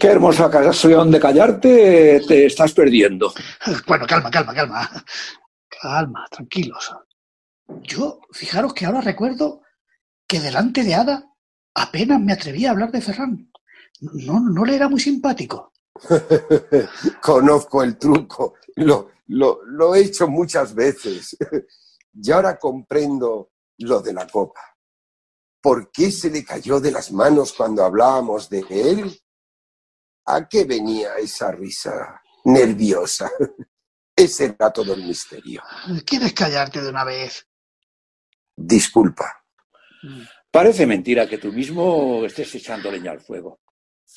Qué 0.00 0.06
hermosa 0.06 0.46
ocasión 0.46 1.10
de 1.10 1.20
callarte 1.20 2.22
te 2.26 2.46
estás 2.46 2.72
perdiendo. 2.72 3.32
Bueno, 3.86 4.06
calma, 4.06 4.30
calma, 4.30 4.54
calma. 4.54 5.04
Calma, 5.68 6.26
tranquilos. 6.30 6.94
Yo, 7.82 8.20
fijaros 8.30 8.72
que 8.74 8.86
ahora 8.86 9.00
recuerdo 9.00 9.62
que 10.26 10.40
delante 10.40 10.84
de 10.84 10.94
Ada 10.94 11.24
apenas 11.74 12.20
me 12.20 12.32
atrevía 12.32 12.68
a 12.68 12.72
hablar 12.72 12.92
de 12.92 13.00
Ferran. 13.00 13.50
No, 14.00 14.40
no 14.40 14.64
le 14.64 14.76
era 14.76 14.88
muy 14.88 15.00
simpático. 15.00 15.72
Conozco 17.20 17.82
el 17.82 17.98
truco, 17.98 18.54
lo, 18.76 19.10
lo, 19.28 19.60
lo 19.64 19.94
he 19.94 20.00
hecho 20.00 20.28
muchas 20.28 20.74
veces. 20.74 21.36
Y 22.14 22.30
ahora 22.30 22.58
comprendo 22.58 23.52
lo 23.78 24.02
de 24.02 24.12
la 24.12 24.26
copa. 24.26 24.60
¿Por 25.62 25.90
qué 25.90 26.10
se 26.10 26.28
le 26.28 26.44
cayó 26.44 26.80
de 26.80 26.90
las 26.90 27.10
manos 27.10 27.52
cuando 27.52 27.84
hablábamos 27.84 28.50
de 28.50 28.64
él? 28.68 29.22
¿A 30.26 30.46
qué 30.48 30.64
venía 30.64 31.16
esa 31.16 31.52
risa 31.52 32.20
nerviosa? 32.44 33.30
Ese 34.14 34.44
era 34.44 34.70
todo 34.70 34.92
el 34.92 35.04
misterio. 35.04 35.62
¿Quieres 36.04 36.34
callarte 36.34 36.82
de 36.82 36.90
una 36.90 37.02
vez? 37.02 37.48
Disculpa. 38.54 39.42
Parece 40.50 40.86
mentira 40.86 41.26
que 41.26 41.38
tú 41.38 41.50
mismo 41.50 42.22
estés 42.26 42.54
echando 42.54 42.90
leña 42.90 43.12
al 43.12 43.20
fuego. 43.22 43.61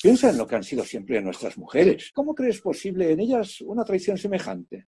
Piensa 0.02 0.30
en 0.30 0.38
lo 0.38 0.46
que 0.46 0.56
han 0.56 0.64
sido 0.64 0.84
siempre 0.84 1.20
nuestras 1.20 1.56
mujeres. 1.56 2.10
¿Cómo 2.14 2.34
crees 2.34 2.60
posible 2.60 3.12
en 3.12 3.20
ellas 3.20 3.60
una 3.62 3.84
traición 3.84 4.18
semejante? 4.18 4.88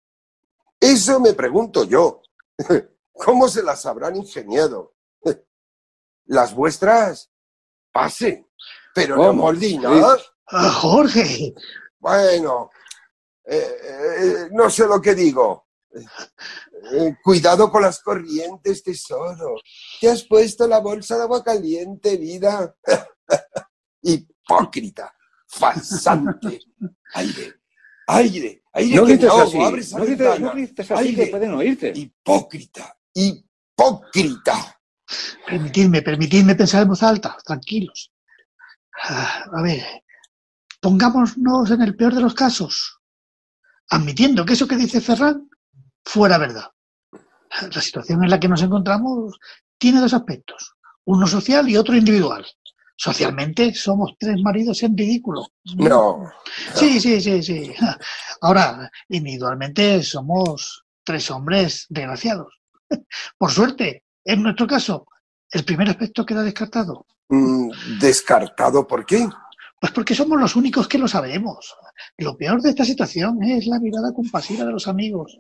Eso 0.80 1.20
me 1.20 1.34
pregunto 1.34 1.84
yo. 1.86 2.22
¿Cómo 3.14 3.48
se 3.48 3.64
las 3.64 3.86
habrán 3.86 4.16
ingeniado? 4.16 4.96
Las 6.26 6.54
vuestras, 6.56 7.32
pasen, 7.92 8.48
pero 8.96 9.16
no 9.16 9.28
¿Cómo? 9.28 9.44
moldinas. 9.44 10.34
Ah, 10.48 10.70
Jorge, 10.70 11.54
Bueno, 12.00 12.70
eh, 13.46 13.76
eh, 13.86 14.50
no 14.52 14.70
sé 14.70 14.86
lo 14.88 15.02
que 15.02 15.14
digo. 15.16 15.68
Eh, 15.92 17.16
cuidado 17.24 17.72
con 17.72 17.82
las 17.82 18.00
corrientes, 18.02 18.84
tesoro. 18.84 19.56
Te 20.02 20.10
has 20.10 20.24
puesto 20.24 20.68
la 20.68 20.80
bolsa 20.80 21.16
de 21.18 21.24
agua 21.24 21.44
caliente, 21.44 22.18
vida. 22.18 22.76
Hipócrita, 24.48 25.14
falsante. 25.48 26.60
Aire, 27.16 27.54
aire, 28.08 28.64
aire. 28.74 28.96
No 28.96 29.06
que 29.06 29.12
grites 29.14 29.30
ahogo, 29.30 29.44
así, 29.44 29.58
no 29.60 29.72
grites, 29.72 30.40
no 30.40 30.52
grites 30.54 30.92
así 30.92 31.08
Aire. 31.10 31.26
que 31.26 31.32
pueden 31.32 31.54
oírte. 31.54 31.94
Hipócrita, 31.96 32.98
hipócrita. 33.14 34.80
permitidme, 35.46 36.02
permitidme 36.02 36.56
pensar 36.56 36.82
en 36.82 36.88
voz 36.90 37.04
alta, 37.04 37.38
tranquilos. 37.46 38.12
Ah, 39.04 39.46
A 39.54 39.62
ver, 39.62 39.84
pongámonos 40.82 41.70
en 41.72 41.82
el 41.84 41.96
peor 41.96 42.16
de 42.16 42.22
los 42.22 42.34
casos, 42.34 43.00
admitiendo 43.90 44.44
que 44.46 44.54
eso 44.54 44.68
que 44.68 44.76
dice 44.76 45.00
Ferran 45.02 45.50
fuera 46.04 46.38
verdad. 46.40 46.72
La 47.74 47.82
situación 47.82 48.24
en 48.24 48.32
la 48.32 48.40
que 48.40 48.48
nos 48.48 48.62
encontramos 48.64 49.38
tiene 49.78 50.00
dos 50.02 50.14
aspectos, 50.16 50.74
uno 51.06 51.28
social 51.28 51.70
y 51.70 51.78
otro 51.78 51.96
individual. 51.96 52.44
Socialmente 52.96 53.74
somos 53.74 54.14
tres 54.20 54.40
maridos 54.42 54.82
en 54.84 54.98
ridículo. 54.98 55.48
No, 55.78 56.32
Sí, 56.76 57.00
sí, 57.00 57.20
sí, 57.20 57.42
sí. 57.42 57.74
Ahora, 58.42 58.90
individualmente 59.10 60.04
somos 60.04 60.86
tres 61.04 61.30
hombres 61.32 61.86
desgraciados. 61.90 62.62
Por 63.38 63.52
suerte, 63.52 64.04
en 64.24 64.44
nuestro 64.44 64.68
caso, 64.68 65.08
el 65.52 65.66
primer 65.66 65.90
aspecto 65.90 66.26
queda 66.26 66.44
descartado. 66.44 67.06
mm, 67.30 68.00
descartado, 68.00 68.88
¿por 68.88 69.06
qué? 69.06 69.28
Pues 69.80 69.92
porque 69.92 70.16
somos 70.16 70.40
los 70.40 70.56
únicos 70.56 70.88
que 70.88 70.98
lo 70.98 71.10
sabemos. 71.10 71.76
Lo 72.18 72.38
peor 72.38 72.62
de 72.62 72.70
esta 72.70 72.86
situación 72.86 73.44
es 73.44 73.68
la 73.68 73.80
mirada 73.80 74.14
compasiva 74.14 74.64
de 74.64 74.72
los 74.72 74.88
amigos. 74.88 75.38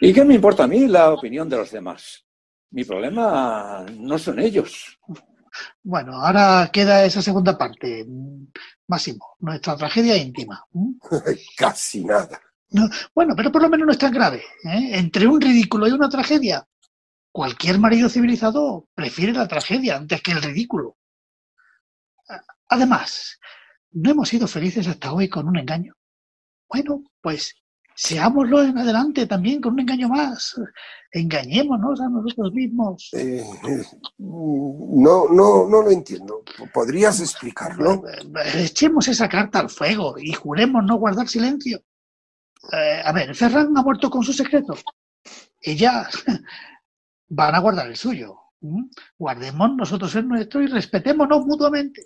¿Y 0.00 0.12
qué 0.12 0.24
me 0.24 0.34
importa 0.34 0.64
a 0.64 0.66
mí 0.66 0.88
la 0.88 1.12
opinión 1.12 1.48
de 1.48 1.56
los 1.56 1.70
demás? 1.70 2.24
Mi 2.70 2.84
problema 2.84 3.84
no 3.96 4.18
son 4.18 4.40
ellos. 4.40 4.98
Bueno, 5.82 6.22
ahora 6.22 6.70
queda 6.72 7.04
esa 7.04 7.22
segunda 7.22 7.56
parte. 7.56 8.06
Máximo, 8.86 9.36
nuestra 9.40 9.76
tragedia 9.76 10.16
íntima. 10.16 10.64
¿Mm? 10.72 10.92
Casi 11.56 12.04
nada. 12.04 12.40
Bueno, 13.14 13.34
pero 13.36 13.52
por 13.52 13.62
lo 13.62 13.68
menos 13.68 13.86
no 13.86 13.92
es 13.92 13.98
tan 13.98 14.12
grave. 14.12 14.42
¿eh? 14.64 14.90
Entre 14.98 15.26
un 15.26 15.40
ridículo 15.40 15.86
y 15.86 15.92
una 15.92 16.08
tragedia, 16.08 16.66
cualquier 17.30 17.78
marido 17.78 18.08
civilizado 18.08 18.88
prefiere 18.94 19.32
la 19.32 19.48
tragedia 19.48 19.96
antes 19.96 20.22
que 20.22 20.32
el 20.32 20.42
ridículo. 20.42 20.96
Además, 22.68 23.38
no 23.90 24.10
hemos 24.10 24.28
sido 24.28 24.48
felices 24.48 24.88
hasta 24.88 25.12
hoy 25.12 25.28
con 25.28 25.46
un 25.48 25.58
engaño. 25.58 25.94
Bueno, 26.68 27.04
pues 27.20 27.61
seámoslo 27.94 28.62
en 28.62 28.78
adelante 28.78 29.26
también 29.26 29.60
con 29.60 29.74
un 29.74 29.80
engaño 29.80 30.08
más. 30.08 30.60
Engañémonos 31.10 32.00
a 32.00 32.08
nosotros 32.08 32.52
mismos. 32.52 33.10
Eh, 33.12 33.44
eh, 33.68 33.84
no, 34.18 35.28
no, 35.28 35.68
no 35.68 35.82
lo 35.82 35.90
entiendo. 35.90 36.42
¿Podrías 36.72 37.20
explicarlo? 37.20 38.02
Eh, 38.08 38.64
Echemos 38.64 39.08
esa 39.08 39.28
carta 39.28 39.60
al 39.60 39.68
fuego 39.68 40.14
y 40.18 40.32
juremos 40.32 40.84
no 40.84 40.96
guardar 40.96 41.28
silencio. 41.28 41.82
Eh, 42.72 43.02
a 43.04 43.12
ver, 43.12 43.34
Ferran 43.34 43.76
ha 43.76 43.82
muerto 43.82 44.08
con 44.08 44.22
su 44.22 44.32
secreto. 44.32 44.74
Ellas 45.60 46.08
van 47.28 47.54
a 47.54 47.58
guardar 47.58 47.88
el 47.88 47.96
suyo. 47.96 48.36
¿m? 48.62 48.88
Guardemos 49.18 49.76
nosotros 49.76 50.14
el 50.14 50.28
nuestro 50.28 50.62
y 50.62 50.66
respetémonos 50.66 51.44
mutuamente. 51.44 52.02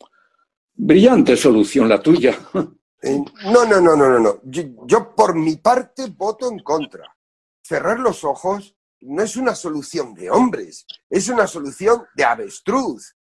Brillante 0.75 1.37
solución 1.37 1.89
la 1.89 2.01
tuya. 2.01 2.37
Eh, 3.03 3.19
no, 3.45 3.65
no, 3.65 3.81
no, 3.81 3.97
no, 3.97 4.09
no, 4.09 4.19
no. 4.19 4.41
Yo, 4.45 4.63
yo, 4.87 5.15
por 5.15 5.35
mi 5.35 5.57
parte 5.57 6.07
voto 6.07 6.51
en 6.51 6.61
contra. 6.61 7.17
Cerrar 7.63 7.99
los 7.99 8.25
ojos 8.25 8.77
no 9.01 9.23
es 9.23 9.37
una 9.37 9.55
solución 9.55 10.15
de 10.15 10.31
hombres, 10.31 10.87
es 11.11 11.29
una 11.29 11.47
solución 11.47 12.07
de 12.15 12.25
avestruz. 12.25 13.17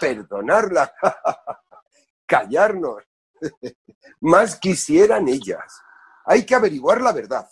Perdonarla, 0.00 0.92
callarnos. 2.26 3.04
Más 4.20 4.56
quisieran 4.56 5.28
ellas. 5.28 5.80
Hay 6.26 6.44
que 6.44 6.54
averiguar 6.54 7.00
la 7.00 7.12
verdad 7.12 7.48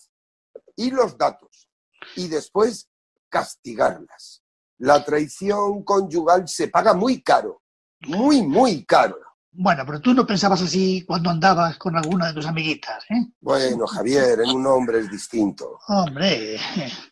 y 0.77 0.91
los 0.91 1.17
datos 1.17 1.69
y 2.15 2.29
después 2.29 2.89
castigarlas. 3.29 4.43
La 4.79 5.05
traición 5.05 5.83
conyugal 5.83 6.47
se 6.49 6.69
paga 6.69 6.95
muy 6.95 7.23
caro, 7.23 7.63
muy, 8.07 8.43
muy 8.43 8.85
caro. 8.85 9.19
Bueno, 9.61 9.83
pero 9.85 10.01
tú 10.01 10.15
no 10.15 10.25
pensabas 10.25 10.63
así 10.63 11.03
cuando 11.05 11.31
andabas 11.31 11.77
con 11.79 11.97
alguna 11.97 12.29
de 12.29 12.35
tus 12.35 12.47
amiguitas, 12.47 13.05
¿eh? 13.11 13.27
Bueno, 13.41 13.89
Javier, 13.89 14.39
en 14.45 14.51
un 14.51 14.65
hombre 14.69 15.01
es 15.01 15.11
distinto. 15.11 15.81
Hombre. 15.89 16.59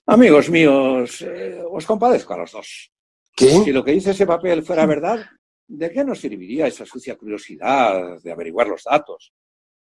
Amigos 0.06 0.48
míos, 0.48 1.22
eh, 1.22 1.60
os 1.68 1.84
compadezco 1.84 2.34
a 2.34 2.36
los 2.36 2.52
dos. 2.52 2.92
¿Qué? 3.34 3.50
Si 3.50 3.72
lo 3.72 3.82
que 3.82 3.90
dice 3.90 4.12
ese 4.12 4.28
papel 4.28 4.62
fuera 4.62 4.86
verdad, 4.86 5.26
¿de 5.66 5.90
qué 5.90 6.04
nos 6.04 6.20
serviría 6.20 6.68
esa 6.68 6.86
sucia 6.86 7.16
curiosidad 7.16 8.22
de 8.22 8.30
averiguar 8.30 8.68
los 8.68 8.84
datos? 8.84 9.32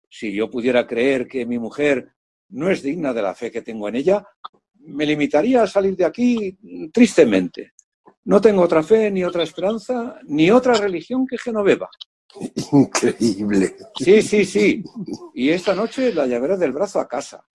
Si 0.08 0.32
yo 0.32 0.48
pudiera 0.48 0.86
creer 0.86 1.28
que 1.28 1.48
mi 1.48 1.58
mujer 1.58 2.14
no 2.50 2.70
es 2.70 2.84
digna 2.84 3.12
de 3.12 3.24
la 3.24 3.34
fe 3.34 3.50
que 3.50 3.64
tengo 3.64 3.90
en 3.90 3.96
ella, 3.96 4.24
me 4.82 5.08
limitaría 5.08 5.64
a 5.64 5.68
salir 5.68 5.96
de 5.96 6.06
aquí 6.06 6.56
tristemente. 6.94 7.74
No 8.26 8.40
tengo 8.40 8.62
otra 8.62 8.84
fe, 8.84 9.10
ni 9.10 9.24
otra 9.24 9.42
esperanza, 9.42 10.20
ni 10.26 10.52
otra 10.52 10.76
religión 10.76 11.26
que 11.26 11.40
Genoveva. 11.40 11.90
Increíble. 12.72 13.76
Sí, 13.96 14.22
sí, 14.22 14.46
sí. 14.46 14.84
Y 15.34 15.50
esta 15.50 15.76
noche 15.76 16.14
la 16.14 16.26
llevaré 16.26 16.58
del 16.58 16.72
brazo 16.72 17.00
a 17.00 17.08
casa, 17.08 17.46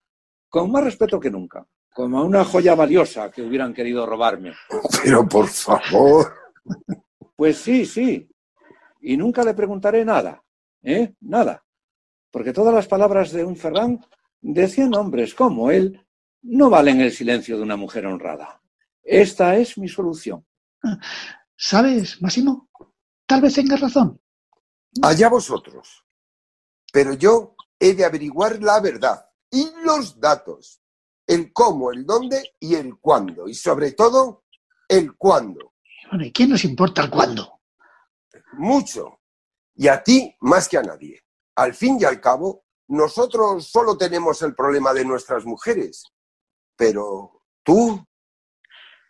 con 0.49 0.71
más 0.71 0.85
respeto 0.85 1.19
que 1.19 1.31
nunca, 1.31 1.67
como 1.95 2.19
a 2.19 2.25
una 2.25 2.45
joya 2.45 2.75
valiosa 2.75 3.31
que 3.31 3.43
hubieran 3.43 3.73
querido 3.73 4.07
robarme. 4.07 4.53
Pero 5.03 5.27
por 5.27 5.49
favor. 5.49 6.33
Pues 7.35 7.59
sí, 7.59 7.85
sí. 7.85 8.29
Y 9.01 9.17
nunca 9.17 9.45
le 9.45 9.55
preguntaré 9.55 10.05
nada, 10.05 10.43
¿eh? 10.83 11.15
Nada. 11.21 11.63
Porque 12.31 12.53
todas 12.53 12.75
las 12.75 12.89
palabras 12.89 13.33
de 13.33 13.45
un 13.45 13.57
Ferran 13.57 14.01
decían 14.41 14.95
hombres 14.95 15.35
como 15.35 15.71
él 15.71 16.07
no 16.43 16.71
valen 16.71 17.01
el 17.01 17.13
silencio 17.13 17.57
de 17.57 17.63
una 17.63 17.77
mujer 17.77 18.07
honrada. 18.07 18.61
Esta 19.03 19.57
es 19.57 19.79
mi 19.79 19.89
solución. 19.89 20.45
¿Sabes, 21.57 22.21
Máximo? 22.21 22.69
Tal 23.27 23.41
vez 23.41 23.55
tengas 23.55 23.81
razón. 23.81 24.21
Allá 25.03 25.29
vosotros. 25.29 26.05
Pero 26.93 27.15
yo 27.15 27.55
he 27.79 27.95
de 27.95 28.05
averiguar 28.05 28.63
la 28.63 28.81
verdad 28.81 29.29
y 29.51 29.71
los 29.85 30.19
datos. 30.21 30.81
El 31.27 31.53
cómo, 31.53 31.91
el 31.93 32.07
dónde 32.07 32.55
y 32.61 32.77
el 32.77 32.99
cuándo. 32.99 33.49
Y 33.49 33.55
sobre 33.55 33.93
todo, 33.93 34.45
el 34.89 35.17
cuándo. 35.17 35.75
Bueno, 36.09 36.25
¿y 36.25 36.33
quién 36.33 36.51
nos 36.51 36.65
importa 36.65 37.03
el 37.03 37.11
cuándo? 37.11 37.61
Mucho. 38.53 39.21
Y 39.75 39.89
a 39.89 40.03
ti 40.03 40.35
más 40.41 40.69
que 40.69 40.79
a 40.79 40.83
nadie. 40.83 41.23
Al 41.57 41.75
fin 41.75 41.99
y 42.01 42.05
al 42.05 42.21
cabo, 42.21 42.65
nosotros 42.89 43.67
solo 43.67 43.99
tenemos 43.99 44.41
el 44.43 44.55
problema 44.55 44.93
de 44.93 45.05
nuestras 45.05 45.45
mujeres. 45.45 46.05
Pero 46.77 47.43
tú 47.63 48.07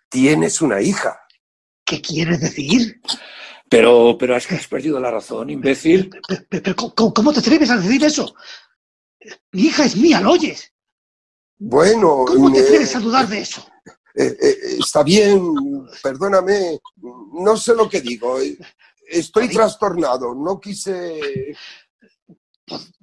tienes 0.08 0.62
una 0.62 0.80
hija. 0.80 1.20
¿Qué 1.84 2.00
quieres 2.00 2.40
decir? 2.40 3.00
Pero, 3.68 4.16
pero 4.18 4.36
es 4.36 4.46
que 4.46 4.54
has 4.54 4.66
perdido 4.68 5.00
la 5.00 5.10
razón, 5.10 5.50
imbécil. 5.50 6.10
Pero, 6.28 6.42
pero, 6.48 6.76
¿cómo, 6.76 7.12
¿Cómo 7.12 7.32
te 7.32 7.40
atreves 7.40 7.70
a 7.70 7.78
decir 7.78 8.04
eso? 8.04 8.34
Mi 9.52 9.62
hija 9.62 9.84
es 9.84 9.96
mía, 9.96 10.20
¿lo 10.20 10.32
oyes? 10.32 10.72
Bueno, 11.58 12.24
¿Cómo 12.26 12.52
te 12.52 12.60
eh, 12.60 12.62
atreves 12.62 12.94
a 12.94 13.00
dudar 13.00 13.28
de 13.28 13.40
eso? 13.40 13.66
eh, 14.14 14.36
eh, 14.40 14.56
está 14.78 15.02
bien, 15.02 15.52
perdóname, 16.02 16.78
no 17.32 17.56
sé 17.56 17.74
lo 17.74 17.88
que 17.88 18.00
digo. 18.00 18.38
Estoy 19.08 19.48
trastornado, 19.48 20.34
no 20.34 20.60
quise... 20.60 21.54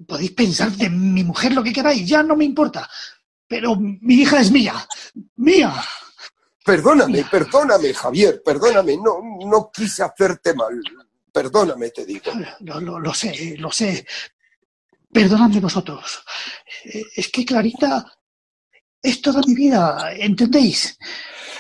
Podéis 0.06 0.32
pensar 0.32 0.72
de 0.72 0.90
mi 0.90 1.24
mujer 1.24 1.54
lo 1.54 1.64
que 1.64 1.72
queráis, 1.72 2.08
ya 2.08 2.22
no 2.22 2.36
me 2.36 2.44
importa. 2.44 2.90
Pero 3.48 3.76
mi 3.78 4.16
hija 4.16 4.42
es 4.42 4.52
mía. 4.52 4.74
Mía. 5.36 5.74
Perdóname, 6.64 7.26
perdóname, 7.30 7.94
Javier, 7.94 8.42
perdóname, 8.44 8.96
no, 8.98 9.20
no 9.46 9.70
quise 9.72 10.04
hacerte 10.04 10.54
mal. 10.54 10.82
Perdóname, 11.32 11.90
te 11.90 12.06
digo. 12.06 12.32
Lo, 12.62 12.80
lo- 12.80 13.00
lo 13.00 13.14
sé, 13.14 13.56
lo 13.58 13.72
sé. 13.72 14.06
Perdonadme 15.12 15.60
vosotros. 15.60 16.24
Eh, 16.86 17.04
Es 17.16 17.30
que 17.30 17.46
Clarita 17.46 18.06
es 19.02 19.22
toda 19.22 19.42
mi 19.46 19.54
vida, 19.56 20.14
¿entendéis? 20.16 20.98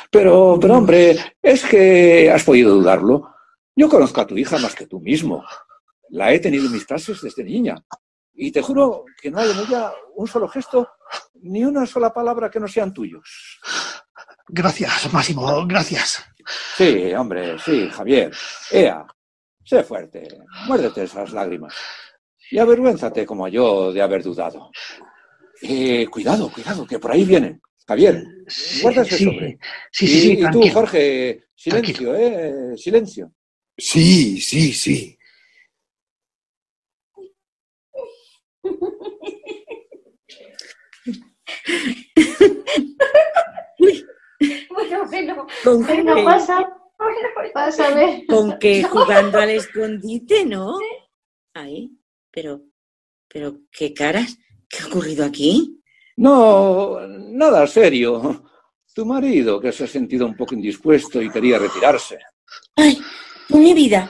Pero, 0.09 0.57
pero 0.61 0.77
hombre, 0.77 1.35
es 1.41 1.63
que 1.65 2.31
has 2.31 2.43
podido 2.43 2.75
dudarlo. 2.75 3.33
Yo 3.75 3.89
conozco 3.89 4.21
a 4.21 4.27
tu 4.27 4.37
hija 4.37 4.57
más 4.59 4.75
que 4.75 4.87
tú 4.87 4.99
mismo. 5.01 5.43
La 6.09 6.31
he 6.31 6.39
tenido 6.39 6.67
en 6.67 6.71
mis 6.71 6.85
clases 6.85 7.19
desde 7.21 7.43
niña. 7.43 7.83
Y 8.35 8.51
te 8.51 8.61
juro 8.61 9.05
que 9.21 9.29
no 9.31 9.39
hay 9.39 9.49
en 9.51 9.59
ella 9.59 9.91
un 10.15 10.27
solo 10.27 10.47
gesto, 10.47 10.87
ni 11.41 11.63
una 11.65 11.85
sola 11.85 12.13
palabra 12.13 12.49
que 12.49 12.59
no 12.59 12.67
sean 12.67 12.93
tuyos. 12.93 13.59
Gracias, 14.47 15.11
Máximo, 15.13 15.65
gracias. 15.65 16.23
Sí, 16.77 17.13
hombre, 17.13 17.57
sí, 17.59 17.89
Javier. 17.89 18.31
Ea, 18.71 19.05
sé 19.63 19.83
fuerte, 19.83 20.27
muérdete 20.67 21.03
esas 21.03 21.31
lágrimas. 21.31 21.73
Y 22.51 22.59
avergüénzate 22.59 23.25
como 23.25 23.47
yo 23.47 23.91
de 23.93 24.01
haber 24.01 24.21
dudado. 24.21 24.69
Eh, 25.61 26.07
cuidado, 26.07 26.51
cuidado, 26.51 26.85
que 26.85 26.99
por 26.99 27.11
ahí 27.11 27.23
vienen. 27.23 27.61
Javier, 27.87 28.23
guarda 28.81 29.01
ese 29.01 29.17
sí, 29.17 29.25
sobre. 29.25 29.57
sí, 29.91 30.07
sí, 30.07 30.15
Y- 30.17 30.21
sí, 30.35 30.41
y, 30.41 30.51
tú. 30.51 30.61
Jorge, 30.73 31.43
silencio, 31.55 32.15
¿eh? 32.15 32.73
Silencio. 32.77 33.31
Sí, 33.77 34.39
sí, 34.39 34.73
sí. 34.73 35.17
Bueno, 44.69 45.05
bueno. 45.05 45.47
Con 45.63 45.85
que- 45.85 46.23
pasa. 46.23 46.69
Pásame. 47.53 48.25
Con 48.27 48.57
que 48.59 48.83
jugando 48.89 49.39
al 49.39 49.49
escondite, 49.51 50.45
¿no? 50.45 50.77
Ay, 51.53 51.91
pero, 52.31 52.61
pero, 53.27 53.57
¿qué 53.71 53.93
caras? 53.93 54.37
¿Qué 54.69 54.83
ha 54.83 54.87
ocurrido 54.87 55.25
aquí? 55.25 55.81
No, 56.17 56.99
nada 57.07 57.67
serio. 57.67 58.45
Tu 58.93 59.05
marido, 59.05 59.59
que 59.59 59.71
se 59.71 59.83
ha 59.85 59.87
sentido 59.87 60.25
un 60.25 60.37
poco 60.37 60.53
indispuesto 60.53 61.21
y 61.21 61.29
quería 61.29 61.57
retirarse. 61.57 62.19
Ay, 62.75 62.99
mi 63.49 63.73
vida. 63.73 64.09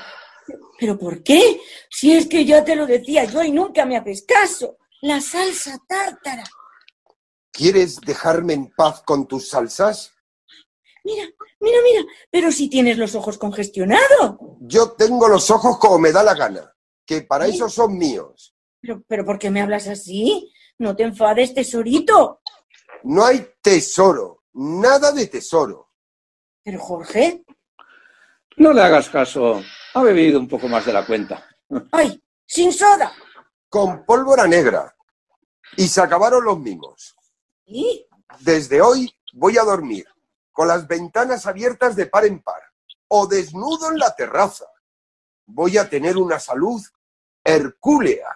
¿Pero 0.80 0.98
por 0.98 1.24
qué? 1.24 1.60
Si 1.89 2.12
es 2.13 2.28
que 2.28 2.43
ya 2.43 2.63
te 2.63 2.76
lo 2.76 2.86
decía 2.86 3.24
yo 3.24 3.41
y 3.43 3.52
nunca 3.52 3.86
me 3.86 3.96
haces 3.98 4.26
caso. 4.28 4.78
La 5.02 5.22
salsa 5.22 5.78
tártara. 5.88 6.43
¿Quieres 7.52 8.02
dejarme 8.02 8.54
en 8.54 8.69
paz 8.72 9.02
con 9.06 9.28
tus 9.28 9.50
salsas? 9.50 10.12
Mira, 11.04 11.26
mira, 11.60 11.78
mira. 11.84 12.04
Pero 12.32 12.52
si 12.52 12.70
tienes 12.70 12.98
los 12.98 13.16
ojos 13.16 13.38
congestionados. 13.38 14.38
Yo 14.62 14.92
tengo 14.94 15.28
los 15.28 15.50
ojos 15.52 15.78
como 15.78 16.00
me 16.00 16.12
da 16.12 16.24
la 16.24 16.34
gana, 16.34 16.74
que 17.06 17.22
para 17.22 17.48
eso 17.48 17.68
son 17.70 17.98
míos. 17.98 18.56
Pero, 18.80 19.04
pero 19.08 19.26
¿por 19.26 19.38
qué 19.39 19.50
me 19.50 19.62
hablas 19.62 19.88
así? 19.88 20.52
No 20.78 20.96
te 20.96 21.04
enfades, 21.04 21.54
tesorito. 21.54 22.42
No 23.04 23.26
hay 23.26 23.46
tesoro, 23.62 24.44
nada 24.54 25.12
de 25.12 25.28
tesoro. 25.28 25.89
Pero 26.63 26.80
Jorge, 26.80 27.44
No 28.58 28.72
le 28.72 28.82
hagas 28.82 29.10
caso. 29.10 29.62
Ha 29.96 30.04
bebido 30.04 30.39
un 30.39 30.48
poco 30.48 30.68
más 30.68 30.86
de 30.86 30.94
la 30.94 31.06
cuenta. 31.06 31.46
ay, 31.92 32.22
sin 32.46 32.72
soda. 32.72 33.12
Con 33.68 34.06
pólvora 34.06 34.48
negra. 34.48 34.96
Y 35.76 35.88
se 35.88 36.02
acabaron 36.02 36.44
los 36.46 36.60
mimos. 36.60 37.16
¿Y? 37.66 38.06
Desde 38.39 38.82
hoy 38.82 39.12
voy 39.34 39.58
a 39.58 39.63
dormir 39.63 40.06
con 40.54 40.68
las 40.70 40.88
ventanas 40.88 41.46
abiertas 41.46 41.96
de 41.98 42.06
par 42.06 42.26
en 42.26 42.42
par 42.42 42.62
o 43.10 43.28
desnudo 43.28 43.92
en 43.92 43.98
la 44.00 44.16
terraza. 44.16 44.66
Voy 45.46 45.78
a 45.78 45.89
tener 45.89 46.16
una 46.18 46.39
salud 46.39 46.82
hercúlea. 47.44 48.28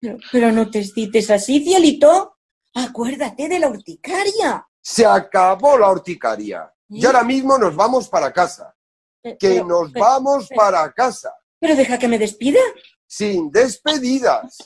Pero, 0.00 0.16
pero 0.32 0.52
no 0.52 0.70
te 0.70 0.78
excites 0.80 1.30
así, 1.30 1.62
cielito. 1.62 2.38
Acuérdate 2.74 3.48
de 3.48 3.58
la 3.58 3.68
urticaria. 3.68 4.66
Se 4.80 5.04
acabó 5.04 5.76
la 5.78 5.88
horticaria. 5.88 6.72
Y 6.88 7.04
ahora 7.04 7.24
mismo 7.24 7.58
nos 7.58 7.74
vamos 7.74 8.08
para 8.08 8.32
casa. 8.32 8.74
Pe- 9.22 9.36
Que 9.38 9.48
pero- 9.50 9.64
nos 9.66 9.92
pero- 9.92 10.04
vamos 10.04 10.46
pero- 10.48 10.60
para 10.60 10.92
casa. 10.92 11.34
Pero 11.58 11.74
deja 11.74 11.98
que 11.98 12.08
me 12.08 12.18
despida. 12.18 12.60
Sin 13.06 13.50
despedidas. 13.50 14.58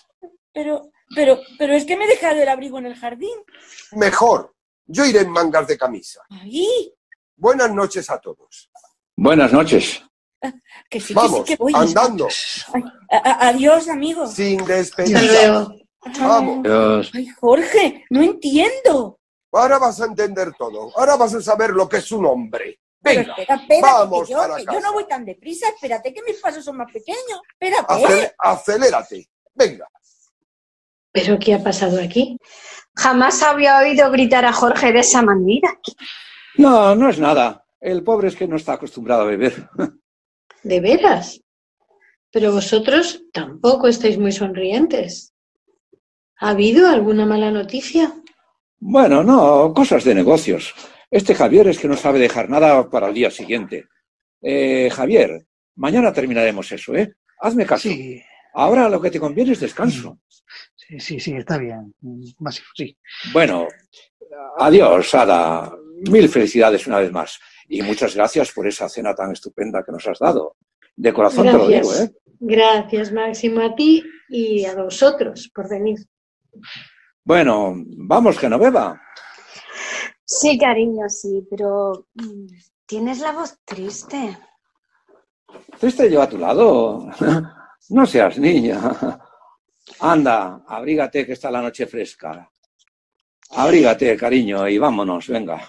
Pero, 0.52 0.90
pero, 1.14 1.38
pero 1.58 1.74
es 1.74 1.84
que 1.84 1.96
me 1.96 2.04
he 2.04 2.08
dejado 2.08 2.40
el 2.42 2.48
abrigo 2.48 2.78
en 2.78 2.86
el 2.86 2.96
jardín. 2.96 3.38
Mejor. 3.92 4.54
Yo 4.92 5.04
iré 5.04 5.20
en 5.20 5.30
mangas 5.30 5.68
de 5.68 5.78
camisa. 5.78 6.20
Ahí. 6.30 6.92
Buenas 7.36 7.72
noches 7.72 8.10
a 8.10 8.18
todos. 8.20 8.68
Buenas 9.16 9.52
noches. 9.52 10.02
Que 10.40 10.50
sí, 10.50 10.58
que 10.90 11.00
sí 11.00 11.14
Vamos, 11.14 11.44
que 11.44 11.56
voy. 11.56 11.72
andando. 11.76 12.26
Ay, 12.72 12.82
a- 13.10 13.16
a- 13.30 13.48
adiós, 13.50 13.88
amigo. 13.88 14.26
Sin 14.26 14.58
luego. 14.66 15.74
Vamos. 16.18 17.10
Ay, 17.14 17.28
Jorge, 17.40 18.04
no 18.10 18.22
entiendo. 18.22 19.20
Ahora 19.52 19.78
vas 19.78 20.00
a 20.00 20.06
entender 20.06 20.52
todo. 20.58 20.90
Ahora 20.96 21.16
vas 21.16 21.34
a 21.34 21.40
saber 21.42 21.70
lo 21.70 21.88
que 21.88 21.98
es 21.98 22.10
un 22.10 22.26
hombre. 22.26 22.80
Venga, 23.02 23.20
espera, 23.32 23.54
espérate, 23.54 23.80
vamos 23.80 24.26
que 24.26 24.32
yo, 24.32 24.38
para 24.38 24.56
que 24.56 24.62
yo 24.62 24.66
casa. 24.66 24.80
no 24.80 24.92
voy 24.92 25.04
tan 25.06 25.24
deprisa. 25.24 25.68
Espérate 25.68 26.12
que 26.12 26.22
mis 26.22 26.36
pasos 26.40 26.64
son 26.64 26.76
más 26.78 26.90
pequeños. 26.92 27.40
Espérate. 27.52 27.94
Acel- 27.94 28.34
acelérate. 28.38 29.30
Venga. 29.54 29.86
¿Pero 31.12 31.38
qué 31.38 31.54
ha 31.54 31.62
pasado 31.62 32.00
aquí? 32.00 32.36
Jamás 32.94 33.42
había 33.42 33.78
oído 33.78 34.10
gritar 34.10 34.44
a 34.44 34.52
Jorge 34.52 34.92
de 34.92 35.00
esa 35.00 35.22
manera. 35.22 35.78
No, 36.56 36.94
no 36.94 37.08
es 37.08 37.18
nada. 37.18 37.64
El 37.80 38.02
pobre 38.02 38.28
es 38.28 38.36
que 38.36 38.46
no 38.46 38.56
está 38.56 38.74
acostumbrado 38.74 39.22
a 39.22 39.26
beber. 39.26 39.68
¿De 40.62 40.80
veras? 40.80 41.40
Pero 42.30 42.52
vosotros 42.52 43.24
tampoco 43.32 43.88
estáis 43.88 44.18
muy 44.18 44.32
sonrientes. 44.32 45.32
¿Ha 46.38 46.50
habido 46.50 46.88
alguna 46.88 47.26
mala 47.26 47.50
noticia? 47.50 48.12
Bueno, 48.78 49.22
no, 49.22 49.72
cosas 49.74 50.04
de 50.04 50.14
negocios. 50.14 50.74
Este 51.10 51.34
Javier 51.34 51.68
es 51.68 51.78
que 51.78 51.88
no 51.88 51.96
sabe 51.96 52.18
dejar 52.18 52.48
nada 52.48 52.88
para 52.88 53.08
el 53.08 53.14
día 53.14 53.30
siguiente. 53.30 53.86
Eh, 54.42 54.90
Javier, 54.92 55.46
mañana 55.74 56.12
terminaremos 56.12 56.70
eso, 56.72 56.94
¿eh? 56.94 57.14
Hazme 57.40 57.66
caso. 57.66 57.88
Sí, 57.88 58.22
Ahora 58.54 58.88
lo 58.88 59.00
que 59.00 59.10
te 59.10 59.20
conviene 59.20 59.52
es 59.52 59.60
descanso. 59.60 60.18
Sí, 60.90 61.00
sí, 61.00 61.20
sí, 61.20 61.34
está 61.34 61.58
bien. 61.58 61.94
Sí. 62.74 62.96
Bueno, 63.32 63.68
adiós, 64.58 65.14
Ada. 65.14 65.72
Mil 66.10 66.28
felicidades 66.30 66.86
una 66.86 66.98
vez 66.98 67.12
más. 67.12 67.38
Y 67.68 67.82
muchas 67.82 68.14
gracias 68.14 68.52
por 68.52 68.66
esa 68.66 68.88
cena 68.88 69.14
tan 69.14 69.32
estupenda 69.32 69.82
que 69.84 69.92
nos 69.92 70.06
has 70.06 70.18
dado. 70.18 70.56
De 70.96 71.12
corazón 71.12 71.46
te 71.46 71.52
lo 71.52 71.68
digo, 71.68 71.88
Gracias. 71.88 72.00
¿eh? 72.00 72.16
Gracias, 72.40 73.12
Máximo, 73.12 73.60
a 73.60 73.74
ti 73.74 74.02
y 74.30 74.64
a 74.64 74.74
vosotros 74.74 75.50
por 75.54 75.68
venir. 75.68 75.98
Bueno, 77.22 77.74
vamos, 77.76 78.38
Genoveva. 78.38 79.00
Sí, 80.24 80.58
cariño, 80.58 81.08
sí, 81.08 81.46
pero 81.50 82.06
mm, 82.14 82.46
tienes 82.86 83.20
la 83.20 83.32
voz 83.32 83.58
triste. 83.64 84.38
Triste 85.78 86.10
yo 86.10 86.22
a 86.22 86.28
tu 86.28 86.38
lado. 86.38 87.10
No 87.88 88.06
seas 88.06 88.38
niña. 88.38 88.78
Anda, 89.98 90.62
abrígate 90.66 91.26
que 91.26 91.32
está 91.32 91.50
la 91.50 91.60
noche 91.62 91.86
fresca. 91.86 92.50
Abrígate, 93.50 94.16
cariño, 94.16 94.68
y 94.68 94.78
vámonos, 94.78 95.28
venga. 95.28 95.68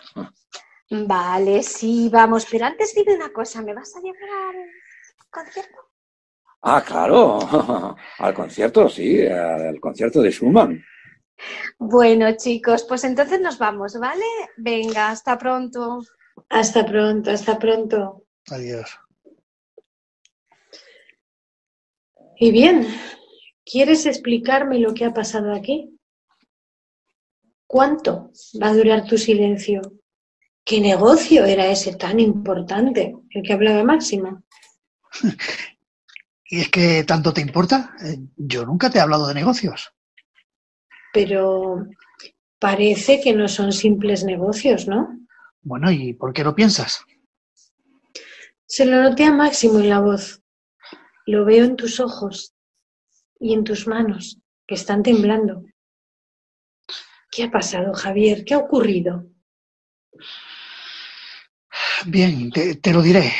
Vale, 0.89 1.63
sí, 1.63 2.09
vamos, 2.11 2.45
pero 2.49 2.65
antes 2.65 2.93
dime 2.93 3.15
una 3.15 3.34
cosa, 3.34 3.61
¿me 3.61 3.74
vas 3.74 3.95
a 3.95 4.01
llevar 4.01 4.55
al 4.55 5.30
concierto? 5.30 5.78
Ah, 6.63 6.84
claro. 6.86 7.39
Al 8.19 8.34
concierto, 8.36 8.88
sí, 8.88 9.26
al 9.26 9.80
concierto 9.80 10.22
de 10.22 10.32
Schumann. 10.32 10.84
Bueno, 11.80 12.38
chicos, 12.38 12.84
pues 12.84 13.03
entonces 13.03 13.41
nos 13.41 13.57
vamos, 13.57 13.97
¿vale? 13.99 14.26
Venga, 14.57 15.09
hasta 15.09 15.39
pronto. 15.39 16.01
Hasta 16.49 16.86
pronto, 16.86 17.32
hasta 17.32 17.57
pronto. 17.57 18.26
Adiós. 18.51 18.99
Y 22.38 22.51
bien, 22.51 22.88
¿quieres 23.72 24.05
explicarme 24.05 24.80
lo 24.80 24.93
que 24.93 25.05
ha 25.05 25.13
pasado 25.13 25.53
aquí? 25.53 25.97
¿Cuánto 27.65 28.32
va 28.61 28.67
a 28.67 28.74
durar 28.74 29.05
tu 29.05 29.17
silencio? 29.17 29.82
¿Qué 30.65 30.82
negocio 30.82 31.45
era 31.45 31.67
ese 31.67 31.95
tan 31.95 32.19
importante, 32.19 33.15
el 33.30 33.43
que 33.43 33.53
hablaba 33.53 33.84
Máxima? 33.84 34.43
¿Y 36.45 36.59
es 36.59 36.69
que 36.69 37.05
tanto 37.05 37.34
te 37.34 37.39
importa? 37.39 37.95
Eh, 38.03 38.17
Yo 38.36 38.65
nunca 38.65 38.89
te 38.89 38.97
he 38.97 39.01
hablado 39.01 39.28
de 39.28 39.36
negocios. 39.36 39.93
Pero 41.13 41.88
parece 42.59 43.22
que 43.22 43.34
no 43.34 43.47
son 43.47 43.72
simples 43.72 44.26
negocios, 44.26 44.88
¿no? 44.88 45.17
Bueno, 45.61 45.89
¿y 45.91 46.13
por 46.13 46.34
qué 46.34 46.43
lo 46.43 46.53
piensas? 46.53 47.05
Se 48.65 48.86
lo 48.86 49.01
noté 49.01 49.24
a 49.24 49.32
Máximo 49.32 49.80
en 49.80 49.89
la 49.89 49.99
voz. 49.99 50.41
Lo 51.26 51.45
veo 51.45 51.63
en 51.63 51.78
tus 51.78 52.01
ojos 52.01 52.53
y 53.41 53.53
en 53.53 53.63
tus 53.63 53.87
manos, 53.87 54.39
que 54.67 54.75
están 54.75 55.01
temblando. 55.01 55.63
¿Qué 57.31 57.43
ha 57.43 57.51
pasado, 57.51 57.93
Javier? 57.93 58.45
¿Qué 58.45 58.53
ha 58.53 58.59
ocurrido? 58.59 59.25
Bien, 62.05 62.51
te, 62.51 62.75
te 62.75 62.93
lo 62.93 63.01
diré. 63.01 63.33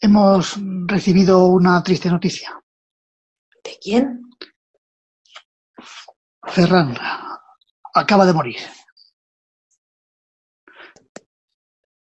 Hemos 0.00 0.58
recibido 0.86 1.46
una 1.46 1.82
triste 1.82 2.10
noticia. 2.10 2.60
¿De 3.62 3.78
quién? 3.80 4.22
Ferran 6.42 6.96
acaba 7.94 8.26
de 8.26 8.32
morir. 8.32 8.58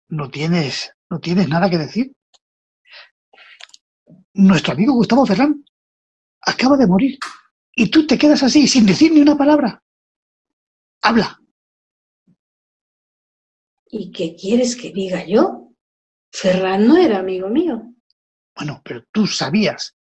¿No 0.08 0.30
tienes, 0.30 0.94
no 1.08 1.18
tienes 1.18 1.48
nada 1.48 1.70
que 1.70 1.78
decir? 1.78 2.14
Nuestro 4.34 4.72
amigo 4.72 4.94
Gustavo 4.94 5.26
Ferran 5.26 5.64
acaba 6.40 6.76
de 6.76 6.86
morir. 6.86 7.18
Y 7.74 7.90
tú 7.90 8.06
te 8.06 8.18
quedas 8.18 8.42
así, 8.42 8.68
sin 8.68 8.86
decir 8.86 9.12
ni 9.12 9.20
una 9.20 9.36
palabra. 9.36 9.82
Habla. 11.02 11.40
¿Y 13.86 14.10
qué 14.10 14.36
quieres 14.36 14.76
que 14.76 14.92
diga 14.92 15.24
yo? 15.26 15.70
Ferran 16.30 16.86
no 16.86 16.96
era 16.96 17.18
amigo 17.18 17.48
mío. 17.48 17.82
Bueno, 18.56 18.80
pero 18.84 19.04
tú 19.12 19.26
sabías 19.26 19.96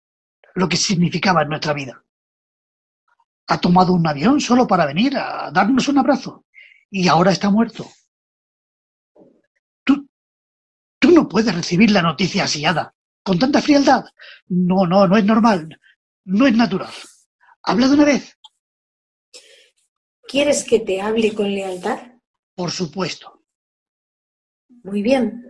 lo 0.56 0.68
que 0.68 0.78
significaba 0.78 1.44
en 1.44 1.50
nuestra 1.50 1.74
vida. 1.74 2.04
Ha 3.48 3.60
tomado 3.60 3.94
un 3.94 4.06
avión 4.06 4.40
solo 4.40 4.68
para 4.68 4.86
venir 4.86 5.18
a 5.18 5.50
darnos 5.52 5.88
un 5.88 5.98
abrazo. 5.98 6.46
Y 6.92 7.08
ahora 7.08 7.32
está 7.32 7.50
muerto. 7.50 7.88
Tú, 9.84 10.08
tú 11.00 11.12
no 11.12 11.28
puedes 11.28 11.54
recibir 11.56 11.92
la 11.92 12.02
noticia 12.02 12.44
asillada, 12.44 12.96
con 13.30 13.38
tanta 13.38 13.62
frialdad. 13.62 14.06
No, 14.48 14.88
no, 14.88 15.08
no 15.08 15.16
es 15.16 15.24
normal. 15.24 15.80
No 16.26 16.48
es 16.48 16.56
natural. 16.56 16.92
Habla 17.62 17.88
de 17.88 17.94
una 17.94 18.06
vez. 18.06 18.36
¿Quieres 20.28 20.64
que 20.64 20.80
te 20.80 21.00
hable 21.00 21.36
con 21.36 21.54
lealtad? 21.54 22.00
Por 22.56 22.72
supuesto. 22.72 23.46
Muy 24.84 25.04
bien. 25.04 25.46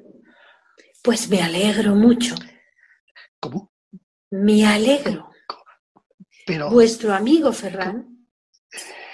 Pues 1.02 1.30
me 1.30 1.42
alegro 1.42 1.96
mucho. 1.96 2.36
¿Cómo? 3.40 3.72
Me 4.30 4.66
alegro. 4.66 5.32
Pero, 6.46 6.70
Vuestro 6.72 7.14
amigo 7.14 7.54
Ferran 7.54 8.28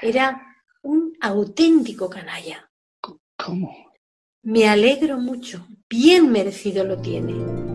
era 0.02 0.42
un 0.82 1.16
auténtico 1.22 2.10
canalla. 2.10 2.72
¿cómo? 3.38 3.94
Me 4.42 4.68
alegro 4.68 5.20
mucho. 5.20 5.68
Bien 5.88 6.32
merecido 6.32 6.84
lo 6.84 7.00
tiene. 7.00 7.75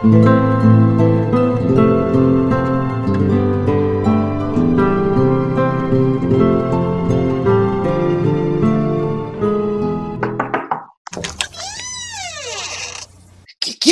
¿Quién 0.00 0.40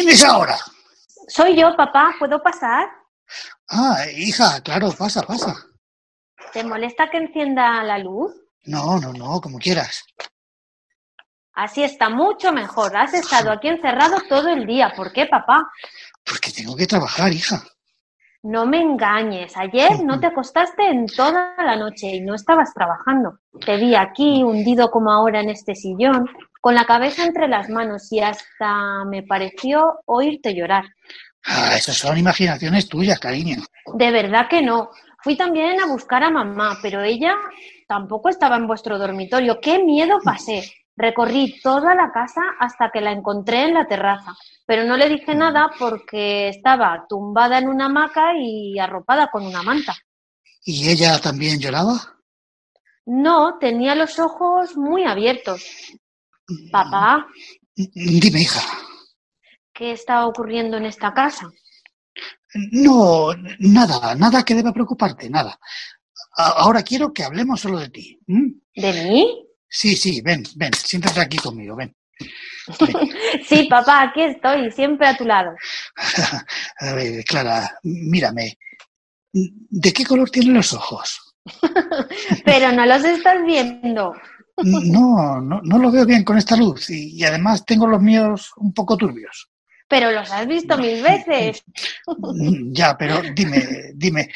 es 0.08 0.24
ahora? 0.24 0.56
Soy 1.28 1.60
yo, 1.60 1.76
papá. 1.76 2.14
¿Puedo 2.18 2.42
pasar? 2.42 2.88
Ah, 3.68 3.98
hija, 4.16 4.62
claro, 4.62 4.90
pasa, 4.92 5.20
pasa. 5.20 5.54
¿Te 6.54 6.64
molesta 6.64 7.10
que 7.10 7.18
encienda 7.18 7.82
la 7.82 7.98
luz? 7.98 8.32
No, 8.64 8.98
no, 8.98 9.12
no, 9.12 9.42
como 9.42 9.58
quieras. 9.58 10.04
Así 11.58 11.82
está 11.82 12.08
mucho 12.08 12.52
mejor. 12.52 12.96
Has 12.96 13.14
estado 13.14 13.50
aquí 13.50 13.66
encerrado 13.66 14.18
todo 14.28 14.48
el 14.48 14.64
día. 14.64 14.92
¿Por 14.94 15.12
qué, 15.12 15.26
papá? 15.26 15.68
Porque 16.24 16.52
tengo 16.52 16.76
que 16.76 16.86
trabajar, 16.86 17.32
hija. 17.32 17.64
No 18.44 18.64
me 18.64 18.80
engañes. 18.80 19.56
Ayer 19.56 20.04
no 20.04 20.20
te 20.20 20.28
acostaste 20.28 20.88
en 20.88 21.06
toda 21.06 21.56
la 21.58 21.74
noche 21.74 22.14
y 22.14 22.20
no 22.20 22.36
estabas 22.36 22.72
trabajando. 22.72 23.40
Te 23.66 23.76
vi 23.76 23.96
aquí, 23.96 24.44
hundido 24.44 24.88
como 24.92 25.10
ahora 25.10 25.40
en 25.40 25.50
este 25.50 25.74
sillón, 25.74 26.30
con 26.60 26.76
la 26.76 26.84
cabeza 26.84 27.24
entre 27.24 27.48
las 27.48 27.68
manos 27.68 28.12
y 28.12 28.20
hasta 28.20 29.04
me 29.06 29.24
pareció 29.24 29.98
oírte 30.06 30.54
llorar. 30.54 30.84
Ah, 31.44 31.72
esas 31.76 31.96
son 31.96 32.18
imaginaciones 32.18 32.88
tuyas, 32.88 33.18
cariño. 33.18 33.56
De 33.94 34.12
verdad 34.12 34.46
que 34.48 34.62
no. 34.62 34.90
Fui 35.24 35.36
también 35.36 35.80
a 35.80 35.86
buscar 35.86 36.22
a 36.22 36.30
mamá, 36.30 36.78
pero 36.82 37.02
ella 37.02 37.34
tampoco 37.88 38.28
estaba 38.28 38.54
en 38.54 38.68
vuestro 38.68 38.96
dormitorio. 38.96 39.58
¡Qué 39.60 39.82
miedo 39.82 40.20
pasé! 40.22 40.62
Recorrí 40.98 41.60
toda 41.62 41.94
la 41.94 42.10
casa 42.10 42.40
hasta 42.58 42.90
que 42.90 43.00
la 43.00 43.12
encontré 43.12 43.66
en 43.66 43.74
la 43.74 43.86
terraza, 43.86 44.36
pero 44.66 44.82
no 44.82 44.96
le 44.96 45.08
dije 45.08 45.32
nada 45.32 45.70
porque 45.78 46.48
estaba 46.48 47.06
tumbada 47.08 47.58
en 47.58 47.68
una 47.68 47.86
hamaca 47.86 48.32
y 48.36 48.80
arropada 48.80 49.30
con 49.30 49.46
una 49.46 49.62
manta. 49.62 49.96
¿Y 50.64 50.90
ella 50.90 51.20
también 51.20 51.60
lloraba? 51.60 51.94
No, 53.06 53.58
tenía 53.58 53.94
los 53.94 54.18
ojos 54.18 54.76
muy 54.76 55.04
abiertos. 55.04 55.62
Papá, 56.72 57.28
Dime, 57.76 58.40
hija. 58.40 58.60
¿qué 59.72 59.92
está 59.92 60.26
ocurriendo 60.26 60.78
en 60.78 60.86
esta 60.86 61.14
casa? 61.14 61.48
No, 62.72 63.32
nada, 63.60 64.16
nada 64.16 64.44
que 64.44 64.56
deba 64.56 64.72
preocuparte, 64.72 65.30
nada. 65.30 65.60
Ahora 66.34 66.82
quiero 66.82 67.12
que 67.12 67.22
hablemos 67.22 67.60
solo 67.60 67.78
de 67.78 67.88
ti. 67.88 68.18
¿De 68.26 68.92
mí? 69.04 69.47
Sí, 69.68 69.96
sí, 69.96 70.20
ven, 70.20 70.42
ven, 70.56 70.72
siéntate 70.72 71.20
aquí 71.20 71.36
conmigo, 71.36 71.76
ven. 71.76 71.94
Sí, 73.48 73.66
papá, 73.68 74.02
aquí 74.02 74.22
estoy, 74.22 74.70
siempre 74.72 75.06
a 75.06 75.16
tu 75.16 75.24
lado. 75.24 75.52
A 76.80 76.92
ver, 76.92 77.24
Clara, 77.24 77.78
mírame. 77.82 78.58
¿De 79.32 79.92
qué 79.92 80.04
color 80.04 80.30
tienen 80.30 80.54
los 80.54 80.72
ojos? 80.72 81.34
Pero 82.44 82.72
no 82.72 82.84
los 82.86 83.04
estás 83.04 83.44
viendo. 83.44 84.14
No, 84.64 85.40
no, 85.40 85.60
no 85.62 85.78
lo 85.78 85.90
veo 85.90 86.04
bien 86.04 86.24
con 86.24 86.36
esta 86.36 86.56
luz 86.56 86.90
y, 86.90 87.16
y 87.16 87.24
además 87.24 87.64
tengo 87.64 87.86
los 87.86 88.02
míos 88.02 88.50
un 88.56 88.72
poco 88.72 88.96
turbios. 88.96 89.48
Pero 89.88 90.10
los 90.10 90.30
has 90.30 90.46
visto 90.46 90.76
mil 90.76 91.02
veces. 91.02 91.62
Ya, 92.72 92.96
pero 92.98 93.22
dime, 93.34 93.92
dime, 93.94 94.28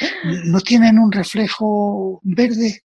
¿no 0.44 0.60
tienen 0.60 0.98
un 0.98 1.12
reflejo 1.12 2.20
verde? 2.22 2.84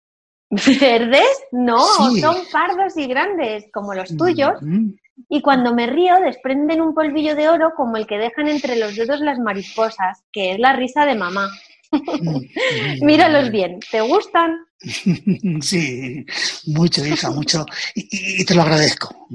¿Verdes? 0.80 1.26
No, 1.52 1.78
Sí. 2.12 2.20
son 2.20 2.36
pardos 2.52 2.96
y 2.96 3.06
grandes, 3.06 3.64
como 3.72 3.94
los 3.94 4.16
tuyos. 4.16 4.52
Mm, 4.62 4.90
Y 5.28 5.40
cuando 5.42 5.74
me 5.74 5.86
río 5.86 6.16
desprenden 6.20 6.80
un 6.82 6.94
polvillo 6.94 7.34
de 7.34 7.48
oro 7.48 7.72
como 7.76 7.96
el 7.96 8.06
que 8.06 8.18
dejan 8.18 8.48
entre 8.48 8.76
los 8.76 8.94
dedos 8.96 9.20
las 9.20 9.38
mariposas, 9.38 10.22
que 10.32 10.52
es 10.52 10.58
la 10.58 10.74
risa 10.74 11.06
de 11.06 11.14
mamá. 11.14 11.48
Míralos 13.00 13.50
bien, 13.50 13.78
¿te 13.90 14.00
gustan? 14.00 14.56
Sí, 15.62 16.24
mucho, 16.66 17.04
hija, 17.06 17.30
mucho. 17.30 17.64
Y, 17.94 18.40
y- 18.42 18.44
te 18.44 18.54
lo 18.54 18.62
agradezco. 18.62 19.26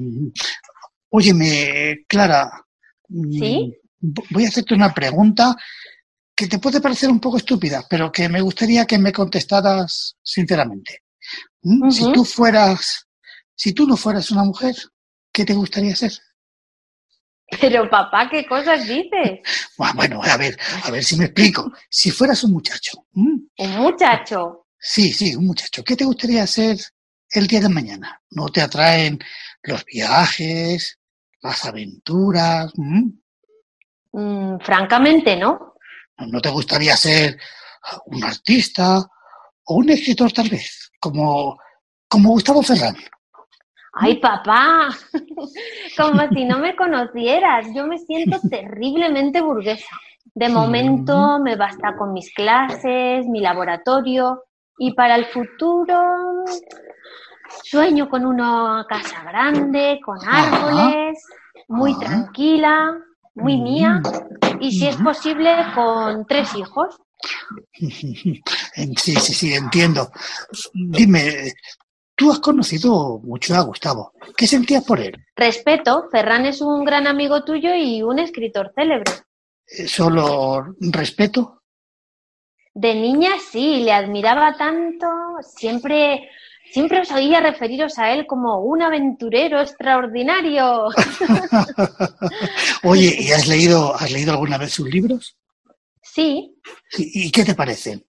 Óyeme, 1.10 2.04
Clara. 2.08 2.50
mm, 3.08 3.32
¿Sí? 3.38 3.74
vo- 4.00 4.24
Voy 4.30 4.44
a 4.44 4.48
hacerte 4.48 4.74
una 4.74 4.92
pregunta 4.94 5.56
que 6.34 6.46
te 6.46 6.58
puede 6.58 6.80
parecer 6.80 7.10
un 7.10 7.20
poco 7.20 7.36
estúpida, 7.36 7.84
pero 7.88 8.10
que 8.10 8.28
me 8.28 8.40
gustaría 8.40 8.86
que 8.86 8.98
me 8.98 9.12
contestaras 9.12 10.16
sinceramente. 10.22 11.00
Si 11.90 12.12
tú 12.12 12.24
fueras, 12.24 13.06
si 13.54 13.72
tú 13.72 13.86
no 13.86 13.96
fueras 13.96 14.30
una 14.30 14.44
mujer, 14.44 14.74
¿qué 15.32 15.44
te 15.44 15.54
gustaría 15.54 15.94
ser? 15.94 16.12
Pero 17.60 17.88
papá, 17.88 18.28
¿qué 18.30 18.46
cosas 18.46 18.86
dices? 18.86 19.40
Bueno, 19.94 20.22
a 20.22 20.36
ver, 20.36 20.58
a 20.84 20.90
ver 20.90 21.02
si 21.04 21.16
me 21.16 21.26
explico. 21.26 21.72
Si 21.88 22.10
fueras 22.10 22.42
un 22.44 22.52
muchacho. 22.52 23.06
Un 23.14 23.50
muchacho. 23.58 24.66
sí, 24.78 25.12
sí, 25.12 25.34
un 25.34 25.46
muchacho, 25.46 25.82
¿qué 25.84 25.96
te 25.96 26.04
gustaría 26.04 26.46
ser 26.46 26.78
el 27.30 27.46
día 27.46 27.60
de 27.60 27.68
mañana? 27.68 28.20
¿No 28.30 28.48
te 28.48 28.60
atraen 28.60 29.18
los 29.62 29.84
viajes, 29.84 30.98
las 31.40 31.64
aventuras? 31.64 32.72
Mm, 34.12 34.58
francamente, 34.60 35.36
¿no? 35.36 35.74
¿No 36.18 36.40
te 36.40 36.50
gustaría 36.50 36.96
ser 36.96 37.38
un 38.06 38.24
artista 38.24 38.98
o 39.64 39.74
un 39.74 39.90
escritor 39.90 40.32
tal 40.32 40.48
vez, 40.48 40.81
como, 41.02 41.58
como 42.08 42.30
Gustavo 42.30 42.62
Ferran? 42.62 42.94
Ay, 43.94 44.18
papá, 44.20 44.88
como 45.98 46.28
si 46.28 46.44
no 46.46 46.58
me 46.58 46.74
conocieras. 46.76 47.66
Yo 47.74 47.86
me 47.86 47.98
siento 47.98 48.38
terriblemente 48.50 49.42
burguesa. 49.42 49.94
De 50.34 50.48
momento 50.48 51.40
me 51.40 51.56
basta 51.56 51.94
con 51.98 52.14
mis 52.14 52.32
clases, 52.32 53.26
mi 53.26 53.40
laboratorio 53.40 54.44
y 54.78 54.94
para 54.94 55.16
el 55.16 55.26
futuro 55.26 56.00
sueño 57.64 58.08
con 58.08 58.24
una 58.24 58.86
casa 58.88 59.22
grande, 59.24 60.00
con 60.02 60.16
árboles, 60.26 61.22
muy 61.68 61.98
tranquila, 61.98 62.96
muy 63.34 63.60
mía 63.60 64.00
y 64.58 64.72
si 64.72 64.86
es 64.86 64.96
posible 64.96 65.54
con 65.74 66.24
tres 66.26 66.54
hijos. 66.54 66.98
Sí, 68.96 69.14
sí, 69.16 69.34
sí, 69.34 69.54
entiendo. 69.54 70.10
Dime, 70.72 71.52
tú 72.14 72.30
has 72.30 72.40
conocido 72.40 73.18
mucho 73.22 73.54
a 73.54 73.60
Gustavo. 73.62 74.12
¿Qué 74.36 74.46
sentías 74.46 74.84
por 74.84 75.00
él? 75.00 75.14
Respeto, 75.36 76.08
Ferran 76.10 76.46
es 76.46 76.60
un 76.60 76.84
gran 76.84 77.06
amigo 77.06 77.44
tuyo 77.44 77.74
y 77.74 78.02
un 78.02 78.18
escritor 78.18 78.72
célebre. 78.74 79.12
Eh, 79.66 79.86
¿Solo 79.86 80.74
respeto? 80.80 81.62
De 82.74 82.94
niña 82.94 83.32
sí, 83.50 83.80
le 83.84 83.92
admiraba 83.92 84.56
tanto, 84.56 85.06
siempre, 85.42 86.30
siempre 86.70 87.00
os 87.00 87.10
oía 87.10 87.40
referiros 87.40 87.98
a 87.98 88.12
él 88.12 88.26
como 88.26 88.60
un 88.60 88.80
aventurero 88.82 89.60
extraordinario. 89.60 90.88
Oye, 92.84 93.14
¿y 93.18 93.30
has 93.32 93.46
leído, 93.46 93.94
has 93.94 94.10
leído 94.10 94.32
alguna 94.32 94.56
vez 94.56 94.72
sus 94.72 94.88
libros? 94.88 95.36
Sí, 96.14 96.54
¿Y, 96.98 97.30
qué 97.30 97.42
te 97.42 97.54
parecen? 97.54 98.04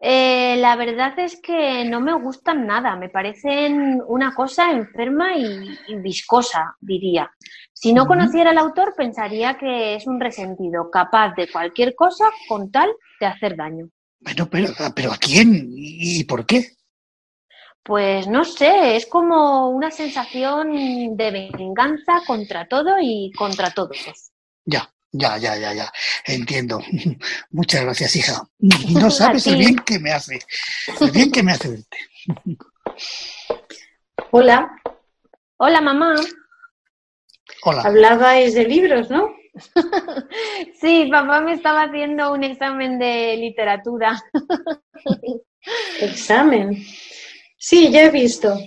eh, 0.00 0.56
la 0.56 0.74
verdad 0.74 1.18
es 1.18 1.38
que 1.42 1.84
no 1.84 2.00
me 2.00 2.14
gustan 2.14 2.66
nada, 2.66 2.96
me 2.96 3.10
parecen 3.10 4.00
una 4.06 4.34
cosa 4.34 4.70
enferma 4.70 5.36
y, 5.36 5.68
y 5.88 5.96
viscosa, 5.96 6.74
diría. 6.80 7.30
Si 7.74 7.92
no 7.92 8.06
conociera 8.06 8.52
al 8.52 8.58
autor, 8.58 8.94
pensaría 8.96 9.58
que 9.58 9.96
es 9.96 10.06
un 10.06 10.18
resentido, 10.18 10.90
capaz 10.90 11.34
de 11.34 11.50
cualquier 11.52 11.94
cosa 11.94 12.24
con 12.48 12.70
tal 12.70 12.90
de 13.20 13.26
hacer 13.26 13.54
daño. 13.54 13.90
Bueno, 14.20 14.48
pero, 14.50 14.68
pero 14.96 15.12
¿a 15.12 15.18
quién 15.18 15.68
y 15.74 16.24
por 16.24 16.46
qué? 16.46 16.68
Pues 17.82 18.28
no 18.28 18.44
sé, 18.44 18.96
es 18.96 19.04
como 19.04 19.68
una 19.68 19.90
sensación 19.90 21.18
de 21.18 21.50
venganza 21.52 22.22
contra 22.26 22.66
todo 22.66 22.94
y 22.98 23.30
contra 23.36 23.72
todos. 23.72 23.98
Ya, 24.64 24.90
ya, 25.12 25.36
ya, 25.38 25.56
ya, 25.56 25.72
ya. 25.74 25.92
Entiendo. 26.26 26.80
Muchas 27.50 27.84
gracias, 27.84 28.16
hija. 28.16 28.42
No 28.90 29.10
sabes 29.10 29.46
el 29.46 29.56
bien 29.56 29.76
que 29.76 29.98
me 29.98 30.12
hace. 30.12 30.40
El 31.00 31.10
bien 31.10 31.30
que 31.30 31.42
me 31.42 31.52
hace 31.52 31.68
verte. 31.68 31.98
Hola, 34.30 34.70
Hola, 35.58 35.80
mamá. 35.80 36.14
Hola. 37.64 37.82
hablabais 37.82 38.54
de 38.54 38.64
libros, 38.64 39.10
¿no? 39.10 39.28
Sí, 40.80 41.08
papá 41.08 41.40
me 41.40 41.52
estaba 41.52 41.82
haciendo 41.82 42.32
un 42.32 42.42
examen 42.42 42.98
de 42.98 43.36
literatura. 43.36 44.20
Examen. 46.00 46.82
Sí, 47.56 47.92
ya 47.92 48.02
he 48.02 48.10
visto. 48.10 48.58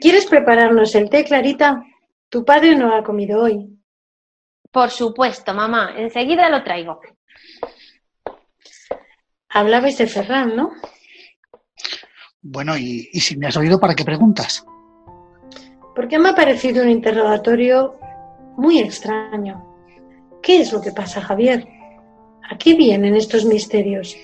¿Quieres 0.00 0.26
prepararnos 0.26 0.94
el 0.94 1.10
té, 1.10 1.24
Clarita? 1.24 1.82
Tu 2.28 2.44
padre 2.44 2.76
no 2.76 2.94
ha 2.94 3.02
comido 3.02 3.42
hoy. 3.42 3.74
Por 4.74 4.90
supuesto, 4.90 5.54
mamá. 5.54 5.94
Enseguida 5.96 6.50
lo 6.50 6.64
traigo. 6.64 7.00
Hablabais 9.48 9.96
de 9.98 10.08
Ferran, 10.08 10.56
¿no? 10.56 10.72
Bueno, 12.42 12.76
y, 12.76 13.08
y 13.12 13.20
si 13.20 13.36
me 13.36 13.46
has 13.46 13.56
oído, 13.56 13.78
¿para 13.78 13.94
qué 13.94 14.04
preguntas? 14.04 14.66
Porque 15.94 16.18
me 16.18 16.30
ha 16.30 16.34
parecido 16.34 16.82
un 16.82 16.90
interrogatorio 16.90 18.00
muy 18.56 18.80
extraño. 18.80 19.64
¿Qué 20.42 20.62
es 20.62 20.72
lo 20.72 20.80
que 20.80 20.90
pasa, 20.90 21.22
Javier? 21.22 21.68
¿A 22.50 22.58
qué 22.58 22.74
vienen 22.74 23.14
estos 23.14 23.44
misterios? 23.44 24.16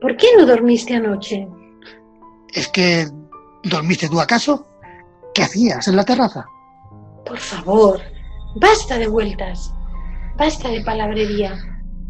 ¿Por 0.00 0.16
qué 0.16 0.28
no 0.38 0.46
dormiste 0.46 0.94
anoche? 0.94 1.48
¿Es 2.54 2.68
que 2.68 3.08
dormiste 3.64 4.08
tú 4.08 4.20
acaso? 4.20 4.64
¿Qué 5.34 5.42
hacías 5.42 5.88
en 5.88 5.96
la 5.96 6.04
terraza? 6.04 6.46
Por 7.26 7.38
favor, 7.38 8.00
basta 8.56 8.98
de 8.98 9.08
vueltas, 9.08 9.72
basta 10.36 10.68
de 10.68 10.82
palabrería. 10.82 11.58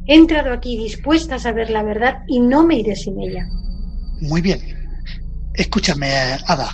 He 0.06 0.16
entrado 0.16 0.52
aquí 0.52 0.76
dispuesta 0.76 1.36
a 1.36 1.38
saber 1.38 1.70
la 1.70 1.82
verdad 1.82 2.22
y 2.26 2.40
no 2.40 2.66
me 2.66 2.76
iré 2.76 2.96
sin 2.96 3.20
ella. 3.20 3.46
Muy 4.20 4.40
bien. 4.40 4.60
Escúchame, 5.54 6.08
Ada. 6.46 6.70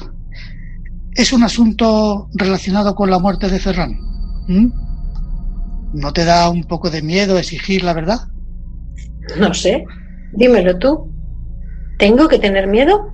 Es 1.15 1.33
un 1.33 1.43
asunto 1.43 2.29
relacionado 2.35 2.95
con 2.95 3.11
la 3.11 3.19
muerte 3.19 3.49
de 3.49 3.59
Ferran. 3.59 3.99
¿No 5.93 6.13
te 6.13 6.25
da 6.25 6.49
un 6.49 6.65
poco 6.65 6.91
de 6.91 7.03
miedo 7.03 7.39
exigir 7.39 7.83
la 7.83 7.93
verdad? 7.93 8.21
No 9.39 9.53
sé, 9.53 9.85
dímelo 10.33 10.79
tú. 10.79 11.13
¿Tengo 11.99 12.29
que 12.29 12.39
tener 12.39 12.67
miedo? 12.67 13.13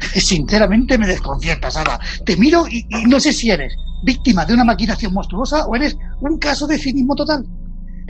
Sinceramente 0.14 0.98
me 0.98 1.06
desconciertas, 1.06 1.76
Ada. 1.76 2.00
Te 2.24 2.36
miro 2.36 2.66
y, 2.66 2.86
y 2.88 3.04
no 3.04 3.20
sé 3.20 3.32
si 3.32 3.50
eres 3.50 3.74
víctima 4.02 4.44
de 4.44 4.54
una 4.54 4.64
maquinación 4.64 5.12
monstruosa 5.12 5.66
o 5.66 5.76
eres 5.76 5.96
un 6.20 6.38
caso 6.38 6.66
de 6.66 6.78
cinismo 6.78 7.14
total. 7.14 7.44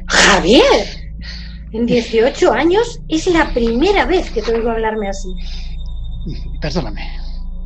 Javier, 0.07 0.87
en 1.73 1.87
18 1.87 2.53
años 2.53 3.01
es 3.09 3.27
la 3.27 3.53
primera 3.53 4.07
vez 4.07 4.31
que 4.31 4.43
te 4.43 4.55
oigo 4.55 4.71
hablarme 4.71 5.09
así. 5.09 5.29
Perdóname, 6.61 7.03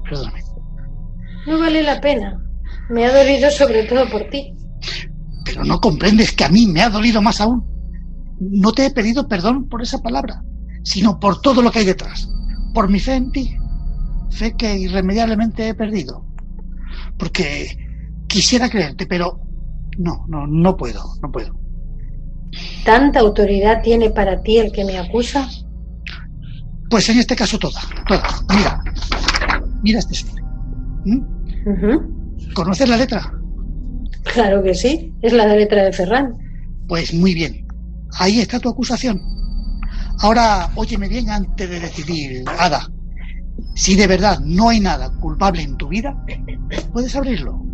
perdóname. 0.05 0.41
No 1.47 1.59
vale 1.59 1.83
la 1.83 2.01
pena. 2.01 2.41
Me 2.89 3.07
ha 3.07 3.16
dolido 3.16 3.51
sobre 3.51 3.85
todo 3.85 4.09
por 4.09 4.29
ti. 4.31 4.55
Pero 5.45 5.64
no 5.64 5.81
comprendes 5.81 6.33
que 6.33 6.45
a 6.45 6.49
mí 6.49 6.66
me 6.66 6.83
ha 6.83 6.91
dolido 6.91 7.20
más 7.23 7.41
aún. 7.41 7.64
No 8.41 8.73
te 8.73 8.87
he 8.87 8.91
pedido 8.91 9.29
perdón 9.29 9.68
por 9.68 9.83
esa 9.83 9.99
palabra, 9.99 10.43
sino 10.83 11.18
por 11.18 11.41
todo 11.41 11.62
lo 11.62 11.70
que 11.70 11.81
hay 11.81 11.85
detrás. 11.85 12.29
Por 12.75 12.89
mi 12.89 13.01
fe 13.01 13.14
en 13.14 13.31
ti. 13.33 13.57
Fe 14.31 14.57
que 14.57 14.79
irremediablemente 14.79 15.68
he 15.68 15.75
perdido. 15.75 16.25
Porque 17.18 17.77
quisiera 18.33 18.70
creerte, 18.70 19.07
pero 19.07 19.39
no, 19.99 20.24
no, 20.26 20.47
no 20.47 20.76
puedo, 20.76 21.03
no 21.20 21.30
puedo. 21.30 21.55
¿Tanta 22.85 23.20
autoridad 23.20 23.83
tiene 23.83 24.11
para 24.11 24.43
ti 24.43 24.57
el 24.59 24.72
que 24.72 24.85
me 24.85 24.99
acusa? 24.99 25.49
Pues 26.89 27.09
en 27.11 27.18
este 27.18 27.37
caso 27.37 27.59
toda, 27.59 27.80
toda. 28.09 28.24
Mira, 28.49 28.83
mira 29.83 29.99
este 29.99 30.14
sobre. 30.14 30.43
¿Mm? 31.05 32.53
¿Conoces 32.55 32.89
la 32.89 32.97
letra? 32.97 33.33
Claro 34.35 34.62
que 34.62 34.74
sí, 34.74 35.12
es 35.20 35.33
la 35.33 35.47
de 35.47 35.57
letra 35.57 35.85
de 35.85 35.93
Ferran. 35.93 36.35
Pues 36.89 37.12
muy 37.12 37.35
bien. 37.35 37.66
Ahí 38.18 38.41
está 38.41 38.59
tu 38.59 38.70
acusación. 38.70 39.20
Ahora, 40.20 40.70
óyeme 40.74 41.09
bien 41.09 41.28
antes 41.28 41.68
de 41.68 41.80
decidir, 41.80 42.45
Ada. 42.47 42.89
Si 43.74 43.95
de 43.95 44.07
verdad 44.07 44.39
no 44.41 44.70
hay 44.70 44.80
nada 44.80 45.11
culpable 45.20 45.62
en 45.62 45.76
tu 45.76 45.89
vida, 45.89 46.16
puedes 46.93 47.14
abrirlo. 47.16 47.72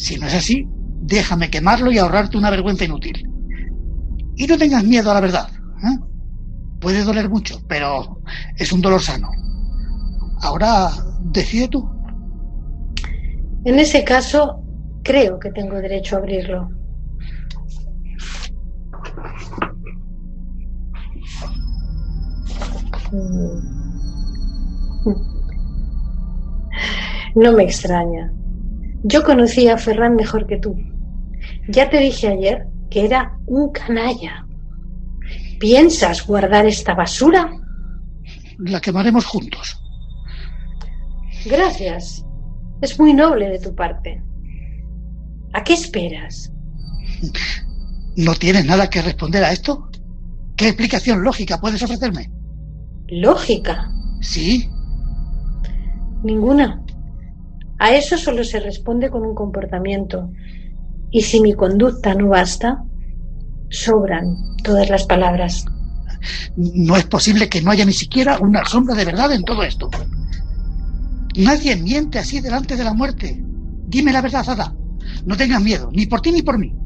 Si 0.00 0.16
no 0.16 0.26
es 0.28 0.34
así, 0.34 0.66
déjame 1.02 1.50
quemarlo 1.50 1.92
y 1.92 1.98
ahorrarte 1.98 2.38
una 2.38 2.48
vergüenza 2.48 2.86
inútil. 2.86 3.22
Y 4.34 4.46
no 4.46 4.56
tengas 4.56 4.82
miedo 4.82 5.10
a 5.10 5.14
la 5.14 5.20
verdad. 5.20 5.50
¿eh? 5.84 5.98
Puede 6.80 7.04
doler 7.04 7.28
mucho, 7.28 7.60
pero 7.68 8.22
es 8.56 8.72
un 8.72 8.80
dolor 8.80 9.02
sano. 9.02 9.28
Ahora, 10.40 10.88
decide 11.20 11.68
tú. 11.68 11.86
En 13.66 13.78
ese 13.78 14.02
caso, 14.02 14.64
creo 15.02 15.38
que 15.38 15.52
tengo 15.52 15.76
derecho 15.76 16.16
a 16.16 16.20
abrirlo. 16.20 16.70
No 27.36 27.52
me 27.52 27.62
extraña. 27.62 28.32
Yo 29.02 29.22
conocí 29.24 29.68
a 29.68 29.78
Ferran 29.78 30.16
mejor 30.16 30.46
que 30.46 30.58
tú. 30.58 30.76
Ya 31.68 31.88
te 31.88 31.98
dije 31.98 32.28
ayer 32.28 32.66
que 32.90 33.04
era 33.04 33.38
un 33.46 33.70
canalla. 33.70 34.46
¿Piensas 35.58 36.26
guardar 36.26 36.66
esta 36.66 36.94
basura? 36.94 37.50
La 38.58 38.80
quemaremos 38.80 39.24
juntos. 39.24 39.80
Gracias. 41.46 42.24
Es 42.82 42.98
muy 42.98 43.12
noble 43.12 43.48
de 43.48 43.58
tu 43.58 43.74
parte. 43.74 44.22
¿A 45.52 45.62
qué 45.64 45.74
esperas? 45.74 46.52
¿No 48.16 48.34
tienes 48.34 48.66
nada 48.66 48.88
que 48.90 49.02
responder 49.02 49.44
a 49.44 49.52
esto? 49.52 49.88
¿Qué 50.56 50.68
explicación 50.68 51.22
lógica 51.22 51.58
puedes 51.58 51.82
ofrecerme? 51.82 52.30
¿Lógica? 53.08 53.90
Sí. 54.20 54.68
Ninguna. 56.22 56.82
A 57.80 57.94
eso 57.94 58.18
solo 58.18 58.44
se 58.44 58.60
responde 58.60 59.08
con 59.08 59.22
un 59.22 59.34
comportamiento. 59.34 60.30
Y 61.10 61.22
si 61.22 61.40
mi 61.40 61.54
conducta 61.54 62.14
no 62.14 62.28
basta, 62.28 62.84
sobran 63.70 64.36
todas 64.62 64.90
las 64.90 65.06
palabras. 65.06 65.64
No 66.56 66.94
es 66.96 67.06
posible 67.06 67.48
que 67.48 67.62
no 67.62 67.70
haya 67.70 67.86
ni 67.86 67.94
siquiera 67.94 68.38
una 68.38 68.66
sombra 68.66 68.94
de 68.94 69.06
verdad 69.06 69.32
en 69.32 69.44
todo 69.44 69.62
esto. 69.62 69.88
Nadie 71.36 71.74
miente 71.76 72.18
así 72.18 72.40
delante 72.40 72.76
de 72.76 72.84
la 72.84 72.92
muerte. 72.92 73.42
Dime 73.86 74.12
la 74.12 74.20
verdad, 74.20 74.44
Ada. 74.46 74.74
No 75.24 75.34
tengas 75.38 75.62
miedo, 75.62 75.88
ni 75.90 76.04
por 76.04 76.20
ti 76.20 76.32
ni 76.32 76.42
por 76.42 76.58
mí. 76.58 76.76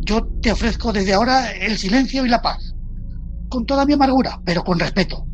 Yo 0.00 0.26
te 0.42 0.52
ofrezco 0.52 0.92
desde 0.92 1.14
ahora 1.14 1.50
el 1.52 1.78
silencio 1.78 2.26
y 2.26 2.28
la 2.28 2.42
paz. 2.42 2.74
Con 3.48 3.64
toda 3.64 3.86
mi 3.86 3.94
amargura, 3.94 4.38
pero 4.44 4.62
con 4.64 4.78
respeto. 4.78 5.26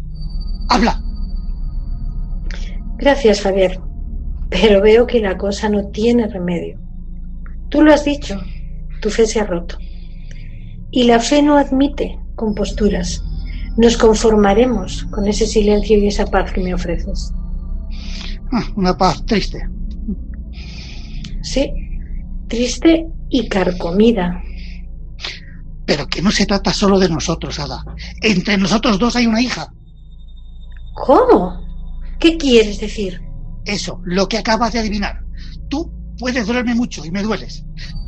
Habla. 0.69 1.03
Gracias, 2.99 3.41
Javier. 3.41 3.90
Pero 4.51 4.83
veo 4.83 5.07
que 5.07 5.21
la 5.21 5.39
cosa 5.39 5.69
no 5.69 5.89
tiene 5.89 6.27
remedio. 6.27 6.79
Tú 7.69 7.83
lo 7.83 7.95
has 7.95 8.05
dicho, 8.05 8.41
tu 9.01 9.11
fe 9.11 9.27
se 9.27 9.41
ha 9.41 9.45
roto. 9.45 9.79
Y 10.91 11.05
la 11.05 11.21
fe 11.21 11.41
no 11.41 11.57
admite 11.57 12.19
composturas. 12.35 13.23
Nos 13.77 13.97
conformaremos 13.97 15.05
con 15.05 15.29
ese 15.29 15.47
silencio 15.47 15.97
y 15.97 16.09
esa 16.09 16.27
paz 16.27 16.53
que 16.53 16.63
me 16.63 16.75
ofreces. 16.75 17.33
Ah, 18.53 18.65
una 18.75 18.97
paz 18.97 19.25
triste. 19.25 19.61
Sí, 21.43 21.71
triste 22.49 23.07
y 23.29 23.49
carcomida. 23.49 24.43
Pero 25.87 26.09
que 26.09 26.23
no 26.23 26.33
se 26.33 26.47
trata 26.47 26.73
solo 26.73 26.99
de 26.99 27.09
nosotros, 27.09 27.59
Ada. 27.61 27.85
Entre 28.23 28.59
nosotros 28.59 28.99
dos 28.99 29.15
hay 29.15 29.27
una 29.27 29.41
hija. 29.41 29.73
¿Cómo? 30.95 31.65
¿Qué 32.19 32.37
quieres 32.37 32.81
decir? 32.81 33.30
Eso, 33.71 34.01
lo 34.05 34.29
que 34.29 34.39
acabas 34.39 34.73
de 34.73 34.81
adivinar. 34.81 35.23
Tú 35.69 35.93
puedes 36.19 36.45
dolerme 36.45 36.75
mucho 36.75 37.05
y 37.05 37.11
me 37.13 37.23
dueles, 37.23 37.65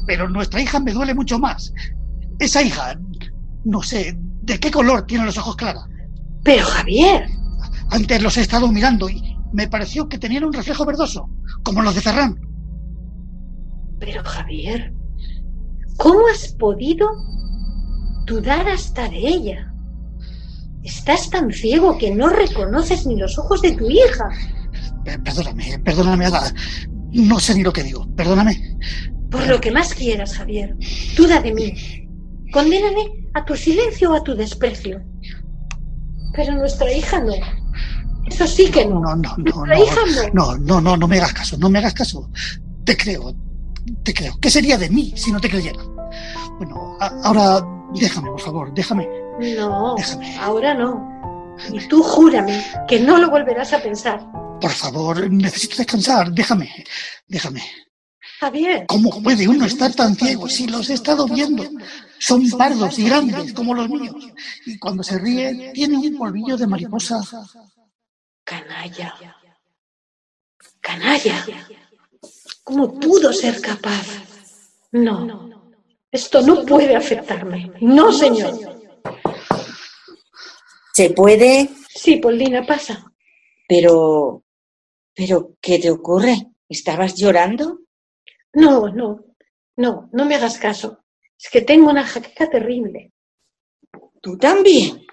pero 0.09 0.29
nuestra 0.29 0.61
hija 0.61 0.81
me 0.81 0.93
duele 0.93 1.15
mucho 1.15 1.39
más. 1.39 1.73
Esa 2.41 2.63
hija, 2.63 2.99
no 3.65 3.81
sé, 3.81 4.19
¿de 4.43 4.59
qué 4.59 4.73
color 4.73 5.07
tiene 5.07 5.25
los 5.25 5.39
ojos 5.39 5.55
Clara? 5.55 5.87
Pero 6.43 6.67
Javier. 6.67 7.29
Antes 7.91 8.21
los 8.21 8.37
he 8.39 8.41
estado 8.41 8.73
mirando 8.73 9.09
y 9.09 9.37
me 9.53 9.69
pareció 9.69 10.09
que 10.09 10.19
tenían 10.19 10.43
un 10.43 10.53
reflejo 10.53 10.85
verdoso, 10.85 11.29
como 11.63 11.81
los 11.81 11.95
de 11.95 12.01
Ferran. 12.01 12.41
Pero 14.01 14.25
Javier, 14.25 14.93
¿cómo 15.97 16.27
has 16.27 16.49
podido 16.55 17.09
dudar 18.27 18.69
hasta 18.69 19.09
de 19.09 19.29
ella? 19.29 19.73
Estás 20.83 21.31
tan 21.31 21.53
ciego 21.53 21.99
que 21.99 22.13
no 22.13 22.29
reconoces 22.29 23.07
ni 23.07 23.17
los 23.17 23.39
ojos 23.39 23.63
de 23.63 23.77
tu 23.77 23.89
hija. 23.89 24.29
Perdóname, 25.05 25.79
perdóname, 25.81 26.27
Ada. 26.27 26.53
No 27.13 27.39
sé 27.41 27.55
ni 27.55 27.63
lo 27.63 27.73
que 27.73 27.83
digo. 27.83 28.07
Perdóname. 28.17 28.77
Por 29.31 29.47
lo 29.47 29.61
que 29.61 29.71
más 29.71 29.95
quieras, 29.95 30.35
Javier. 30.37 30.77
Duda 31.17 31.41
de 31.41 31.53
mí. 31.53 31.75
Condéname 32.53 33.07
a 33.35 33.45
tu 33.45 33.57
silencio 33.57 34.13
o 34.13 34.15
a 34.17 34.23
tu 34.23 34.35
desprecio. 34.35 35.03
Pero 36.35 36.55
nuestra 36.55 36.91
hija 36.93 37.21
no. 37.21 37.33
Eso 38.27 38.47
sí 38.47 38.71
que 38.71 38.87
no. 38.87 39.01
No, 39.01 39.17
no, 39.17 39.37
no. 39.37 39.67
Nuestra 39.67 39.75
no, 39.77 39.85
hija 39.85 40.01
no. 40.33 40.57
no, 40.57 40.59
no, 40.59 40.81
no, 40.81 40.97
no 40.97 41.09
me 41.09 41.17
hagas 41.19 41.33
caso, 41.35 41.57
no 41.59 41.69
me 41.69 41.79
hagas 41.79 41.95
caso. 41.95 42.31
Te 42.85 42.97
creo, 42.97 43.35
te 44.03 44.15
creo. 44.15 44.39
¿Qué 44.41 44.51
sería 44.51 44.79
de 44.79 44.89
mí 44.89 45.13
si 45.17 45.31
no 45.33 45.41
te 45.41 45.51
creyera? 45.51 45.79
Bueno, 46.59 46.97
a- 47.01 47.13
ahora 47.25 47.61
déjame, 47.95 48.31
por 48.31 48.41
favor, 48.41 48.73
déjame. 48.75 49.09
No, 49.57 49.97
ahora 50.41 50.75
no. 50.75 51.11
Y 51.73 51.87
tú 51.89 52.03
júrame 52.03 52.65
que 52.89 53.01
no 53.01 53.19
lo 53.19 53.31
volverás 53.31 53.73
a 53.73 53.81
pensar. 53.83 54.25
Por 54.63 54.71
favor, 54.71 55.29
necesito 55.29 55.77
descansar, 55.79 56.31
déjame, 56.31 56.73
déjame. 57.27 57.63
Javier. 58.39 58.87
¿Cómo 58.87 59.21
puede 59.21 59.49
uno 59.49 59.67
estar 59.67 59.93
tan 59.93 60.15
ciego 60.15 60.49
si 60.49 60.69
los 60.69 60.89
he 60.89 60.95
estado 60.95 61.27
viendo? 61.27 61.65
Son 62.21 62.49
pardos 62.51 62.97
y 62.97 63.07
grandes 63.07 63.53
como 63.55 63.75
los 63.75 63.89
míos. 63.89 64.15
Y 64.65 64.79
cuando 64.79 65.03
se 65.03 65.19
ríe, 65.19 65.73
tienen 65.75 65.99
un 65.99 66.17
polvillo 66.17 66.57
de 66.57 66.69
mariposa. 66.69 67.21
Canalla. 68.45 69.17
Canalla. 70.81 71.45
¿Cómo 72.63 73.01
pudo 73.01 73.33
ser 73.33 73.61
capaz? 73.61 74.07
No. 74.93 75.51
Esto 76.13 76.41
no 76.43 76.65
puede 76.65 76.95
afectarme. 76.95 77.73
No, 77.81 78.13
señor. 78.13 78.55
¿Se 80.93 81.11
puede? 81.11 81.69
Sí, 81.89 82.17
Paulina, 82.17 82.65
pasa. 82.65 83.05
Pero, 83.67 84.42
pero, 85.15 85.57
¿qué 85.61 85.79
te 85.79 85.91
ocurre? 85.91 86.53
¿Estabas 86.69 87.15
llorando? 87.17 87.81
No, 88.55 88.89
no. 88.89 89.25
No, 89.77 90.09
no 90.13 90.25
me 90.25 90.35
hagas 90.35 90.59
caso. 90.59 91.05
Es 91.39 91.51
que 91.51 91.63
tengo 91.63 91.91
una 91.91 92.07
jaqueca 92.07 92.49
terrible. 92.49 93.13
¿Tú 94.21 94.39
también? 94.39 95.05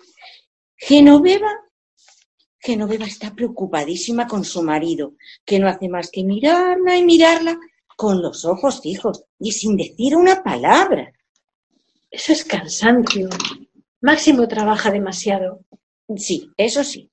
Genoveva. 0.75 1.51
Genoveva 2.59 3.05
está 3.05 3.33
preocupadísima 3.33 4.27
con 4.27 4.43
su 4.43 4.61
marido, 4.61 5.15
que 5.45 5.59
no 5.59 5.67
hace 5.67 5.87
más 5.89 6.11
que 6.11 6.23
mirarla 6.23 6.97
y 6.97 7.03
mirarla 7.03 7.57
con 7.95 8.21
los 8.21 8.45
ojos 8.45 8.81
fijos 8.81 9.23
y 9.39 9.51
sin 9.51 9.75
decir 9.75 10.15
una 10.15 10.43
palabra. 10.43 11.11
Eso 12.11 12.33
es 12.33 12.45
cansancio. 12.45 13.29
Máximo 14.01 14.47
trabaja 14.47 14.91
demasiado. 14.91 15.65
Sí, 16.15 16.51
eso 16.57 16.83
sí. 16.83 17.09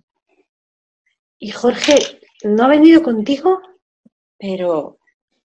¿Y 1.38 1.50
Jorge 1.50 2.20
no 2.46 2.64
ha 2.64 2.68
venido 2.68 3.02
contigo? 3.02 3.60
Pero, 4.38 4.98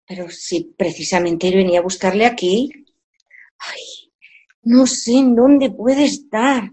pero 0.07 0.29
si 0.29 0.73
precisamente 0.77 1.49
venía 1.51 1.79
a 1.79 1.83
buscarle 1.83 2.25
aquí. 2.25 2.71
Ay, 3.59 4.11
no 4.63 4.85
sé 4.87 5.13
en 5.17 5.35
dónde 5.35 5.71
puede 5.71 6.05
estar. 6.05 6.71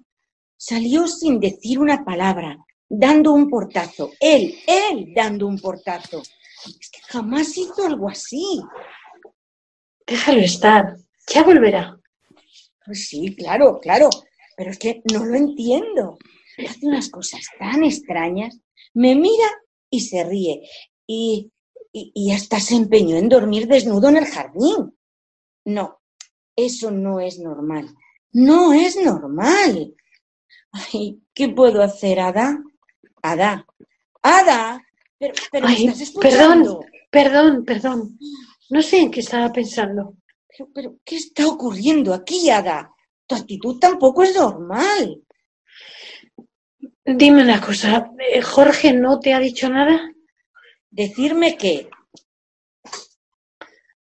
Salió 0.57 1.07
sin 1.07 1.39
decir 1.39 1.79
una 1.79 2.05
palabra, 2.05 2.59
dando 2.89 3.33
un 3.33 3.49
portazo. 3.49 4.11
Él, 4.19 4.59
él 4.67 5.13
dando 5.15 5.47
un 5.47 5.59
portazo. 5.59 6.21
Es 6.21 6.91
que 6.91 7.01
jamás 7.07 7.57
hizo 7.57 7.87
algo 7.87 8.09
así. 8.09 8.61
Déjalo 10.07 10.41
estar. 10.41 10.97
Ya 11.29 11.43
volverá. 11.43 11.99
Pues 12.85 13.07
sí, 13.07 13.35
claro, 13.37 13.79
claro. 13.81 14.09
Pero 14.57 14.71
es 14.71 14.79
que 14.79 15.03
no 15.13 15.25
lo 15.25 15.37
entiendo. 15.37 16.19
Hace 16.59 16.87
unas 16.87 17.09
cosas 17.11 17.43
tan 17.59 17.85
extrañas. 17.85 18.59
Me 18.95 19.15
mira 19.15 19.47
y 19.91 20.01
se 20.01 20.25
ríe. 20.25 20.69
Y, 21.07 21.51
y, 21.93 22.13
y 22.15 22.33
hasta 22.33 22.61
se 22.61 22.75
empeñó 22.75 23.17
en 23.17 23.29
dormir 23.29 23.67
desnudo 23.67 24.09
en 24.09 24.19
el 24.19 24.27
jardín. 24.27 24.97
No, 25.65 26.01
eso 26.57 26.91
no 26.91 27.21
es 27.21 27.39
normal. 27.39 27.89
No 28.33 28.73
es 28.73 28.97
normal. 28.97 29.95
Ay, 30.73 31.21
¿qué 31.35 31.49
puedo 31.49 31.83
hacer, 31.83 32.21
Ada? 32.21 32.63
Ada, 33.23 33.67
Ada, 34.23 34.85
pero, 35.19 35.35
pero 35.51 35.67
¿me 35.67 35.75
estás 35.75 36.01
escuchando? 36.01 36.81
perdón, 37.11 37.65
perdón, 37.65 37.65
perdón. 37.65 38.19
No 38.71 38.83
sé 38.83 39.01
en 39.01 39.11
qué 39.11 39.21
estaba 39.21 39.53
pensando. 39.53 40.17
Pero, 40.49 40.71
pero, 40.75 40.97
¿qué 41.05 41.17
está 41.17 41.47
ocurriendo 41.47 42.13
aquí, 42.13 42.51
Ada? 42.51 42.93
Tu 43.27 43.35
actitud 43.35 43.79
tampoco 43.79 44.23
es 44.23 44.35
normal. 44.35 45.23
Dime 47.17 47.43
una 47.43 47.59
cosa, 47.61 48.11
eh, 48.19 48.43
¿Jorge 48.43 48.93
no 48.93 49.19
te 49.19 49.33
ha 49.33 49.39
dicho 49.39 49.69
nada? 49.71 50.13
Decirme 50.91 51.57
que 51.57 51.89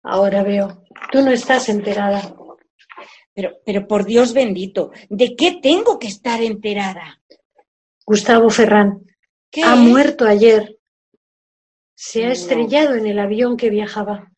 Ahora 0.03 0.43
veo, 0.43 0.83
tú 1.13 1.21
no 1.23 1.31
estás 1.31 1.69
enterada. 1.69 2.35
Pero, 3.35 3.59
pero 3.65 3.87
por 3.87 4.05
Dios 4.05 4.33
bendito, 4.33 4.91
¿de 5.11 5.37
qué 5.37 5.59
tengo 5.63 5.99
que 5.99 6.09
estar 6.09 6.43
enterada? 6.43 7.21
Gustavo 8.07 8.49
Ferrán 8.51 9.05
¿Qué? 9.51 9.63
ha 9.63 9.77
muerto 9.77 10.25
ayer. 10.27 10.79
Se 11.95 12.25
ha 12.25 12.29
No. 12.29 12.33
estrellado 12.33 12.95
en 12.95 13.07
el 13.07 13.19
avión 13.19 13.57
que 13.57 13.69
viajaba. 13.71 14.31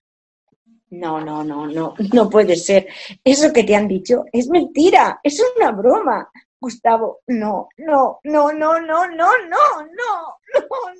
No, 0.91 1.21
no, 1.21 1.43
no, 1.45 1.67
no, 1.67 1.95
no 2.13 2.29
puede 2.29 2.57
ser. 2.57 2.89
Eso 3.25 3.53
que 3.53 3.65
te 3.65 3.75
han 3.77 3.89
dicho 3.89 4.25
es 4.33 4.49
mentira, 4.49 5.21
es 5.23 5.41
una 5.57 5.71
broma. 5.71 6.31
Gustavo, 6.63 7.21
no, 7.27 7.69
no, 7.77 8.21
no, 8.23 8.53
no, 8.53 8.79
no, 8.79 8.79
no, 8.79 9.09
no, 9.09 9.33
no, 9.49 9.89
no, 9.91 10.39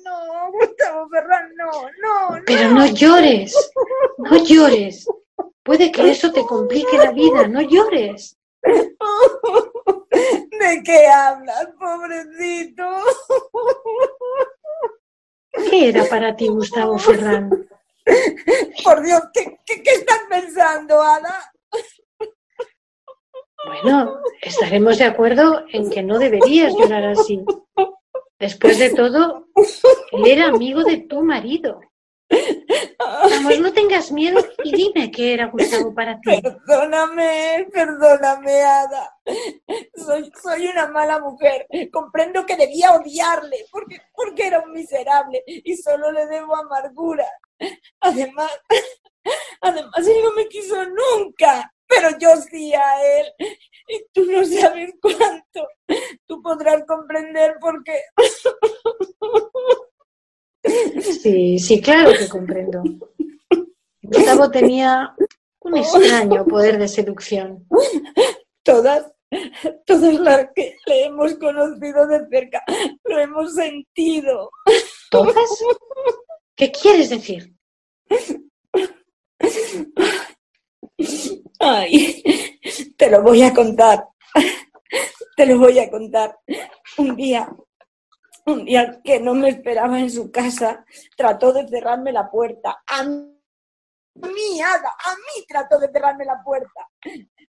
no, 0.03 0.51
Gustavo 0.51 1.07
Ferran, 1.07 1.55
no, 1.55 1.71
no, 2.01 2.31
no. 2.31 2.43
Pero 2.45 2.71
no 2.71 2.85
llores, 2.87 3.71
no 4.17 4.43
llores. 4.43 5.07
Puede 5.63 5.89
que 5.89 6.11
eso 6.11 6.33
te 6.33 6.45
complique 6.45 6.97
la 6.97 7.11
vida, 7.11 7.47
no 7.47 7.61
llores. 7.61 8.37
¿De 8.61 8.97
qué 10.83 11.07
hablas, 11.07 11.69
pobrecito? 11.79 12.83
¿Qué 15.69 15.87
era 15.89 16.03
para 16.09 16.35
ti, 16.35 16.49
Gustavo 16.49 16.97
Ferrán? 16.97 17.49
Por 18.83 19.01
Dios, 19.01 19.21
¿qué, 19.33 19.61
qué, 19.65 19.81
qué 19.81 19.91
estás 19.91 20.23
pensando, 20.29 21.01
Ada? 21.01 21.53
Bueno, 23.65 24.19
estaremos 24.41 24.97
de 24.97 25.05
acuerdo 25.05 25.65
en 25.71 25.89
que 25.89 26.03
no 26.03 26.19
deberías 26.19 26.73
llorar 26.73 27.05
así. 27.05 27.43
Después 28.39 28.77
de 28.77 28.89
todo, 28.89 29.47
él 30.11 30.27
era 30.27 30.47
amigo 30.47 30.83
de 30.83 30.97
tu 30.97 31.23
marido. 31.23 31.79
Vamos, 32.99 33.59
no 33.59 33.73
tengas 33.73 34.11
miedo 34.11 34.39
y 34.63 34.71
dime 34.71 35.11
qué 35.11 35.33
era 35.33 35.47
Gustavo 35.47 35.93
para 35.93 36.19
ti. 36.19 36.41
Perdóname, 36.41 37.67
perdóname, 37.71 38.61
Ada. 38.63 39.17
Soy, 39.95 40.31
soy 40.41 40.67
una 40.67 40.87
mala 40.87 41.19
mujer. 41.19 41.67
Comprendo 41.91 42.45
que 42.45 42.55
debía 42.55 42.93
odiarle 42.93 43.65
porque, 43.71 44.01
porque 44.13 44.47
era 44.47 44.59
un 44.61 44.71
miserable 44.71 45.43
y 45.47 45.75
solo 45.77 46.11
le 46.11 46.27
debo 46.27 46.55
amargura. 46.55 47.27
Además, 48.01 48.51
además 49.61 50.07
él 50.07 50.17
no 50.23 50.33
me 50.33 50.47
quiso 50.47 50.75
nunca, 50.85 51.72
pero 51.95 52.17
yo 52.19 52.29
sí 52.49 52.73
a 52.73 53.19
él. 53.19 53.25
Y 53.87 54.05
tú 54.13 54.25
no 54.25 54.45
sabes 54.45 54.93
cuánto. 55.01 55.67
Tú 56.25 56.41
podrás 56.41 56.83
comprender 56.85 57.57
por 57.59 57.83
qué. 57.83 57.99
Sí, 61.01 61.59
sí, 61.59 61.81
claro 61.81 62.11
que 62.17 62.29
comprendo. 62.29 62.81
Gustavo 64.01 64.49
tenía 64.49 65.13
un 65.59 65.77
extraño 65.77 66.45
poder 66.45 66.77
de 66.77 66.87
seducción. 66.87 67.67
Todas, 68.63 69.11
todas 69.85 70.13
las 70.13 70.47
que 70.55 70.77
le 70.85 71.05
hemos 71.05 71.33
conocido 71.35 72.07
de 72.07 72.25
cerca, 72.29 72.63
lo 73.03 73.19
hemos 73.19 73.53
sentido. 73.53 74.49
¿Todas? 75.11 75.35
¿Qué 76.55 76.71
quieres 76.71 77.09
decir? 77.09 77.53
Ay, 81.59 82.23
te 82.97 83.09
lo 83.09 83.21
voy 83.21 83.43
a 83.43 83.53
contar. 83.53 84.07
Te 85.35 85.45
lo 85.45 85.57
voy 85.57 85.79
a 85.79 85.89
contar. 85.89 86.37
Un 86.97 87.15
día, 87.15 87.49
un 88.45 88.65
día 88.65 89.01
que 89.03 89.19
no 89.19 89.33
me 89.33 89.49
esperaba 89.49 89.99
en 89.99 90.11
su 90.11 90.31
casa, 90.31 90.85
trató 91.17 91.51
de 91.53 91.67
cerrarme 91.67 92.11
la 92.11 92.29
puerta. 92.29 92.83
A 92.85 93.03
mí, 93.03 94.61
Ada, 94.61 94.89
a 94.89 95.15
mí 95.15 95.45
trató 95.47 95.79
de 95.79 95.91
cerrarme 95.91 96.25
la 96.25 96.43
puerta. 96.43 96.87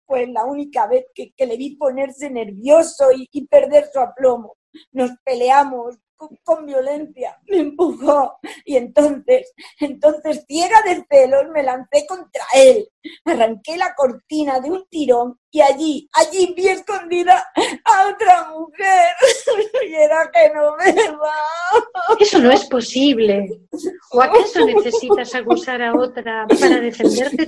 Fue 0.05 0.27
la 0.27 0.45
única 0.45 0.87
vez 0.87 1.05
que, 1.13 1.33
que 1.33 1.45
le 1.45 1.57
vi 1.57 1.75
ponerse 1.75 2.29
nervioso 2.29 3.11
y, 3.11 3.27
y 3.31 3.47
perder 3.47 3.89
su 3.91 3.99
aplomo. 3.99 4.57
Nos 4.91 5.11
peleamos 5.23 5.97
con, 6.27 6.37
con 6.43 6.65
violencia, 6.65 7.37
me 7.47 7.57
empujó 7.59 8.37
y 8.65 8.77
entonces, 8.77 9.53
entonces 9.79 10.45
ciega 10.47 10.81
de 10.83 11.05
celos 11.09 11.45
me 11.53 11.63
lancé 11.63 12.05
contra 12.07 12.43
él. 12.55 12.87
Arranqué 13.25 13.77
la 13.77 13.93
cortina 13.95 14.59
de 14.59 14.71
un 14.71 14.85
tirón 14.89 15.37
y 15.51 15.61
allí, 15.61 16.09
allí 16.13 16.53
vi 16.55 16.69
escondida 16.69 17.45
a 17.85 18.07
otra 18.07 18.49
mujer. 18.49 19.09
y 19.87 19.93
era 19.93 20.31
Genoveva. 20.33 21.31
Eso 22.19 22.39
no 22.39 22.51
es 22.51 22.65
posible. 22.65 23.61
¿O 24.11 24.21
acaso 24.21 24.65
necesitas 24.65 25.35
acusar 25.35 25.81
a 25.81 25.93
otra 25.93 26.47
para 26.47 26.79
defenderte? 26.79 27.45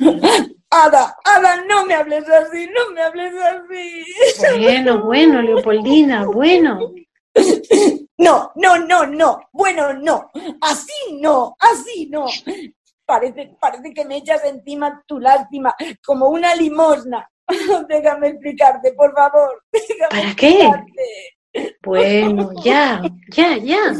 Ada, 0.69 1.15
Ada, 1.23 1.63
no 1.65 1.85
me 1.85 1.93
hables 1.93 2.27
así, 2.27 2.67
no 2.67 2.91
me 2.91 3.01
hables 3.01 3.33
así. 3.35 4.03
Bueno, 4.61 5.03
bueno, 5.03 5.41
Leopoldina, 5.41 6.25
bueno. 6.25 6.91
No, 8.17 8.51
no, 8.55 8.77
no, 8.77 9.05
no. 9.05 9.39
Bueno, 9.51 9.93
no. 9.93 10.31
Así 10.61 11.19
no, 11.19 11.55
así 11.59 12.07
no. 12.09 12.25
Parece, 13.05 13.55
parece 13.59 13.93
que 13.93 14.05
me 14.05 14.17
echas 14.17 14.43
encima 14.45 15.03
tu 15.05 15.19
lástima, 15.19 15.75
como 16.03 16.29
una 16.29 16.55
limosna. 16.55 17.29
Déjame 17.89 18.29
explicarte, 18.29 18.93
por 18.93 19.13
favor. 19.13 19.63
Déjame 19.71 20.09
¿Para 20.09 20.35
qué? 20.35 20.49
explicarte. 20.49 20.93
Bueno, 21.83 22.51
ya, 22.63 23.01
ya, 23.29 23.57
ya. 23.57 23.93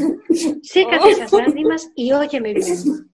Sécate 0.62 1.10
esas 1.10 1.32
lágrimas 1.32 1.90
y 1.94 2.12
óyeme 2.12 2.52
bien. 2.54 3.10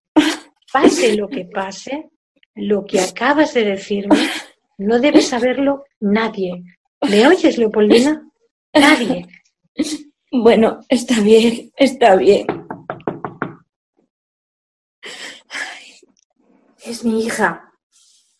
Pase 0.73 1.16
lo 1.16 1.29
que 1.29 1.45
pase, 1.45 2.11
lo 2.55 2.85
que 2.85 3.01
acabas 3.01 3.55
de 3.55 3.64
decirme, 3.64 4.16
no 4.79 4.99
debe 4.99 5.20
saberlo 5.20 5.85
nadie. 6.01 6.64
¿Me 7.09 7.27
oyes, 7.27 7.59
Leopoldina? 7.59 8.27
Nadie. 8.73 9.27
Bueno, 10.33 10.80
está 10.89 11.20
bien, 11.20 11.70
está 11.76 12.16
bien. 12.16 12.47
Es 16.85 17.05
mi 17.05 17.24
hija. 17.24 17.70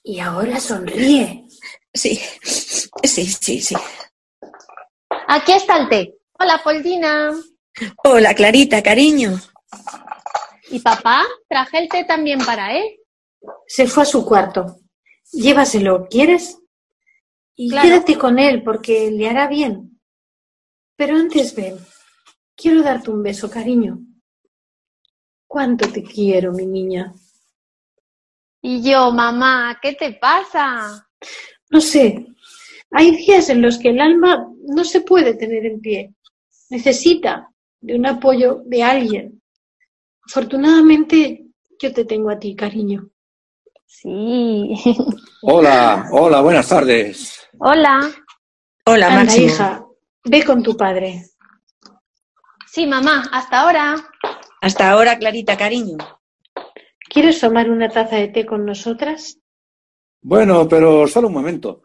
Y 0.03 0.19
ahora 0.19 0.59
sonríe. 0.59 1.47
Sí, 1.95 2.19
sí, 2.43 3.27
sí, 3.27 3.61
sí. 3.61 3.77
Aquí 5.29 5.53
está 5.53 5.77
el 5.79 5.89
té. 5.89 6.15
Hola, 6.39 6.61
Poldina. 6.65 7.31
Hola, 8.05 8.35
Clarita, 8.35 8.83
cariño. 8.83 9.39
¿Y 10.71 10.81
papá? 10.81 11.23
Traje 11.49 11.79
el 11.79 11.89
té 11.89 12.05
también 12.05 12.39
para 12.45 12.75
él. 12.77 12.85
Se 13.67 13.87
fue 13.87 14.03
a 14.05 14.07
su 14.07 14.25
cuarto. 14.25 14.79
Llévaselo, 15.31 16.09
¿quieres? 16.09 16.59
Y 17.55 17.71
Claro. 17.71 17.89
quédate 17.89 18.19
con 18.19 18.39
él 18.39 18.63
porque 18.65 19.11
le 19.11 19.29
hará 19.29 19.47
bien. 19.47 19.92
Pero 21.05 21.17
antes 21.17 21.53
ven. 21.57 21.77
Quiero 22.55 22.81
darte 22.81 23.11
un 23.11 23.25
beso, 23.25 23.51
cariño. 23.51 23.99
Cuánto 25.49 25.89
te 25.89 26.05
quiero, 26.05 26.53
mi 26.53 26.65
niña. 26.65 27.13
Y 28.61 28.89
yo, 28.89 29.11
mamá, 29.11 29.81
¿qué 29.83 29.95
te 29.95 30.13
pasa? 30.13 31.05
No 31.71 31.81
sé. 31.81 32.25
Hay 32.93 33.17
días 33.17 33.49
en 33.49 33.63
los 33.63 33.81
que 33.81 33.89
el 33.89 34.01
alma 34.01 34.49
no 34.65 34.85
se 34.85 35.01
puede 35.01 35.35
tener 35.35 35.67
en 35.67 35.81
pie. 35.81 36.15
Necesita 36.71 37.51
de 37.81 37.97
un 37.97 38.07
apoyo 38.07 38.63
de 38.67 38.85
alguien. 38.85 39.43
Afortunadamente, 40.29 41.47
yo 41.81 41.93
te 41.93 42.05
tengo 42.05 42.31
a 42.31 42.39
ti, 42.39 42.55
cariño. 42.55 43.11
Sí. 43.87 44.73
Hola, 45.43 46.07
hola, 46.13 46.41
buenas 46.43 46.69
tardes. 46.69 47.41
Hola. 47.59 48.09
Hola, 48.87 49.07
Anda, 49.07 49.25
Máximo. 49.25 49.47
hija, 49.47 49.87
ve 50.25 50.45
con 50.45 50.63
tu 50.63 50.77
padre. 50.77 51.25
Sí, 52.67 52.87
mamá, 52.87 53.29
hasta 53.33 53.61
ahora. 53.61 53.97
Hasta 54.61 54.91
ahora, 54.91 55.19
Clarita, 55.19 55.57
cariño. 55.57 55.99
¿Quieres 57.09 57.41
tomar 57.41 57.71
una 57.71 57.89
taza 57.89 58.17
de 58.17 58.29
té 58.29 58.47
con 58.47 58.65
nosotras? 58.65 59.39
Bueno, 60.23 60.67
pero 60.69 61.07
solo 61.07 61.29
un 61.29 61.35
momento. 61.35 61.83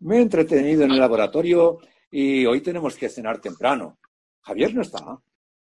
Me 0.00 0.16
he 0.16 0.22
entretenido 0.22 0.84
en 0.84 0.90
el 0.90 0.98
laboratorio 0.98 1.78
y 2.10 2.44
hoy 2.46 2.60
tenemos 2.60 2.96
que 2.96 3.08
cenar 3.08 3.40
temprano. 3.40 3.98
Javier 4.40 4.74
no 4.74 4.82
está. 4.82 5.20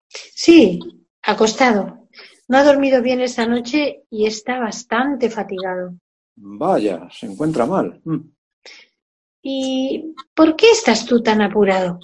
Sí, 0.09 0.79
acostado. 1.23 2.09
No 2.49 2.59
ha 2.59 2.65
dormido 2.65 3.03
bien 3.03 3.21
esta 3.21 3.47
noche 3.47 4.05
y 4.11 4.27
está 4.27 4.59
bastante 4.59 5.31
fatigado. 5.31 5.95
Vaya, 6.37 7.09
se 7.11 7.27
encuentra 7.27 7.67
mal. 7.67 8.01
Mm. 8.05 8.21
¿Y 9.43 10.15
por 10.35 10.55
qué 10.57 10.71
estás 10.71 11.05
tú 11.05 11.23
tan 11.23 11.43
apurado? 11.43 11.99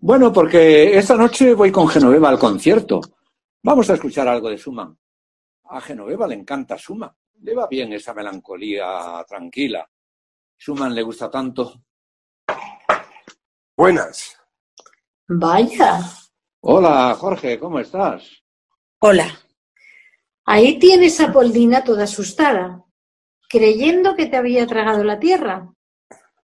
Bueno, 0.00 0.32
porque 0.32 0.96
esta 0.96 1.16
noche 1.16 1.54
voy 1.54 1.72
con 1.72 1.88
Genoveva 1.88 2.28
al 2.28 2.38
concierto. 2.38 3.00
Vamos 3.62 3.88
a 3.90 3.94
escuchar 3.94 4.28
algo 4.28 4.50
de 4.50 4.58
Schumann. 4.58 4.96
A 5.64 5.80
Genoveva 5.80 6.26
le 6.28 6.34
encanta 6.34 6.76
Schumann. 6.76 7.10
Le 7.40 7.54
va 7.54 7.66
bien 7.66 7.92
esa 7.92 8.14
melancolía 8.14 9.24
tranquila. 9.26 9.88
Schumann 10.58 10.94
le 10.94 11.02
gusta 11.02 11.30
tanto. 11.30 11.82
Buenas. 13.76 14.36
Vaya, 15.28 16.00
Hola, 16.60 17.14
Jorge, 17.16 17.58
¿cómo 17.58 17.78
estás? 17.78 18.42
Hola. 19.00 19.26
ahí 20.44 20.78
tienes 20.80 21.20
a 21.20 21.32
Poldina 21.32 21.84
toda 21.84 22.04
asustada, 22.04 22.84
creyendo 23.48 24.16
que 24.16 24.26
te 24.26 24.36
había 24.36 24.66
tragado 24.66 25.04
la 25.04 25.20
tierra. 25.20 25.72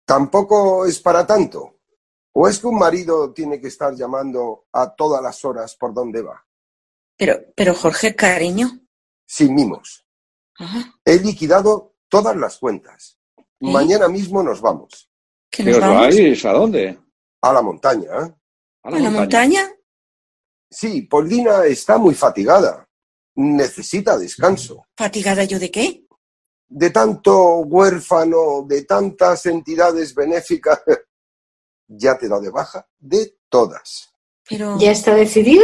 Tampoco 0.05 0.86
es 0.86 1.00
para 1.00 1.26
tanto. 1.26 1.78
¿O 2.32 2.48
es 2.48 2.59
que 2.59 2.66
un 2.66 2.78
marido 2.78 3.32
tiene 3.32 3.61
que 3.61 3.68
estar 3.68 3.94
llamando 3.94 4.66
a 4.72 4.92
todas 4.94 5.22
las 5.22 5.44
horas 5.44 5.76
por 5.76 5.94
dónde 5.94 6.20
va? 6.22 6.44
Pero, 7.16 7.36
pero 7.55 7.74
Jorge, 7.74 8.14
cariño. 8.16 8.80
Sin 9.26 9.55
mimos. 9.55 10.05
Ajá. 10.59 10.98
He 11.05 11.18
liquidado 11.20 11.94
todas 12.09 12.36
las 12.36 12.59
cuentas. 12.59 13.18
Mañana 13.61 14.09
mismo 14.09 14.42
nos 14.42 14.61
vamos. 14.61 15.09
¿Que 15.50 15.62
¿Qué 15.62 15.70
nos 15.70 15.76
os 15.78 15.80
vamos? 15.82 16.00
vais? 16.16 16.44
¿A 16.44 16.52
dónde? 16.52 16.98
A 17.40 17.52
la 17.52 17.62
montaña. 17.62 18.11
¿eh? 18.11 18.34
¿A 18.82 18.88
¿A 18.88 18.98
la 18.98 19.11
montaña? 19.11 19.70
Sí, 20.70 21.02
Poldina 21.02 21.64
está 21.64 21.98
muy 21.98 22.14
fatigada. 22.14 22.88
Necesita 23.36 24.18
descanso. 24.18 24.84
¿Fatigada 24.96 25.44
yo 25.44 25.59
de 25.59 25.70
qué? 25.70 26.03
De 26.68 26.90
tanto 26.90 27.58
huérfano, 27.58 28.64
de 28.66 28.84
tantas 28.84 29.46
entidades 29.46 30.14
benéficas. 30.14 30.82
Ya 31.86 32.16
te 32.16 32.28
da 32.28 32.40
de 32.40 32.48
baja 32.48 32.88
de 32.98 33.36
todas. 33.50 34.10
Pero. 34.48 34.78
¿Ya 34.78 34.90
está 34.90 35.14
decidido? 35.14 35.62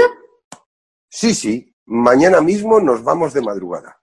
Sí, 1.08 1.34
sí, 1.34 1.74
mañana 1.86 2.42
mismo 2.42 2.78
nos 2.78 3.02
vamos 3.02 3.32
de 3.32 3.40
madrugada. 3.40 4.00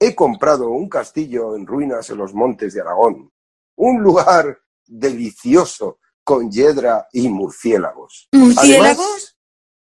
He 0.00 0.14
comprado 0.14 0.70
un 0.70 0.88
castillo 0.88 1.54
en 1.54 1.66
ruinas 1.66 2.08
en 2.08 2.16
los 2.16 2.32
montes 2.32 2.72
de 2.72 2.80
Aragón. 2.80 3.30
Un 3.76 4.02
lugar 4.02 4.58
delicioso 4.86 6.00
con 6.24 6.50
hiedra 6.50 7.06
y 7.12 7.28
murciélagos. 7.28 8.28
¿Murciélagos? 8.32 9.06
Además, 9.06 9.38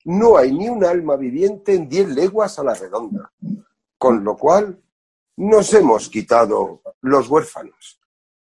no 0.04 0.36
hay 0.36 0.52
ni 0.52 0.68
un 0.68 0.84
alma 0.84 1.16
viviente 1.16 1.74
en 1.74 1.88
diez 1.88 2.08
leguas 2.08 2.58
a 2.58 2.64
la 2.64 2.74
redonda. 2.74 3.32
Con 3.98 4.24
lo 4.24 4.36
cual, 4.36 4.82
nos 5.36 5.72
hemos 5.74 6.08
quitado 6.08 6.82
los 7.00 7.28
huérfanos. 7.28 8.00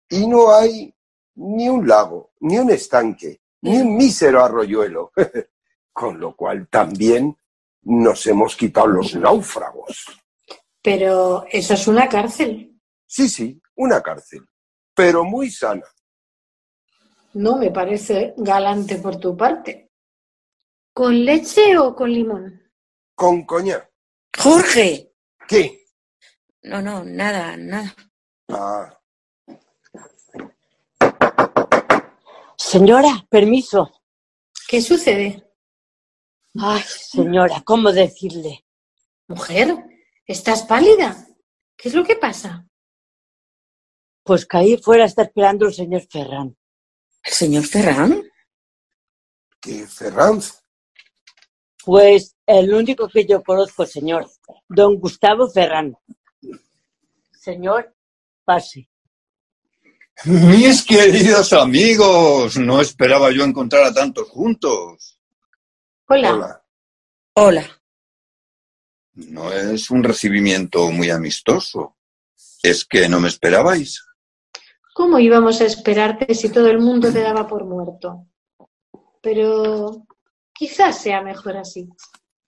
Y 0.10 0.28
no 0.28 0.54
hay 0.54 0.94
ni 1.36 1.70
un 1.70 1.88
lago, 1.88 2.32
ni 2.40 2.58
un 2.58 2.70
estanque, 2.70 3.42
ni 3.62 3.78
un 3.78 3.96
mísero 3.96 4.44
arroyuelo. 4.44 5.12
Con 5.94 6.20
lo 6.20 6.36
cual 6.36 6.68
también 6.68 7.36
nos 7.82 8.26
hemos 8.28 8.56
quitado 8.56 8.88
los 8.88 9.16
náufragos. 9.16 10.06
Pero 10.82 11.46
eso 11.50 11.74
es 11.74 11.88
una 11.88 12.08
cárcel. 12.08 12.80
Sí, 13.06 13.28
sí, 13.28 13.62
una 13.76 14.02
cárcel, 14.02 14.48
pero 14.94 15.24
muy 15.24 15.50
sana. 15.50 15.86
No 17.34 17.58
me 17.58 17.72
parece 17.72 18.34
galante 18.38 18.98
por 18.98 19.18
tu 19.18 19.36
parte. 19.36 19.92
¿Con 20.94 21.26
leche 21.26 21.78
o 21.78 21.96
con 21.96 22.12
limón? 22.12 22.62
Con 23.16 23.46
coñac. 23.46 23.92
Jorge. 24.38 25.14
¿Qué? 25.48 25.77
No, 26.68 26.82
no, 26.82 27.04
nada, 27.06 27.56
nada. 27.56 27.96
Ah, 28.50 29.00
Señora, 32.58 33.26
permiso. 33.30 34.02
¿Qué 34.68 34.82
sucede? 34.82 35.48
Ay, 36.60 36.82
señora, 36.82 37.62
¿cómo 37.64 37.94
decirle? 37.94 38.66
Mujer, 39.28 39.76
¿estás 40.26 40.64
pálida? 40.64 41.28
¿Qué 41.78 41.88
es 41.88 41.96
lo 41.96 42.04
que 42.04 42.18
pasa? 42.18 42.68
Pues 44.24 44.46
que 44.46 44.58
ahí 44.58 44.78
fuera 44.78 45.06
está 45.06 45.22
esperando 45.22 45.68
el 45.68 45.74
señor 45.74 46.02
Ferran. 46.12 46.58
¿El 47.24 47.34
señor 47.34 47.64
Ferran? 47.64 48.24
¿qué 49.62 49.88
Ferranz? 49.88 50.62
Pues 51.86 52.36
el 52.46 52.74
único 52.74 53.08
que 53.08 53.26
yo 53.26 53.42
conozco, 53.42 53.86
señor, 53.86 54.30
don 54.68 55.00
Gustavo 55.00 55.50
Ferran. 55.50 55.96
Señor, 57.48 57.96
pase. 58.44 58.90
Mis 60.26 60.84
queridos 60.84 61.54
amigos, 61.54 62.58
no 62.58 62.82
esperaba 62.82 63.32
yo 63.32 63.46
encontrar 63.46 63.86
a 63.86 63.94
tantos 63.94 64.28
juntos. 64.28 65.18
Hola. 66.10 66.34
Hola. 66.34 66.66
Hola. 67.36 67.82
No 69.14 69.54
es 69.54 69.90
un 69.90 70.04
recibimiento 70.04 70.92
muy 70.92 71.10
amistoso. 71.10 71.96
Es 72.62 72.84
que 72.84 73.08
no 73.08 73.22
me 73.22 73.30
esperabais. 73.30 74.06
¿Cómo 74.94 75.18
íbamos 75.18 75.62
a 75.62 75.68
esperarte 75.68 76.36
si 76.36 76.50
todo 76.50 76.68
el 76.68 76.80
mundo 76.80 77.14
te 77.14 77.22
daba 77.22 77.48
por 77.48 77.64
muerto? 77.64 78.28
Pero 79.22 80.06
quizás 80.54 81.02
sea 81.02 81.22
mejor 81.22 81.56
así. 81.56 81.88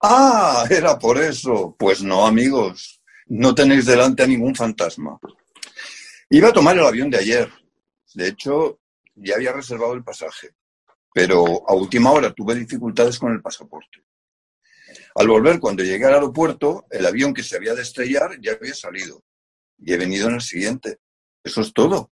Ah, 0.02 0.66
era 0.70 1.00
por 1.00 1.18
eso. 1.18 1.74
Pues 1.80 2.04
no, 2.04 2.28
amigos. 2.28 2.99
No 3.30 3.54
tenéis 3.54 3.86
delante 3.86 4.24
a 4.24 4.28
ningún 4.28 4.56
fantasma. 4.56 5.20
Iba 6.30 6.50
a 6.50 6.54
tomar 6.54 6.78
el 6.78 6.86
avión 6.86 7.10
de 7.10 7.20
ayer. 7.20 7.52
De 8.14 8.28
hecho, 8.28 8.80
ya 9.16 9.36
había 9.36 9.54
reservado 9.54 9.94
el 9.94 10.04
pasaje. 10.04 10.50
Pero 11.14 11.68
a 11.68 11.74
última 11.74 12.12
hora 12.12 12.34
tuve 12.34 12.56
dificultades 12.56 13.20
con 13.20 13.32
el 13.32 13.42
pasaporte. 13.42 14.04
Al 15.16 15.28
volver, 15.28 15.60
cuando 15.60 15.84
llegué 15.84 16.06
al 16.06 16.16
aeropuerto, 16.16 16.86
el 16.90 17.06
avión 17.06 17.34
que 17.34 17.44
se 17.44 17.56
había 17.56 17.76
de 17.76 17.84
estrellar 17.84 18.40
ya 18.42 18.54
había 18.54 18.74
salido. 18.74 19.24
Y 19.78 19.94
he 19.94 19.98
venido 19.98 20.28
en 20.28 20.36
el 20.36 20.42
siguiente. 20.42 21.00
Eso 21.44 21.62
es 21.62 21.74
todo. 21.74 22.12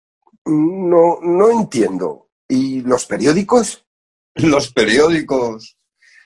No, 0.47 1.19
no 1.21 1.51
entiendo. 1.51 2.31
¿Y 2.49 2.81
los 2.81 3.07
periódicos? 3.07 3.87
Los 4.35 4.73
periódicos 4.73 5.77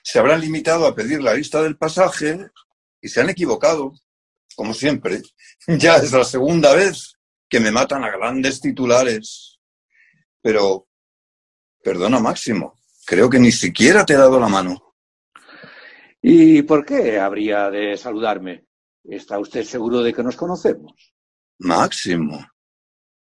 se 0.01 0.19
habrán 0.19 0.39
limitado 0.39 0.87
a 0.87 0.95
pedir 0.95 1.21
la 1.21 1.33
lista 1.33 1.61
del 1.61 1.77
pasaje 1.77 2.49
y 3.01 3.09
se 3.09 3.19
han 3.19 3.29
equivocado, 3.29 3.93
como 4.57 4.73
siempre. 4.73 5.21
Ya 5.67 5.97
es 5.97 6.11
la 6.13 6.23
segunda 6.23 6.73
vez 6.73 7.17
que 7.49 7.59
me 7.59 7.71
matan 7.71 8.03
a 8.03 8.09
grandes 8.09 8.59
titulares. 8.61 9.59
Pero, 10.41 10.87
perdona 11.83 12.19
Máximo, 12.19 12.73
creo 13.05 13.29
que 13.29 13.39
ni 13.39 13.51
siquiera 13.51 14.05
te 14.05 14.13
he 14.13 14.17
dado 14.17 14.39
la 14.39 14.47
mano. 14.47 14.95
¿Y 16.21 16.61
por 16.63 16.85
qué 16.85 17.19
habría 17.19 17.69
de 17.69 17.97
saludarme? 17.97 18.65
¿Está 19.03 19.39
usted 19.39 19.63
seguro 19.63 20.01
de 20.01 20.13
que 20.13 20.23
nos 20.23 20.35
conocemos? 20.35 21.13
Máximo. 21.59 22.39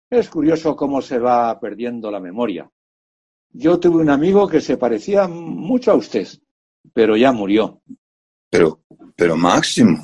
Es 0.09 0.29
curioso 0.29 0.77
cómo 0.77 1.03
se 1.03 1.19
va 1.19 1.59
perdiendo 1.59 2.11
la 2.11 2.21
memoria. 2.21 2.71
Yo 3.51 3.79
tuve 3.81 4.03
un 4.03 4.11
amigo 4.11 4.49
que 4.49 4.61
se 4.61 4.77
parecía 4.77 5.27
mucho 5.27 5.91
a 5.91 5.97
usted, 5.97 6.29
pero 6.93 7.17
ya 7.17 7.33
murió. 7.33 7.83
Pero, 8.49 8.85
pero 9.17 9.37
Máximo, 9.37 9.99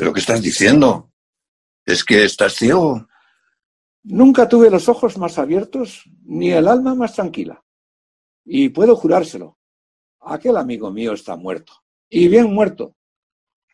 ¿pero 0.00 0.14
qué 0.14 0.20
estás 0.20 0.40
diciendo? 0.40 1.12
¿Es 1.84 2.02
que 2.06 2.24
estás 2.24 2.54
ciego? 2.54 3.06
Nunca 4.04 4.48
tuve 4.48 4.70
los 4.70 4.88
ojos 4.88 5.18
más 5.18 5.36
abiertos 5.36 6.04
ni 6.22 6.50
el 6.52 6.68
alma 6.68 6.94
más 6.94 7.12
tranquila. 7.12 7.62
Y 8.46 8.70
puedo 8.70 8.96
jurárselo. 8.96 9.58
Aquel 10.20 10.56
amigo 10.56 10.90
mío 10.90 11.12
está 11.12 11.36
muerto. 11.36 11.74
Y 12.08 12.28
bien 12.28 12.50
muerto. 12.50 12.96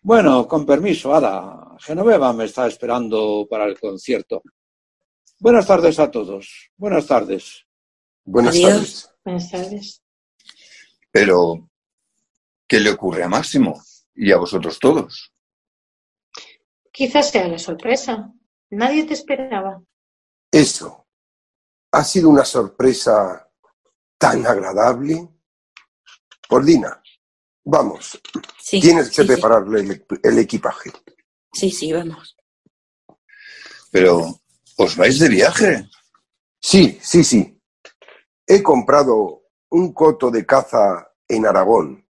Bueno, 0.03 0.49
con 0.49 0.67
permiso, 0.67 1.15
Ada. 1.15 1.77
Genoveva 1.79 2.33
me 2.33 2.47
está 2.47 2.67
esperando 2.67 3.47
para 3.49 3.67
el 3.67 3.79
concierto. 3.79 4.43
Buenas 5.39 5.69
tardes 5.69 6.01
a 6.01 6.11
todos. 6.11 6.73
Buenas 6.77 7.07
tardes. 7.07 7.65
Buenas 8.25 8.57
Adiós. 8.57 8.69
tardes. 8.73 9.11
Buenas 9.25 9.51
tardes. 9.53 10.03
Pero, 11.13 11.71
¿qué 12.67 12.81
le 12.81 12.91
ocurre 12.91 13.23
a 13.23 13.29
Máximo 13.29 13.81
y 14.13 14.33
a 14.33 14.39
vosotros 14.39 14.81
todos? 14.81 15.33
Quizás 16.97 17.31
sea 17.31 17.47
la 17.47 17.59
sorpresa. 17.59 18.33
Nadie 18.71 19.05
te 19.05 19.13
esperaba. 19.13 19.83
Eso. 20.51 21.07
Ha 21.93 22.03
sido 22.03 22.31
una 22.31 22.43
sorpresa 22.47 23.53
tan 24.17 24.47
agradable. 24.47 25.29
Poldina, 26.49 27.03
vamos. 27.67 28.19
Sí, 28.59 28.81
Tienes 28.81 29.09
que 29.11 29.17
sí, 29.17 29.23
sí. 29.23 29.29
prepararle 29.29 29.81
el, 29.81 30.07
el 30.23 30.39
equipaje. 30.39 30.91
Sí, 31.53 31.71
sí, 31.71 31.93
vamos. 31.93 32.35
Pero, 33.91 34.41
¿os 34.79 34.97
vais 34.97 35.19
de 35.19 35.29
viaje? 35.29 35.91
Sí, 36.59 36.99
sí, 37.03 37.23
sí. 37.23 37.61
He 38.47 38.63
comprado 38.63 39.43
un 39.69 39.93
coto 39.93 40.31
de 40.31 40.47
caza 40.47 41.13
en 41.29 41.45
Aragón. 41.45 42.09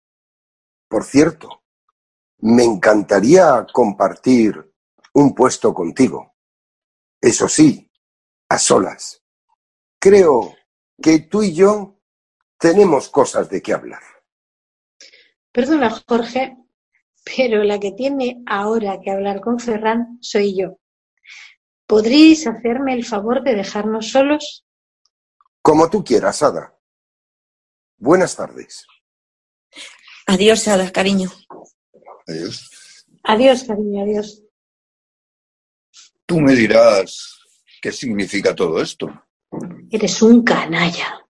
Por 0.89 1.05
cierto, 1.05 1.62
me 2.39 2.64
encantaría 2.64 3.64
compartir 3.72 4.71
un 5.14 5.34
puesto 5.34 5.72
contigo. 5.74 6.34
Eso 7.20 7.48
sí, 7.48 7.90
a 8.48 8.58
solas. 8.58 9.22
Creo 9.98 10.56
que 11.00 11.20
tú 11.20 11.42
y 11.42 11.54
yo 11.54 12.00
tenemos 12.58 13.08
cosas 13.08 13.48
de 13.48 13.62
qué 13.62 13.72
hablar. 13.72 14.02
Perdona, 15.52 15.90
Jorge, 16.08 16.56
pero 17.24 17.62
la 17.62 17.78
que 17.78 17.92
tiene 17.92 18.42
ahora 18.46 19.00
que 19.00 19.10
hablar 19.10 19.40
con 19.40 19.58
Ferran 19.58 20.18
soy 20.20 20.56
yo. 20.56 20.78
¿Podríais 21.86 22.46
hacerme 22.46 22.94
el 22.94 23.04
favor 23.04 23.42
de 23.42 23.54
dejarnos 23.54 24.10
solos? 24.10 24.64
Como 25.60 25.90
tú 25.90 26.02
quieras, 26.02 26.42
Ada. 26.42 26.76
Buenas 27.98 28.34
tardes. 28.34 28.86
Adiós, 30.26 30.66
Ada, 30.66 30.90
cariño. 30.90 31.30
Adiós. 32.26 33.06
Adiós, 33.24 33.64
cariño, 33.64 34.02
adiós. 34.02 34.41
Tú 36.26 36.40
me 36.40 36.54
dirás 36.54 37.38
qué 37.80 37.92
significa 37.92 38.54
todo 38.54 38.80
esto. 38.80 39.08
Eres 39.90 40.22
un 40.22 40.42
canalla. 40.42 41.20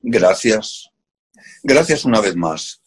Gracias. 0.00 0.90
Gracias 1.62 2.04
una 2.04 2.20
vez 2.20 2.36
más. 2.36 2.82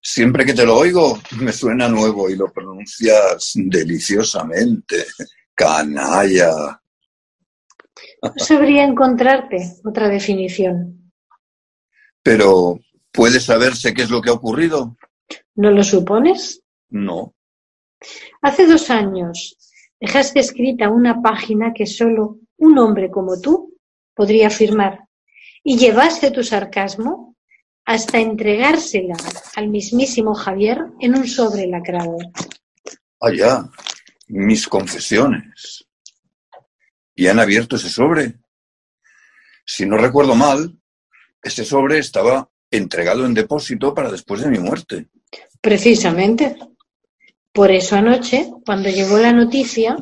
Siempre 0.00 0.44
que 0.44 0.52
te 0.52 0.66
lo 0.66 0.76
oigo, 0.76 1.20
me 1.38 1.52
suena 1.52 1.88
nuevo 1.88 2.28
y 2.28 2.36
lo 2.36 2.52
pronuncias 2.52 3.52
deliciosamente. 3.54 5.06
Canalla. 5.54 6.80
No 8.22 8.32
sabría 8.36 8.84
encontrarte 8.84 9.76
otra 9.84 10.08
definición. 10.08 11.12
Pero, 12.22 12.78
¿puede 13.10 13.40
saberse 13.40 13.94
qué 13.94 14.02
es 14.02 14.10
lo 14.10 14.20
que 14.20 14.30
ha 14.30 14.34
ocurrido? 14.34 14.96
¿No 15.54 15.70
lo 15.70 15.82
supones? 15.82 16.62
No. 16.90 17.34
Hace 18.40 18.66
dos 18.66 18.90
años 18.90 19.56
dejaste 20.02 20.40
escrita 20.40 20.90
una 20.90 21.22
página 21.22 21.72
que 21.72 21.86
solo 21.86 22.40
un 22.56 22.76
hombre 22.76 23.08
como 23.08 23.40
tú 23.40 23.78
podría 24.14 24.50
firmar 24.50 25.06
y 25.62 25.78
llevaste 25.78 26.32
tu 26.32 26.42
sarcasmo 26.42 27.36
hasta 27.84 28.18
entregársela 28.18 29.14
al 29.54 29.68
mismísimo 29.68 30.34
Javier 30.34 30.86
en 30.98 31.16
un 31.16 31.28
sobre 31.28 31.68
lacrado. 31.68 32.18
Allá, 33.20 33.70
mis 34.26 34.66
confesiones. 34.66 35.86
Y 37.14 37.28
han 37.28 37.38
abierto 37.38 37.76
ese 37.76 37.88
sobre. 37.88 38.40
Si 39.64 39.86
no 39.86 39.96
recuerdo 39.96 40.34
mal, 40.34 40.76
ese 41.40 41.64
sobre 41.64 41.98
estaba 41.98 42.50
entregado 42.70 43.24
en 43.24 43.34
depósito 43.34 43.94
para 43.94 44.10
después 44.10 44.40
de 44.40 44.50
mi 44.50 44.58
muerte. 44.58 45.06
Precisamente. 45.60 46.56
Por 47.52 47.70
eso 47.70 47.96
anoche, 47.96 48.50
cuando 48.64 48.88
llegó 48.88 49.18
la 49.18 49.32
noticia, 49.32 49.96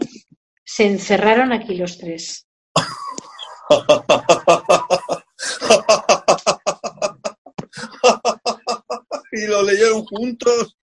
se 0.64 0.86
encerraron 0.86 1.52
aquí 1.52 1.74
los 1.74 1.98
tres. 1.98 2.46
y 9.32 9.46
lo 9.46 9.62
leyeron 9.62 10.04
juntos. 10.04 10.76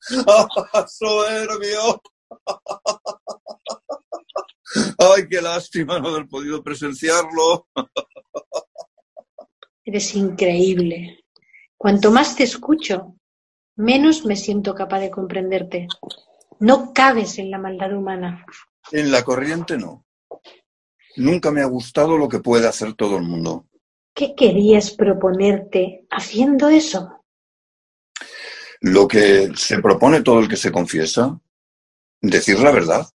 Soberbio. 0.88 2.02
Ay, 4.98 5.28
qué 5.28 5.42
lástima 5.42 5.98
no 5.98 6.08
haber 6.08 6.26
podido 6.28 6.62
presenciarlo. 6.62 7.68
Eres 9.84 10.14
increíble. 10.14 11.24
Cuanto 11.76 12.10
más 12.10 12.36
te 12.36 12.44
escucho, 12.44 13.16
menos 13.76 14.24
me 14.24 14.36
siento 14.36 14.74
capaz 14.74 15.00
de 15.00 15.10
comprenderte. 15.10 15.88
No 16.58 16.92
cabes 16.92 17.38
en 17.38 17.50
la 17.50 17.58
maldad 17.58 17.92
humana. 17.92 18.44
En 18.90 19.10
la 19.10 19.24
corriente 19.24 19.76
no. 19.76 20.04
Nunca 21.16 21.50
me 21.50 21.60
ha 21.60 21.66
gustado 21.66 22.16
lo 22.16 22.28
que 22.28 22.40
puede 22.40 22.66
hacer 22.66 22.94
todo 22.94 23.16
el 23.16 23.24
mundo. 23.24 23.66
¿Qué 24.14 24.34
querías 24.34 24.90
proponerte 24.90 26.06
haciendo 26.10 26.68
eso? 26.68 27.24
Lo 28.80 29.08
que 29.08 29.52
se 29.56 29.80
propone 29.80 30.22
todo 30.22 30.40
el 30.40 30.48
que 30.48 30.56
se 30.56 30.72
confiesa, 30.72 31.40
decir 32.20 32.58
la 32.58 32.72
verdad. 32.72 33.06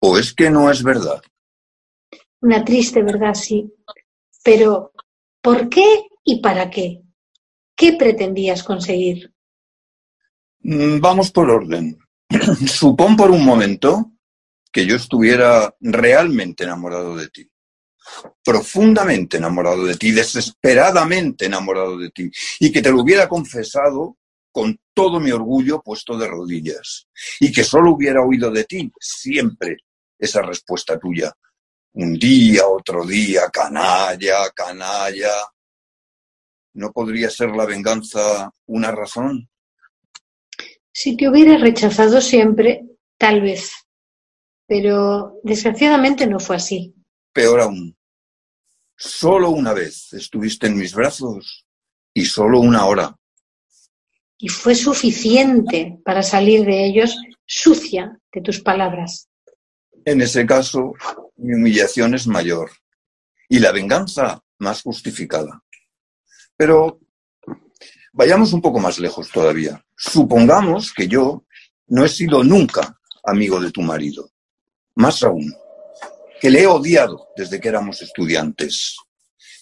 ¿O 0.00 0.18
es 0.18 0.32
que 0.32 0.50
no 0.50 0.70
es 0.70 0.82
verdad? 0.82 1.20
Una 2.40 2.64
triste 2.64 3.02
verdad, 3.02 3.34
sí. 3.34 3.74
Pero, 4.44 4.92
¿por 5.42 5.68
qué 5.68 6.06
y 6.24 6.40
para 6.40 6.70
qué? 6.70 7.02
¿Qué 7.76 7.94
pretendías 7.94 8.62
conseguir? 8.62 9.32
Mm, 10.60 11.00
Vamos 11.00 11.30
por 11.30 11.50
orden. 11.50 11.98
Supón 12.66 13.16
por 13.16 13.30
un 13.30 13.44
momento 13.44 14.12
que 14.70 14.86
yo 14.86 14.96
estuviera 14.96 15.74
realmente 15.80 16.64
enamorado 16.64 17.16
de 17.16 17.28
ti. 17.28 17.50
Profundamente 18.44 19.36
enamorado 19.36 19.84
de 19.84 19.96
ti, 19.96 20.12
desesperadamente 20.12 21.46
enamorado 21.46 21.98
de 21.98 22.10
ti. 22.10 22.30
Y 22.60 22.72
que 22.72 22.82
te 22.82 22.90
lo 22.90 23.02
hubiera 23.02 23.28
confesado 23.28 24.16
con 24.52 24.78
todo 24.94 25.20
mi 25.20 25.30
orgullo 25.30 25.80
puesto 25.82 26.18
de 26.18 26.26
rodillas. 26.26 27.06
Y 27.40 27.52
que 27.52 27.64
solo 27.64 27.92
hubiera 27.92 28.22
oído 28.22 28.50
de 28.50 28.64
ti 28.64 28.90
siempre 29.00 29.78
esa 30.18 30.42
respuesta 30.42 30.98
tuya. 30.98 31.32
Un 31.92 32.14
día, 32.14 32.66
otro 32.66 33.04
día, 33.04 33.48
canalla, 33.50 34.50
canalla. 34.54 35.32
¿No 36.74 36.92
podría 36.92 37.30
ser 37.30 37.50
la 37.50 37.64
venganza 37.64 38.50
una 38.66 38.90
razón? 38.90 39.48
Si 41.00 41.16
te 41.16 41.28
hubiera 41.28 41.56
rechazado 41.58 42.20
siempre, 42.20 42.84
tal 43.18 43.40
vez. 43.40 43.70
Pero 44.66 45.38
desgraciadamente 45.44 46.26
no 46.26 46.40
fue 46.40 46.56
así. 46.56 46.92
Peor 47.32 47.60
aún, 47.60 47.96
solo 48.96 49.50
una 49.50 49.72
vez 49.74 50.12
estuviste 50.12 50.66
en 50.66 50.76
mis 50.76 50.92
brazos 50.92 51.64
y 52.12 52.24
solo 52.24 52.58
una 52.58 52.84
hora. 52.86 53.16
Y 54.38 54.48
fue 54.48 54.74
suficiente 54.74 56.00
para 56.04 56.24
salir 56.24 56.66
de 56.66 56.86
ellos 56.86 57.16
sucia 57.46 58.18
de 58.32 58.40
tus 58.40 58.60
palabras. 58.60 59.28
En 60.04 60.20
ese 60.20 60.44
caso, 60.46 60.94
mi 61.36 61.54
humillación 61.54 62.14
es 62.14 62.26
mayor 62.26 62.72
y 63.48 63.60
la 63.60 63.70
venganza 63.70 64.42
más 64.58 64.82
justificada. 64.82 65.62
Pero 66.56 66.98
vayamos 68.18 68.52
un 68.52 68.60
poco 68.60 68.80
más 68.80 68.98
lejos 68.98 69.30
todavía. 69.30 69.80
Supongamos 69.96 70.92
que 70.92 71.06
yo 71.06 71.44
no 71.86 72.04
he 72.04 72.08
sido 72.08 72.42
nunca 72.42 72.98
amigo 73.22 73.60
de 73.60 73.70
tu 73.70 73.80
marido. 73.80 74.32
Más 74.96 75.22
aún, 75.22 75.54
que 76.40 76.50
le 76.50 76.62
he 76.62 76.66
odiado 76.66 77.28
desde 77.36 77.60
que 77.60 77.68
éramos 77.68 78.02
estudiantes, 78.02 78.96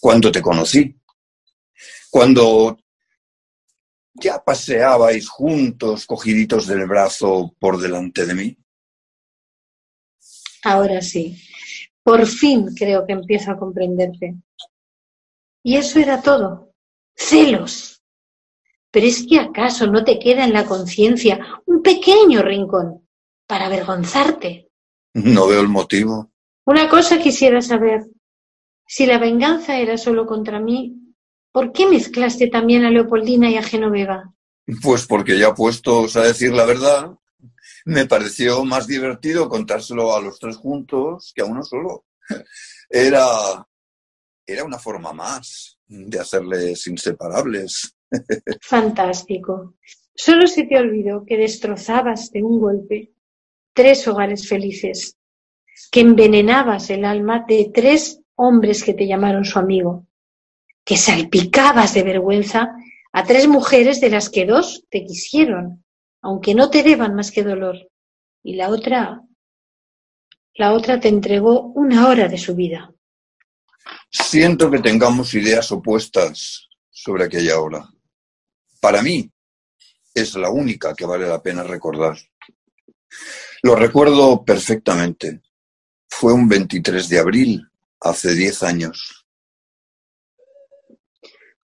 cuando 0.00 0.32
te 0.32 0.40
conocí, 0.40 0.98
cuando 2.10 2.78
ya 4.14 4.42
paseabais 4.42 5.28
juntos, 5.28 6.06
cogiditos 6.06 6.66
del 6.66 6.86
brazo 6.86 7.54
por 7.58 7.78
delante 7.78 8.24
de 8.24 8.34
mí. 8.34 8.58
Ahora 10.62 11.02
sí. 11.02 11.38
Por 12.02 12.24
fin 12.26 12.74
creo 12.74 13.04
que 13.06 13.12
empiezo 13.12 13.50
a 13.50 13.58
comprenderte. 13.58 14.36
Y 15.62 15.76
eso 15.76 15.98
era 15.98 16.22
todo. 16.22 16.72
Celos. 17.14 17.95
Pero 18.96 19.08
es 19.08 19.26
que 19.28 19.38
acaso 19.38 19.86
no 19.86 20.04
te 20.04 20.18
queda 20.18 20.42
en 20.46 20.54
la 20.54 20.64
conciencia 20.64 21.60
un 21.66 21.82
pequeño 21.82 22.40
rincón 22.40 23.06
para 23.46 23.66
avergonzarte. 23.66 24.70
No 25.12 25.48
veo 25.48 25.60
el 25.60 25.68
motivo. 25.68 26.32
Una 26.64 26.88
cosa 26.88 27.18
quisiera 27.18 27.60
saber. 27.60 28.06
Si 28.86 29.04
la 29.04 29.18
venganza 29.18 29.76
era 29.76 29.98
solo 29.98 30.24
contra 30.24 30.60
mí, 30.60 30.96
¿por 31.52 31.72
qué 31.72 31.86
mezclaste 31.86 32.46
también 32.46 32.86
a 32.86 32.90
Leopoldina 32.90 33.50
y 33.50 33.56
a 33.56 33.62
Genoveva? 33.62 34.32
Pues 34.80 35.06
porque 35.06 35.38
ya 35.38 35.54
puestos 35.54 36.16
a 36.16 36.22
decir 36.22 36.54
la 36.54 36.64
verdad, 36.64 37.10
me 37.84 38.06
pareció 38.06 38.64
más 38.64 38.86
divertido 38.86 39.50
contárselo 39.50 40.16
a 40.16 40.22
los 40.22 40.38
tres 40.38 40.56
juntos 40.56 41.32
que 41.34 41.42
a 41.42 41.44
uno 41.44 41.62
solo. 41.62 42.06
Era, 42.88 43.26
era 44.46 44.64
una 44.64 44.78
forma 44.78 45.12
más 45.12 45.78
de 45.86 46.18
hacerles 46.18 46.86
inseparables. 46.86 47.95
Fantástico. 48.60 49.74
Solo 50.14 50.46
se 50.46 50.64
te 50.64 50.78
olvidó 50.78 51.24
que 51.26 51.36
destrozabas 51.36 52.30
de 52.30 52.42
un 52.42 52.60
golpe 52.60 53.12
tres 53.74 54.08
hogares 54.08 54.48
felices, 54.48 55.18
que 55.90 56.00
envenenabas 56.00 56.88
el 56.90 57.04
alma 57.04 57.44
de 57.46 57.70
tres 57.72 58.20
hombres 58.34 58.82
que 58.82 58.94
te 58.94 59.06
llamaron 59.06 59.44
su 59.44 59.58
amigo, 59.58 60.06
que 60.84 60.96
salpicabas 60.96 61.92
de 61.94 62.02
vergüenza 62.02 62.74
a 63.12 63.24
tres 63.24 63.46
mujeres 63.48 64.00
de 64.00 64.10
las 64.10 64.30
que 64.30 64.46
dos 64.46 64.84
te 64.88 65.04
quisieron, 65.04 65.84
aunque 66.22 66.54
no 66.54 66.70
te 66.70 66.82
deban 66.82 67.14
más 67.14 67.30
que 67.30 67.42
dolor, 67.42 67.90
y 68.42 68.54
la 68.54 68.70
otra, 68.70 69.22
la 70.54 70.72
otra 70.72 70.98
te 70.98 71.08
entregó 71.08 71.72
una 71.72 72.08
hora 72.08 72.28
de 72.28 72.38
su 72.38 72.54
vida. 72.54 72.92
Siento 74.10 74.70
que 74.70 74.78
tengamos 74.78 75.34
ideas 75.34 75.70
opuestas 75.70 76.68
sobre 76.90 77.24
aquella 77.24 77.60
hora. 77.60 77.88
Para 78.86 79.02
mí 79.02 79.28
es 80.14 80.36
la 80.36 80.48
única 80.48 80.94
que 80.94 81.04
vale 81.04 81.26
la 81.26 81.42
pena 81.42 81.64
recordar. 81.64 82.16
Lo 83.64 83.74
recuerdo 83.74 84.44
perfectamente. 84.44 85.42
Fue 86.08 86.32
un 86.32 86.48
23 86.48 87.08
de 87.08 87.18
abril, 87.18 87.68
hace 88.00 88.32
10 88.32 88.62
años. 88.62 89.26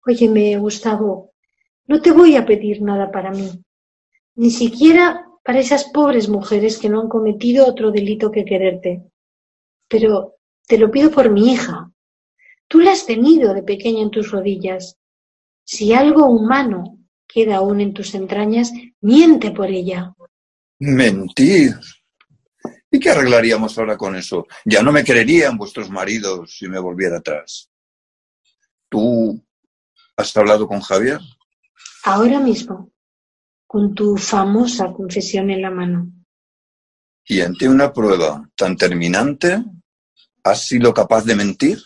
Óyeme, 0.06 0.56
Gustavo, 0.56 1.34
no 1.88 2.00
te 2.00 2.10
voy 2.10 2.36
a 2.36 2.46
pedir 2.46 2.80
nada 2.80 3.10
para 3.10 3.32
mí, 3.32 3.50
ni 4.36 4.50
siquiera 4.50 5.22
para 5.44 5.60
esas 5.60 5.90
pobres 5.92 6.26
mujeres 6.26 6.78
que 6.78 6.88
no 6.88 7.02
han 7.02 7.10
cometido 7.10 7.66
otro 7.66 7.90
delito 7.90 8.30
que 8.30 8.46
quererte. 8.46 9.02
Pero 9.88 10.36
te 10.66 10.78
lo 10.78 10.90
pido 10.90 11.10
por 11.10 11.28
mi 11.28 11.52
hija. 11.52 11.92
Tú 12.66 12.80
la 12.80 12.92
has 12.92 13.04
tenido 13.04 13.52
de 13.52 13.62
pequeña 13.62 14.00
en 14.00 14.10
tus 14.10 14.30
rodillas. 14.30 14.96
Si 15.64 15.92
algo 15.92 16.24
humano 16.24 16.96
queda 17.32 17.56
aún 17.56 17.80
en 17.80 17.94
tus 17.94 18.14
entrañas, 18.14 18.72
miente 19.00 19.50
por 19.50 19.68
ella. 19.68 20.14
Mentir. 20.78 21.78
¿Y 22.90 22.98
qué 22.98 23.10
arreglaríamos 23.10 23.78
ahora 23.78 23.96
con 23.96 24.16
eso? 24.16 24.46
Ya 24.64 24.82
no 24.82 24.92
me 24.92 25.04
creerían 25.04 25.56
vuestros 25.56 25.90
maridos 25.90 26.56
si 26.58 26.68
me 26.68 26.78
volviera 26.78 27.18
atrás. 27.18 27.70
¿Tú 28.88 29.42
has 30.16 30.36
hablado 30.36 30.66
con 30.66 30.80
Javier? 30.80 31.20
Ahora 32.04 32.40
mismo, 32.40 32.90
con 33.66 33.94
tu 33.94 34.16
famosa 34.16 34.92
confesión 34.92 35.50
en 35.50 35.62
la 35.62 35.70
mano. 35.70 36.10
¿Y 37.24 37.40
ante 37.42 37.68
una 37.68 37.92
prueba 37.92 38.48
tan 38.56 38.76
terminante, 38.76 39.62
has 40.42 40.66
sido 40.66 40.92
capaz 40.92 41.24
de 41.24 41.36
mentir? 41.36 41.78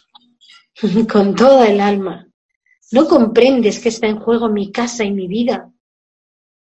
con 1.13 1.35
toda 1.35 1.69
el 1.69 1.81
alma. 1.81 2.27
¿No 2.95 3.09
comprendes 3.09 3.81
que 3.81 3.89
está 3.89 4.07
en 4.07 4.21
juego 4.21 4.49
mi 4.49 4.71
casa 4.71 5.03
y 5.03 5.11
mi 5.11 5.27
vida? 5.27 5.69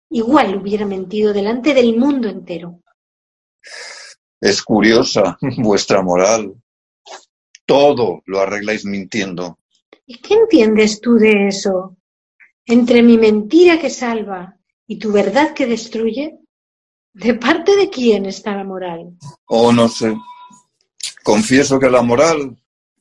Igual 0.09 0.57
hubiera 0.57 0.87
mentido 0.87 1.35
delante 1.35 1.75
del 1.75 1.99
mundo 1.99 2.31
entero. 2.31 2.81
Es 4.41 4.63
curiosa 4.63 5.37
vuestra 5.59 6.01
moral. 6.01 6.55
Todo 7.67 8.23
lo 8.25 8.41
arregláis 8.41 8.87
mintiendo. 8.87 9.59
¿Y 10.07 10.17
qué 10.23 10.33
entiendes 10.33 11.03
tú 11.03 11.17
de 11.17 11.49
eso? 11.49 11.99
Entre 12.65 13.03
mi 13.03 13.19
mentira 13.19 13.79
que 13.79 13.91
salva 13.91 14.59
y 14.87 14.99
tu 14.99 15.13
verdad 15.13 15.53
que 15.53 15.67
destruye, 15.67 16.39
¿de 17.13 17.35
parte 17.35 17.77
de 17.77 17.91
quién 17.91 18.25
está 18.25 18.57
la 18.57 18.65
moral? 18.65 19.19
Oh, 19.45 19.75
no 19.75 19.89
sé. 19.89 20.17
Confieso 21.23 21.79
que 21.79 21.91
la 21.91 22.01
moral 22.01 22.57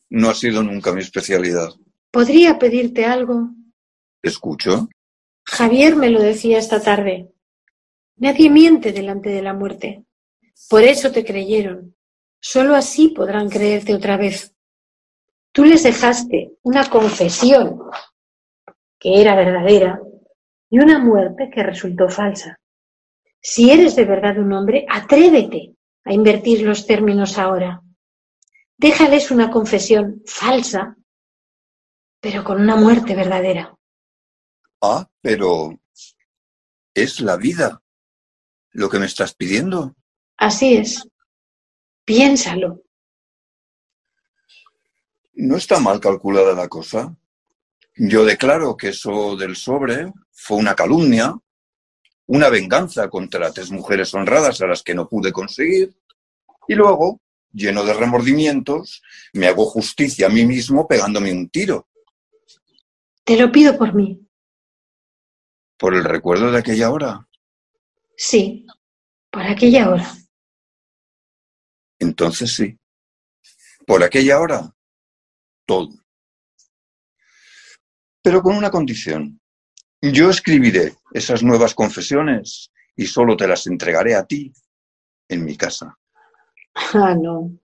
no 0.09 0.29
ha 0.29 0.35
sido 0.35 0.61
nunca 0.61 0.91
mi 0.91 0.99
especialidad. 0.99 1.69
¿Podría 2.13 2.59
pedirte 2.59 3.05
algo? 3.05 3.49
¿Escucho? 4.21 4.87
Javier 5.47 5.95
me 5.95 6.11
lo 6.11 6.21
decía 6.21 6.59
esta 6.59 6.79
tarde. 6.79 7.33
Nadie 8.17 8.51
miente 8.51 8.91
delante 8.91 9.31
de 9.31 9.41
la 9.41 9.55
muerte. 9.55 10.05
Por 10.69 10.83
eso 10.83 11.11
te 11.11 11.25
creyeron. 11.25 11.95
Solo 12.39 12.75
así 12.75 13.09
podrán 13.09 13.49
creerte 13.49 13.95
otra 13.95 14.15
vez. 14.15 14.53
Tú 15.51 15.65
les 15.65 15.81
dejaste 15.81 16.51
una 16.61 16.87
confesión 16.87 17.79
que 18.99 19.19
era 19.19 19.35
verdadera 19.35 19.99
y 20.69 20.77
una 20.77 20.99
muerte 20.99 21.49
que 21.51 21.63
resultó 21.63 22.09
falsa. 22.09 22.59
Si 23.41 23.71
eres 23.71 23.95
de 23.95 24.05
verdad 24.05 24.37
un 24.37 24.53
hombre, 24.53 24.85
atrévete 24.87 25.73
a 26.05 26.13
invertir 26.13 26.61
los 26.61 26.85
términos 26.85 27.39
ahora. 27.39 27.81
Déjales 28.77 29.31
una 29.31 29.49
confesión 29.49 30.21
falsa, 30.27 30.95
pero 32.23 32.41
con 32.45 32.61
una 32.61 32.77
muerte 32.77 33.15
verdadera. 33.15 33.77
Ah, 34.81 35.09
pero 35.19 35.77
es 36.93 37.19
la 37.19 37.35
vida 37.35 37.83
lo 38.71 38.89
que 38.89 38.97
me 38.97 39.07
estás 39.07 39.35
pidiendo. 39.35 39.93
Así 40.37 40.77
es. 40.77 41.05
Piénsalo. 42.05 42.81
No 45.33 45.57
está 45.57 45.79
mal 45.79 45.99
calculada 45.99 46.53
la 46.53 46.69
cosa. 46.69 47.13
Yo 47.97 48.23
declaro 48.23 48.77
que 48.77 48.89
eso 48.89 49.35
del 49.35 49.57
sobre 49.57 50.13
fue 50.31 50.57
una 50.57 50.75
calumnia, 50.75 51.35
una 52.27 52.47
venganza 52.47 53.09
contra 53.09 53.51
tres 53.51 53.69
mujeres 53.69 54.13
honradas 54.13 54.61
a 54.61 54.67
las 54.67 54.81
que 54.81 54.95
no 54.95 55.09
pude 55.09 55.33
conseguir, 55.33 55.93
y 56.69 56.75
luego, 56.75 57.19
lleno 57.51 57.83
de 57.83 57.93
remordimientos, 57.93 59.01
me 59.33 59.47
hago 59.47 59.65
justicia 59.65 60.27
a 60.27 60.29
mí 60.29 60.45
mismo 60.45 60.87
pegándome 60.87 61.29
un 61.33 61.49
tiro. 61.49 61.89
Te 63.23 63.37
lo 63.37 63.51
pido 63.51 63.77
por 63.77 63.93
mí. 63.93 64.19
¿Por 65.77 65.95
el 65.95 66.03
recuerdo 66.03 66.51
de 66.51 66.59
aquella 66.59 66.91
hora? 66.91 67.27
Sí, 68.17 68.65
por 69.31 69.43
aquella 69.43 69.89
hora. 69.89 70.13
Entonces 71.99 72.53
sí. 72.53 72.77
Por 73.85 74.03
aquella 74.03 74.39
hora, 74.39 74.73
todo. 75.65 75.89
Pero 78.21 78.41
con 78.41 78.55
una 78.55 78.71
condición. 78.71 79.39
Yo 80.01 80.29
escribiré 80.29 80.95
esas 81.13 81.43
nuevas 81.43 81.73
confesiones 81.73 82.71
y 82.95 83.05
solo 83.05 83.37
te 83.37 83.47
las 83.47 83.67
entregaré 83.67 84.15
a 84.15 84.25
ti 84.25 84.51
en 85.29 85.45
mi 85.45 85.55
casa. 85.55 85.97
Ah, 86.75 87.15
no. 87.15 87.57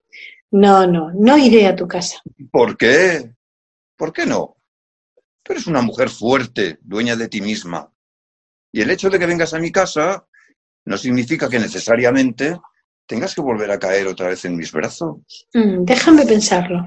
No, 0.51 0.87
no, 0.87 1.11
no 1.13 1.37
iré 1.37 1.67
a 1.67 1.75
tu 1.75 1.87
casa. 1.87 2.21
¿Por 2.51 2.77
qué? 2.77 3.35
¿Por 3.95 4.11
qué 4.11 4.25
no? 4.25 4.58
Tú 5.43 5.53
eres 5.53 5.67
una 5.67 5.81
mujer 5.81 6.09
fuerte, 6.09 6.77
dueña 6.81 7.15
de 7.15 7.27
ti 7.27 7.41
misma. 7.41 7.91
Y 8.71 8.81
el 8.81 8.91
hecho 8.91 9.09
de 9.09 9.17
que 9.19 9.25
vengas 9.25 9.53
a 9.53 9.59
mi 9.59 9.71
casa 9.71 10.25
no 10.85 10.97
significa 10.97 11.49
que 11.49 11.59
necesariamente 11.59 12.59
tengas 13.07 13.33
que 13.33 13.41
volver 13.41 13.71
a 13.71 13.79
caer 13.79 14.07
otra 14.07 14.27
vez 14.27 14.45
en 14.45 14.55
mis 14.55 14.71
brazos. 14.71 15.17
Mm, 15.53 15.83
déjame 15.85 16.25
pensarlo. 16.25 16.83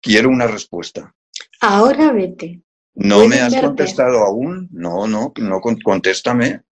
Quiero 0.00 0.28
una 0.30 0.46
respuesta. 0.46 1.14
Ahora 1.60 2.12
vete. 2.12 2.62
¿No 2.94 3.26
me 3.26 3.40
has 3.40 3.52
verte. 3.52 3.66
contestado 3.66 4.18
aún? 4.24 4.68
No, 4.70 5.06
no, 5.06 5.32
no, 5.36 5.60
con- 5.60 5.80
contéstame. 5.80 6.62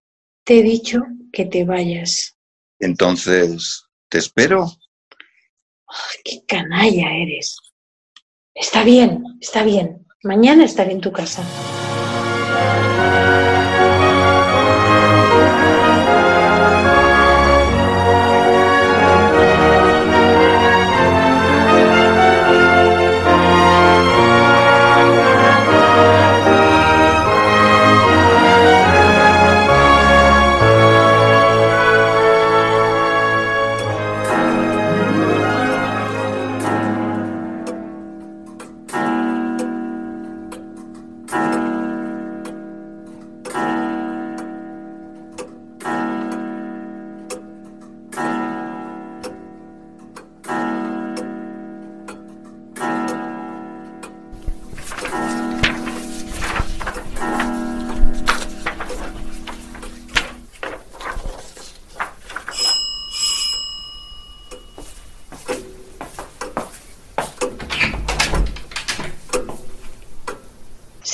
Te 0.44 0.60
he 0.60 0.62
dicho 0.62 1.00
que 1.32 1.46
te 1.46 1.64
vayas. 1.64 2.36
Entonces, 2.78 3.84
¿te 4.08 4.18
espero? 4.18 4.66
Qué 6.24 6.44
canalla 6.46 7.12
eres. 7.16 7.56
Está 8.54 8.84
bien, 8.84 9.22
está 9.40 9.64
bien. 9.64 10.06
Mañana 10.24 10.64
estaré 10.64 10.92
en 10.92 11.00
tu 11.00 11.10
casa. 11.10 11.42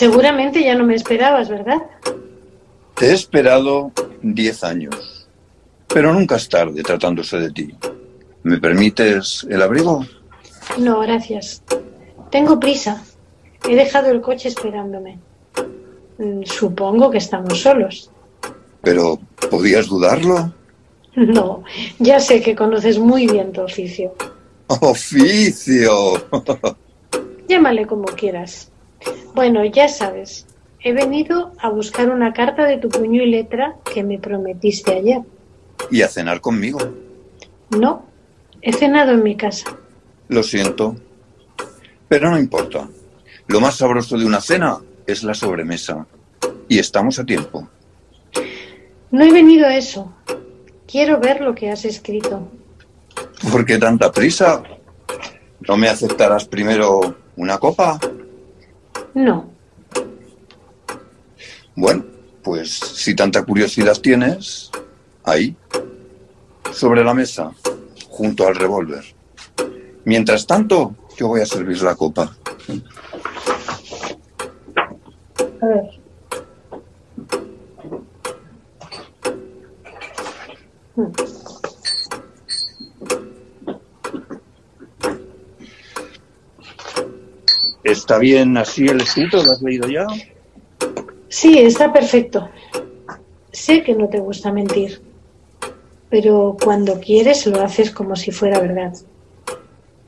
Seguramente 0.09 0.65
ya 0.65 0.75
no 0.75 0.85
me 0.85 0.95
esperabas, 0.95 1.51
¿verdad? 1.51 1.83
Te 2.95 3.11
he 3.11 3.13
esperado 3.13 3.93
diez 4.23 4.65
años, 4.65 5.29
pero 5.87 6.15
nunca 6.15 6.37
es 6.37 6.49
tarde 6.49 6.83
tratándose 6.83 7.37
de 7.37 7.51
ti. 7.51 7.75
¿Me 8.43 8.57
permites 8.57 9.47
el 9.51 9.61
abrigo? 9.61 10.07
No, 10.79 11.01
gracias. 11.01 11.63
Tengo 12.31 12.59
prisa. 12.59 13.05
He 13.69 13.75
dejado 13.75 14.11
el 14.11 14.23
coche 14.23 14.49
esperándome. 14.49 15.19
Mm, 16.17 16.43
Supongo 16.45 17.11
que 17.11 17.19
estamos 17.19 17.61
solos. 17.61 18.11
Pero, 18.81 19.21
¿podías 19.51 19.87
dudarlo? 19.89 20.55
No, 21.17 21.65
ya 21.99 22.19
sé 22.21 22.41
que 22.41 22.55
conoces 22.55 22.99
muy 22.99 23.27
bien 23.27 23.53
tu 23.53 23.63
oficio. 23.63 24.15
¡Oficio! 24.69 26.13
Llámale 27.49 27.87
como 27.87 28.05
quieras. 28.05 28.71
Bueno, 29.35 29.65
ya 29.65 29.89
sabes, 29.89 30.47
he 30.81 30.93
venido 30.93 31.53
a 31.59 31.69
buscar 31.71 32.11
una 32.11 32.33
carta 32.33 32.65
de 32.65 32.79
tu 32.79 32.89
puño 32.89 33.23
y 33.23 33.31
letra 33.31 33.77
que 33.93 34.03
me 34.03 34.19
prometiste 34.19 34.93
ayer. 34.95 35.21
y 35.91 36.03
a 36.03 36.09
cenar 36.09 36.41
conmigo. 36.41 36.79
No, 37.71 38.05
he 38.63 38.73
cenado 38.73 39.13
en 39.13 39.23
mi 39.23 39.37
casa. 39.37 39.77
Lo 40.29 40.43
siento. 40.43 40.97
Pero 42.09 42.31
no 42.31 42.39
importa. 42.39 42.89
Lo 43.47 43.61
más 43.61 43.77
sabroso 43.77 44.19
de 44.19 44.25
una 44.27 44.41
cena 44.41 44.79
es 45.07 45.23
la 45.23 45.35
sobremesa. 45.35 46.07
Y 46.69 46.79
estamos 46.79 47.19
a 47.19 47.25
tiempo. 47.25 47.69
No 49.11 49.25
he 49.25 49.33
venido 49.33 49.67
a 49.67 49.77
eso. 49.77 50.13
Quiero 50.87 51.21
ver 51.21 51.41
lo 51.41 51.55
que 51.55 51.71
has 51.71 51.85
escrito. 51.85 52.49
¿Por 53.53 53.65
qué 53.65 53.79
tanta 53.79 54.11
prisa? 54.11 54.63
¿No 55.67 55.77
me 55.77 55.89
aceptarás 55.89 56.47
primero 56.47 57.17
una 57.37 57.59
copa? 57.59 57.99
No, 59.19 59.51
Bueno, 61.75 62.05
Pues 62.45 62.71
si 62.71 63.17
tanta 63.17 63.45
curiosidad 63.45 63.97
tienes, 64.01 64.71
ahí, 65.25 65.57
sobre 66.73 67.03
la 67.03 67.13
mesa, 67.15 67.51
junto 68.09 68.47
al 68.47 68.55
revólver. 68.55 69.05
Mientras 70.05 70.47
tanto, 70.47 70.95
yo 71.19 71.27
voy 71.27 71.41
a 71.41 71.47
servir 71.47 71.83
la 71.83 71.97
copa. 71.97 72.37
A 75.61 75.67
ver. 75.67 76.01
Hmm. 80.95 81.28
¿Está 87.89 88.19
bien 88.19 88.57
así 88.59 88.87
el 88.87 89.01
escrito? 89.01 89.43
¿Lo 89.43 89.53
has 89.53 89.63
leído 89.63 89.89
ya? 89.89 90.07
Sí, 91.29 91.59
está 91.59 91.91
perfecto. 91.93 92.51
Sé 93.51 93.83
que 93.83 93.95
no 93.95 94.09
te 94.09 94.21
gusta 94.21 94.53
mentir, 94.53 95.01
pero 96.11 96.57
cuando 96.63 97.01
quieres 97.01 97.47
lo 97.47 97.63
haces 97.63 97.91
como 97.91 98.15
si 98.15 98.31
fuera 98.31 98.61
verdad. 98.61 98.93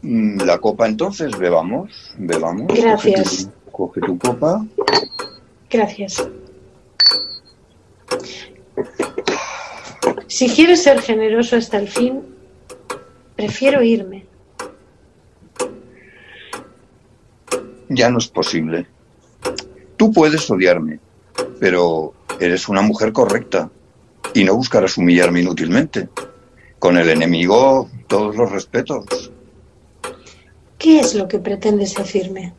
Mm, 0.03 0.43
La 0.43 0.59
copa 0.59 0.87
entonces, 0.87 1.37
bebamos, 1.39 2.15
bebamos. 2.19 2.67
Gracias. 2.69 3.49
Coge 3.73 4.01
tu, 4.01 4.09
coge 4.11 4.13
tu 4.13 4.19
copa. 4.19 4.67
Gracias. 5.71 6.29
Si 10.27 10.49
quieres 10.49 10.83
ser 10.83 11.01
generoso 11.01 11.57
hasta 11.57 11.79
el 11.79 11.89
fin, 11.89 12.21
prefiero 13.37 13.83
irme. 13.83 14.27
Ya 17.91 18.09
no 18.09 18.19
es 18.19 18.29
posible. 18.29 18.87
Tú 19.97 20.13
puedes 20.13 20.49
odiarme, 20.49 21.01
pero 21.59 22.15
eres 22.39 22.69
una 22.69 22.83
mujer 22.83 23.13
correcta 23.13 23.69
y 24.33 24.45
no 24.45 24.55
buscarás 24.55 24.97
humillarme 24.97 25.41
inútilmente. 25.41 26.09
Con 26.79 26.97
el 26.97 27.11
enemigo, 27.11 27.91
todos 28.07 28.37
los 28.37 28.51
respetos. 28.51 29.33
¿Qué 30.79 31.01
es 31.01 31.15
lo 31.15 31.27
que 31.27 31.41
pretendes 31.41 31.95
decirme? 31.97 32.55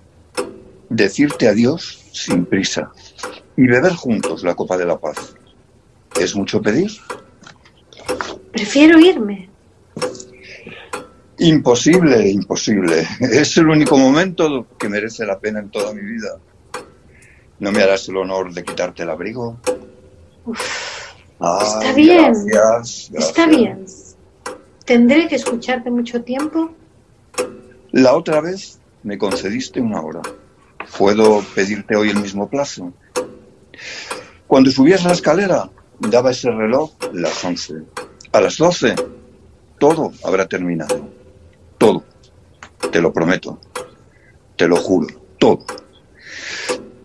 Decirte 0.89 1.47
adiós 1.47 2.03
sin 2.11 2.45
prisa 2.45 2.91
y 3.55 3.67
beber 3.67 3.93
juntos 3.93 4.43
la 4.43 4.53
copa 4.53 4.77
de 4.77 4.85
la 4.85 4.99
paz. 4.99 5.33
¿Es 6.19 6.35
mucho 6.35 6.61
pedir? 6.61 6.91
Prefiero 8.51 8.99
irme. 8.99 9.49
Imposible, 11.41 12.29
imposible. 12.29 13.07
Es 13.19 13.57
el 13.57 13.67
único 13.67 13.97
momento 13.97 14.67
que 14.77 14.87
merece 14.87 15.25
la 15.25 15.39
pena 15.39 15.59
en 15.59 15.71
toda 15.71 15.91
mi 15.91 16.01
vida. 16.01 16.37
¿No 17.59 17.71
me 17.71 17.81
harás 17.81 18.07
el 18.09 18.17
honor 18.17 18.53
de 18.53 18.63
quitarte 18.63 19.01
el 19.01 19.09
abrigo? 19.09 19.57
Ay, 21.39 21.67
Está 21.67 21.93
bien. 21.93 22.33
Gracias, 22.45 23.11
Está 23.11 23.47
bien. 23.47 23.85
¿Tendré 24.85 25.27
que 25.27 25.35
escucharte 25.35 25.89
mucho 25.89 26.21
tiempo? 26.21 26.75
La 27.91 28.13
otra 28.13 28.39
vez 28.41 28.79
me 29.01 29.17
concediste 29.17 29.81
una 29.81 29.99
hora. 29.99 30.21
¿Puedo 30.95 31.43
pedirte 31.55 31.95
hoy 31.95 32.09
el 32.09 32.19
mismo 32.19 32.49
plazo? 32.49 32.93
Cuando 34.45 34.69
subías 34.69 35.03
la 35.05 35.13
escalera, 35.13 35.71
daba 35.97 36.29
ese 36.29 36.51
reloj 36.51 36.91
las 37.13 37.43
once. 37.43 37.73
A 38.31 38.41
las 38.41 38.57
doce, 38.57 38.93
todo 39.79 40.11
habrá 40.23 40.45
terminado. 40.45 41.20
Todo. 41.81 42.03
Te 42.91 43.01
lo 43.01 43.11
prometo. 43.11 43.57
Te 44.55 44.67
lo 44.67 44.75
juro. 44.75 45.07
Todo. 45.39 45.65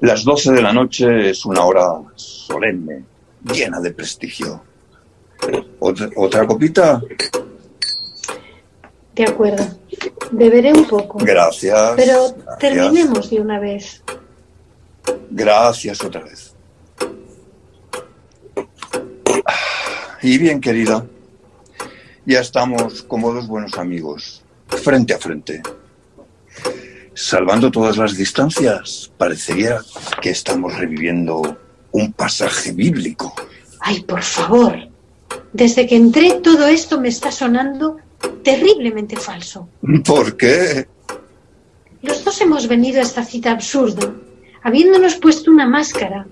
Las 0.01 0.23
doce 0.23 0.53
de 0.53 0.61
la 0.61 0.71
noche 0.71 1.31
es 1.31 1.47
una 1.47 1.65
hora 1.65 1.99
solemne, 2.15 3.03
llena 3.43 3.81
de 3.81 3.93
prestigio. 3.93 4.63
¿Otra, 5.79 6.11
otra 6.17 6.47
copita? 6.47 7.01
De 9.15 9.25
acuerdo. 9.25 9.65
Beberé 10.33 10.75
un 10.75 10.87
poco. 10.87 11.21
Gracias. 11.25 11.95
Pero 11.97 12.35
gracias. 12.35 12.59
terminemos 12.59 13.31
de 13.31 13.41
una 13.41 13.59
vez. 13.59 14.03
Gracias 15.31 16.05
otra 16.05 16.21
vez. 16.21 16.55
Y 20.21 20.37
bien, 20.37 20.61
querida, 20.61 21.07
ya 22.27 22.41
estamos 22.41 23.03
como 23.05 23.33
dos 23.33 23.47
buenos 23.49 23.79
amigos, 23.79 24.43
frente 24.69 25.15
a 25.15 25.19
frente. 25.19 25.63
Salvando 27.15 27.71
todas 27.71 27.97
las 27.97 28.17
distancias, 28.17 29.11
parecería 29.17 29.79
que 30.21 30.31
estamos 30.31 30.77
reviviendo 30.77 31.59
un 31.93 32.13
pasaje 32.13 32.73
bíblico. 32.73 33.35
Ay, 33.81 34.03
por 34.03 34.23
favor. 34.23 34.77
Desde 35.53 35.87
que 35.87 35.97
entré 35.97 36.41
todo 36.43 36.67
esto 36.67 37.01
me 37.01 37.09
está 37.09 37.33
sonando 37.33 37.97
terriblemente 38.43 39.17
falso. 39.17 39.69
¿Por 40.05 40.37
qué? 40.37 40.87
Los 42.03 42.23
dos 42.23 42.41
hemos 42.41 42.69
venido 42.69 43.01
a 43.01 43.03
esta 43.03 43.25
cita 43.25 43.51
absurda, 43.51 44.13
habiéndonos 44.63 45.17
puesto 45.17 45.51
una 45.51 45.67
máscara. 45.67 46.27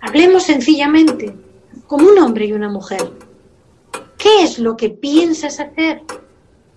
Hablemos 0.00 0.44
sencillamente, 0.44 1.34
como 1.86 2.08
un 2.08 2.18
hombre 2.18 2.46
y 2.46 2.52
una 2.52 2.68
mujer. 2.68 3.10
¿Qué 4.18 4.42
es 4.42 4.58
lo 4.58 4.76
que 4.76 4.90
piensas 4.90 5.60
hacer? 5.60 6.02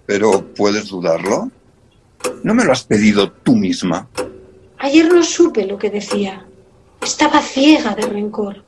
¿Pero 0.09 0.43
puedes 0.55 0.87
dudarlo? 0.87 1.51
¿No 2.41 2.55
me 2.55 2.65
lo 2.65 2.71
has 2.71 2.83
pedido 2.83 3.31
tú 3.31 3.55
misma? 3.55 4.09
Ayer 4.79 5.07
no 5.07 5.21
supe 5.21 5.67
lo 5.67 5.77
que 5.77 5.91
decía. 5.91 6.47
Estaba 6.99 7.43
ciega 7.43 7.93
de 7.93 8.07
rencor. 8.07 8.63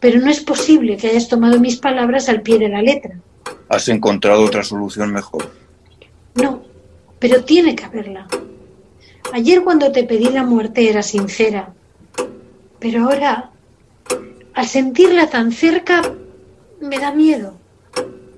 Pero 0.00 0.18
no 0.20 0.30
es 0.30 0.40
posible 0.40 0.96
que 0.96 1.08
hayas 1.08 1.28
tomado 1.28 1.60
mis 1.60 1.76
palabras 1.76 2.30
al 2.30 2.40
pie 2.40 2.58
de 2.58 2.70
la 2.70 2.80
letra. 2.80 3.18
¿Has 3.68 3.86
encontrado 3.88 4.42
otra 4.44 4.64
solución 4.64 5.12
mejor? 5.12 5.50
No, 6.36 6.62
pero 7.18 7.44
tiene 7.44 7.76
que 7.76 7.84
haberla. 7.84 8.26
Ayer 9.34 9.62
cuando 9.62 9.92
te 9.92 10.04
pedí 10.04 10.30
la 10.30 10.42
muerte 10.42 10.88
era 10.88 11.02
sincera. 11.02 11.74
Pero 12.78 13.04
ahora, 13.04 13.50
al 14.54 14.66
sentirla 14.66 15.28
tan 15.28 15.52
cerca, 15.52 16.00
me 16.80 16.98
da 16.98 17.12
miedo. 17.12 17.58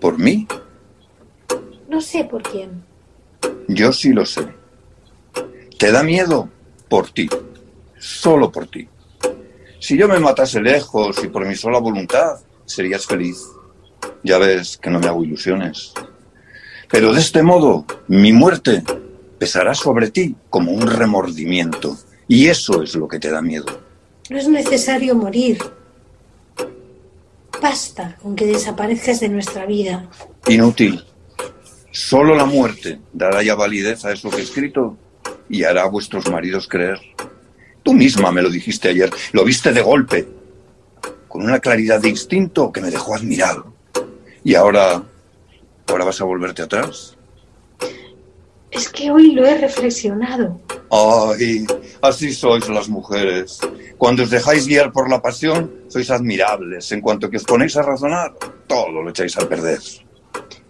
¿Por 0.00 0.18
mí? 0.18 0.48
No 1.94 2.00
sé 2.00 2.24
por 2.24 2.42
quién. 2.42 2.82
Yo 3.68 3.92
sí 3.92 4.12
lo 4.12 4.26
sé. 4.26 4.48
Te 5.78 5.92
da 5.92 6.02
miedo 6.02 6.48
por 6.88 7.08
ti, 7.12 7.28
solo 8.00 8.50
por 8.50 8.66
ti. 8.66 8.88
Si 9.78 9.96
yo 9.96 10.08
me 10.08 10.18
matase 10.18 10.60
lejos 10.60 11.22
y 11.22 11.28
por 11.28 11.46
mi 11.46 11.54
sola 11.54 11.78
voluntad, 11.78 12.40
serías 12.64 13.06
feliz. 13.06 13.44
Ya 14.24 14.38
ves 14.38 14.76
que 14.76 14.90
no 14.90 14.98
me 14.98 15.06
hago 15.06 15.22
ilusiones. 15.22 15.92
Pero 16.90 17.12
de 17.12 17.20
este 17.20 17.44
modo, 17.44 17.86
mi 18.08 18.32
muerte 18.32 18.82
pesará 19.38 19.72
sobre 19.72 20.10
ti 20.10 20.34
como 20.50 20.72
un 20.72 20.88
remordimiento. 20.88 21.96
Y 22.26 22.48
eso 22.48 22.82
es 22.82 22.96
lo 22.96 23.06
que 23.06 23.20
te 23.20 23.30
da 23.30 23.40
miedo. 23.40 23.66
No 24.30 24.36
es 24.36 24.48
necesario 24.48 25.14
morir. 25.14 25.58
Basta 27.62 28.16
con 28.20 28.34
que 28.34 28.46
desaparezcas 28.46 29.20
de 29.20 29.28
nuestra 29.28 29.64
vida. 29.64 30.10
Inútil. 30.48 31.00
Solo 31.94 32.34
la 32.34 32.44
muerte 32.44 32.98
dará 33.12 33.40
ya 33.44 33.54
validez 33.54 34.04
a 34.04 34.10
eso 34.10 34.28
que 34.28 34.38
he 34.38 34.42
escrito 34.42 34.96
y 35.48 35.62
hará 35.62 35.84
a 35.84 35.88
vuestros 35.88 36.28
maridos 36.28 36.66
creer. 36.66 36.98
Tú 37.84 37.94
misma 37.94 38.32
me 38.32 38.42
lo 38.42 38.50
dijiste 38.50 38.88
ayer, 38.88 39.10
lo 39.30 39.44
viste 39.44 39.72
de 39.72 39.80
golpe, 39.80 40.26
con 41.28 41.44
una 41.44 41.60
claridad 41.60 42.00
de 42.00 42.08
instinto 42.08 42.72
que 42.72 42.80
me 42.80 42.90
dejó 42.90 43.14
admirado. 43.14 43.72
Y 44.42 44.56
ahora, 44.56 45.04
ahora 45.86 46.04
vas 46.04 46.20
a 46.20 46.24
volverte 46.24 46.62
atrás. 46.62 47.16
Es 48.72 48.88
que 48.88 49.12
hoy 49.12 49.30
lo 49.30 49.46
he 49.46 49.56
reflexionado. 49.56 50.60
Ay, 50.90 51.64
así 52.02 52.34
sois 52.34 52.68
las 52.70 52.88
mujeres. 52.88 53.60
Cuando 53.98 54.24
os 54.24 54.30
dejáis 54.30 54.66
guiar 54.66 54.90
por 54.90 55.08
la 55.08 55.22
pasión, 55.22 55.70
sois 55.86 56.10
admirables. 56.10 56.90
En 56.90 57.00
cuanto 57.00 57.30
que 57.30 57.36
os 57.36 57.44
ponéis 57.44 57.76
a 57.76 57.82
razonar, 57.82 58.34
todo 58.66 59.00
lo 59.00 59.10
echáis 59.10 59.38
a 59.38 59.48
perder. 59.48 59.78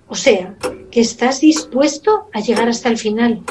O 0.09 0.15
sea, 0.15 0.57
que 0.91 1.01
estás 1.01 1.41
dispuesto 1.41 2.29
a 2.33 2.41
llegar 2.41 2.69
hasta 2.69 2.89
el 2.89 2.99
final. 2.99 3.43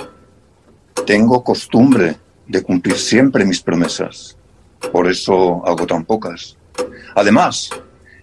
Tengo 1.06 1.44
costumbre 1.44 2.18
de 2.48 2.62
cumplir 2.62 2.98
siempre 2.98 3.46
mis 3.46 3.62
promesas. 3.62 4.38
Por 4.92 5.10
eso 5.10 5.66
hago 5.66 5.86
tan 5.88 6.06
pocas. 6.06 6.58
Además, 7.16 7.70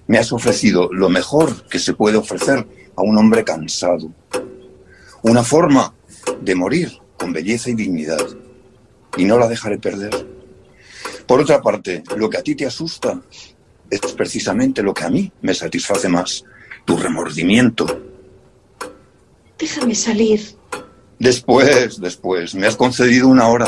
me 0.06 0.18
has 0.18 0.32
ofrecido 0.32 0.92
lo 0.92 1.08
mejor 1.08 1.66
que 1.68 1.78
se 1.78 1.94
puede 1.94 2.16
ofrecer 2.16 2.66
a 2.96 3.02
un 3.02 3.16
hombre 3.16 3.44
cansado. 3.44 4.10
Una 5.22 5.42
forma 5.42 5.94
de 6.40 6.54
morir 6.54 6.98
con 7.16 7.32
belleza 7.32 7.70
y 7.70 7.74
dignidad. 7.74 8.26
Y 9.16 9.24
no 9.24 9.38
la 9.38 9.48
dejaré 9.48 9.78
perder. 9.78 10.26
Por 11.26 11.40
otra 11.40 11.60
parte, 11.60 12.02
lo 12.16 12.28
que 12.28 12.38
a 12.38 12.42
ti 12.42 12.54
te 12.54 12.66
asusta 12.66 13.20
es 13.90 14.00
precisamente 14.12 14.82
lo 14.82 14.94
que 14.94 15.04
a 15.04 15.10
mí 15.10 15.30
me 15.42 15.54
satisface 15.54 16.08
más. 16.08 16.44
Tu 16.84 16.96
remordimiento. 16.96 18.09
Déjame 19.60 19.94
salir 19.94 20.40
Después, 21.18 22.00
después, 22.00 22.54
me 22.54 22.66
has 22.66 22.76
concedido 22.76 23.28
una 23.28 23.48
hora. 23.48 23.66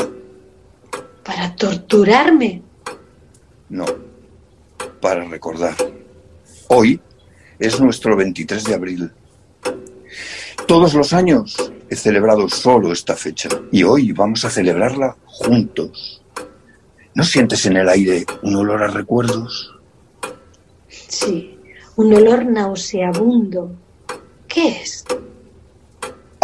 para 1.23 1.55
torturarme. 1.55 2.63
No. 3.69 3.85
para 4.99 5.23
recordar. 5.25 5.75
Hoy 6.67 6.99
es 7.59 7.79
nuestro 7.79 8.15
23 8.15 8.63
de 8.63 8.73
abril. 8.73 9.11
Todos 10.67 10.93
los 10.95 11.13
años 11.13 11.71
he 11.89 11.95
celebrado 11.95 12.49
solo 12.49 12.91
esta 12.91 13.15
fecha 13.15 13.49
y 13.71 13.83
hoy 13.83 14.13
vamos 14.13 14.45
a 14.45 14.49
celebrarla 14.49 15.15
juntos. 15.25 16.23
¿No 17.13 17.23
sientes 17.23 17.65
en 17.67 17.77
el 17.77 17.89
aire 17.89 18.25
un 18.41 18.55
olor 18.55 18.81
a 18.81 18.87
recuerdos? 18.87 19.75
Sí, 20.89 21.59
un 21.97 22.13
olor 22.13 22.45
nauseabundo. 22.45 23.75
¿Qué 24.47 24.69
es? 24.81 25.05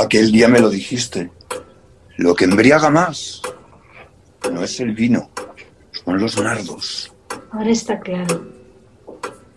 Aquel 0.01 0.31
día 0.31 0.47
me 0.47 0.61
lo 0.61 0.69
dijiste. 0.69 1.29
Lo 2.15 2.33
que 2.33 2.45
embriaga 2.45 2.89
más 2.89 3.41
no 4.49 4.63
es 4.63 4.79
el 4.79 4.93
vino, 4.93 5.29
son 5.91 6.19
los 6.19 6.41
nardos. 6.41 7.11
Ahora 7.51 7.69
está 7.69 7.99
claro. 7.99 8.47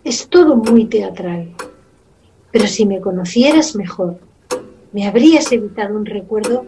Es 0.03 0.27
todo 0.27 0.57
muy 0.57 0.85
teatral. 0.85 1.55
Pero 2.51 2.67
si 2.67 2.85
me 2.85 2.99
conocieras 2.99 3.73
mejor, 3.75 4.19
me 4.91 5.07
habrías 5.07 5.49
evitado 5.53 5.95
un 5.95 6.05
recuerdo 6.05 6.65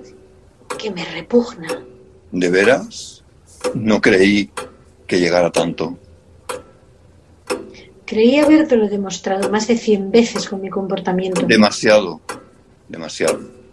que 0.80 0.91
me 0.91 1.03
repugna. 1.03 1.68
¿De 2.31 2.49
veras? 2.49 3.26
No 3.73 3.99
creí 3.99 4.49
que 5.06 5.19
llegara 5.19 5.52
tanto. 5.52 5.97
Creí 8.06 8.39
habértelo 8.39 8.88
demostrado 8.88 9.49
más 9.49 9.68
de 9.68 9.77
cien 9.77 10.11
veces 10.11 10.47
con 10.47 10.61
mi 10.61 10.69
comportamiento. 10.69 11.45
Demasiado, 11.45 12.22
demasiado. 12.88 13.64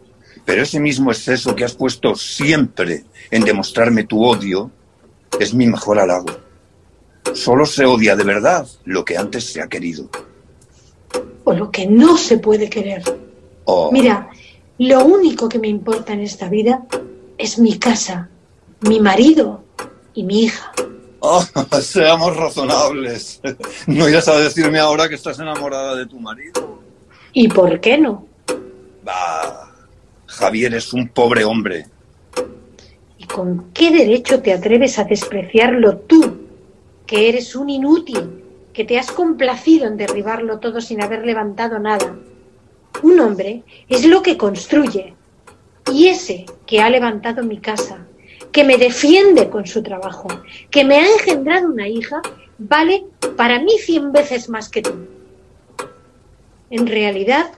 Pero 0.44 0.62
ese 0.62 0.80
mismo 0.80 1.10
exceso 1.10 1.54
que 1.54 1.64
has 1.64 1.74
puesto 1.74 2.14
siempre 2.14 3.04
en 3.30 3.44
demostrarme 3.44 4.04
tu 4.04 4.24
odio 4.24 4.70
es 5.38 5.54
mi 5.54 5.66
mejor 5.66 5.98
halago. 6.00 6.26
Solo 7.34 7.64
se 7.66 7.84
odia 7.84 8.16
de 8.16 8.24
verdad 8.24 8.66
lo 8.84 9.04
que 9.04 9.16
antes 9.16 9.44
se 9.52 9.62
ha 9.62 9.68
querido. 9.68 10.08
O 11.44 11.52
lo 11.52 11.70
que 11.70 11.86
no 11.86 12.16
se 12.16 12.38
puede 12.38 12.68
querer. 12.68 13.02
Oh, 13.64 13.90
Mira, 13.92 14.28
lo 14.78 15.04
único 15.04 15.48
que 15.48 15.58
me 15.58 15.68
importa 15.68 16.12
en 16.12 16.20
esta 16.20 16.48
vida 16.48 16.84
es 17.38 17.58
mi 17.58 17.78
casa, 17.78 18.28
mi 18.80 19.00
marido 19.00 19.62
y 20.14 20.24
mi 20.24 20.42
hija. 20.44 20.72
oh, 21.20 21.44
seamos 21.80 22.36
razonables. 22.36 23.40
No 23.86 24.08
irás 24.08 24.28
a 24.28 24.36
decirme 24.38 24.78
ahora 24.80 25.08
que 25.08 25.14
estás 25.14 25.38
enamorada 25.38 25.94
de 25.94 26.06
tu 26.06 26.18
marido. 26.18 26.80
¿Y 27.32 27.48
por 27.48 27.80
qué 27.80 27.98
no? 27.98 28.26
Bah, 29.04 29.71
Javier 30.32 30.74
es 30.74 30.92
un 30.94 31.08
pobre 31.08 31.44
hombre. 31.44 31.86
¿Y 33.18 33.24
con 33.24 33.70
qué 33.72 33.90
derecho 33.90 34.40
te 34.40 34.52
atreves 34.52 34.98
a 34.98 35.04
despreciarlo 35.04 35.98
tú, 35.98 36.38
que 37.06 37.28
eres 37.28 37.54
un 37.54 37.68
inútil, 37.68 38.42
que 38.72 38.84
te 38.84 38.98
has 38.98 39.12
complacido 39.12 39.86
en 39.86 39.98
derribarlo 39.98 40.58
todo 40.58 40.80
sin 40.80 41.02
haber 41.02 41.26
levantado 41.26 41.78
nada? 41.78 42.16
Un 43.02 43.20
hombre 43.20 43.62
es 43.88 44.06
lo 44.06 44.22
que 44.22 44.38
construye. 44.38 45.14
Y 45.92 46.08
ese 46.08 46.46
que 46.66 46.80
ha 46.80 46.88
levantado 46.88 47.42
mi 47.42 47.58
casa, 47.58 48.06
que 48.52 48.64
me 48.64 48.78
defiende 48.78 49.50
con 49.50 49.66
su 49.66 49.82
trabajo, 49.82 50.28
que 50.70 50.84
me 50.84 50.96
ha 50.96 51.12
engendrado 51.12 51.68
una 51.68 51.88
hija, 51.88 52.22
vale 52.56 53.04
para 53.36 53.58
mí 53.58 53.72
cien 53.78 54.12
veces 54.12 54.48
más 54.48 54.70
que 54.70 54.80
tú. 54.80 54.94
En 56.70 56.86
realidad, 56.86 57.50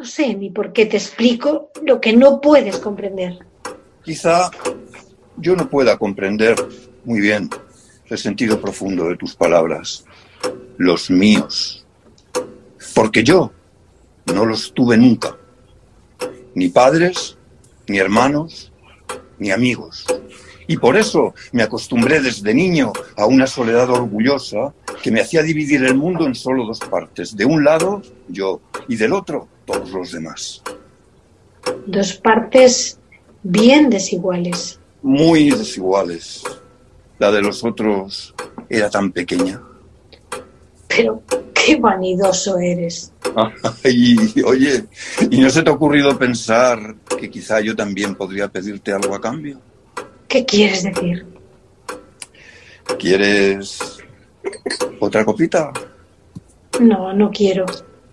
no 0.00 0.06
sé 0.06 0.34
ni 0.34 0.48
por 0.48 0.72
qué 0.72 0.86
te 0.86 0.96
explico 0.96 1.70
lo 1.84 2.00
que 2.00 2.14
no 2.14 2.40
puedes 2.40 2.78
comprender. 2.78 3.38
Quizá 4.02 4.50
yo 5.36 5.54
no 5.54 5.68
pueda 5.68 5.98
comprender 5.98 6.56
muy 7.04 7.20
bien 7.20 7.50
el 8.06 8.16
sentido 8.16 8.58
profundo 8.58 9.10
de 9.10 9.18
tus 9.18 9.36
palabras, 9.36 10.06
los 10.78 11.10
míos, 11.10 11.84
porque 12.94 13.22
yo 13.22 13.52
no 14.34 14.46
los 14.46 14.72
tuve 14.72 14.96
nunca, 14.96 15.36
ni 16.54 16.70
padres, 16.70 17.36
ni 17.86 17.98
hermanos, 17.98 18.72
ni 19.38 19.50
amigos. 19.50 20.06
Y 20.66 20.78
por 20.78 20.96
eso 20.96 21.34
me 21.52 21.62
acostumbré 21.62 22.22
desde 22.22 22.54
niño 22.54 22.94
a 23.18 23.26
una 23.26 23.46
soledad 23.46 23.90
orgullosa 23.90 24.72
que 25.02 25.10
me 25.10 25.20
hacía 25.20 25.42
dividir 25.42 25.84
el 25.84 25.94
mundo 25.94 26.26
en 26.26 26.34
solo 26.34 26.66
dos 26.66 26.80
partes. 26.80 27.36
De 27.36 27.44
un 27.44 27.64
lado, 27.64 28.02
yo, 28.28 28.60
y 28.88 28.96
del 28.96 29.12
otro, 29.12 29.48
todos 29.64 29.90
los 29.90 30.12
demás. 30.12 30.62
Dos 31.86 32.14
partes 32.14 32.98
bien 33.42 33.88
desiguales. 33.88 34.78
Muy 35.02 35.50
desiguales. 35.50 36.42
La 37.18 37.30
de 37.30 37.42
los 37.42 37.64
otros 37.64 38.34
era 38.68 38.90
tan 38.90 39.12
pequeña. 39.12 39.60
Pero 40.88 41.22
qué 41.54 41.76
vanidoso 41.76 42.58
eres. 42.58 43.12
Ay, 43.84 44.16
oye, 44.44 44.84
¿y 45.30 45.40
no 45.40 45.50
se 45.50 45.62
te 45.62 45.70
ha 45.70 45.74
ocurrido 45.74 46.18
pensar 46.18 46.96
que 47.18 47.30
quizá 47.30 47.60
yo 47.60 47.76
también 47.76 48.14
podría 48.14 48.48
pedirte 48.48 48.92
algo 48.92 49.14
a 49.14 49.20
cambio? 49.20 49.60
¿Qué 50.28 50.44
quieres 50.44 50.82
decir? 50.82 51.26
¿Quieres 52.98 54.00
otra 55.00 55.24
copita? 55.24 55.72
No, 56.80 57.12
no 57.12 57.30
quiero. 57.30 57.66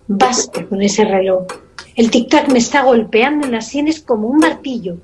Basta 0.06 0.64
con 0.66 0.82
ese 0.82 1.04
reloj. 1.04 1.46
El 1.94 2.10
tic-tac 2.10 2.48
me 2.48 2.58
está 2.58 2.82
golpeando 2.82 3.46
en 3.46 3.52
las 3.52 3.68
sienes 3.68 4.00
como 4.00 4.28
un 4.28 4.38
martillo. 4.38 4.96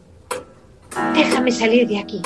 Déjame 1.15 1.51
salir 1.51 1.89
de 1.89 1.99
aquí. 1.99 2.23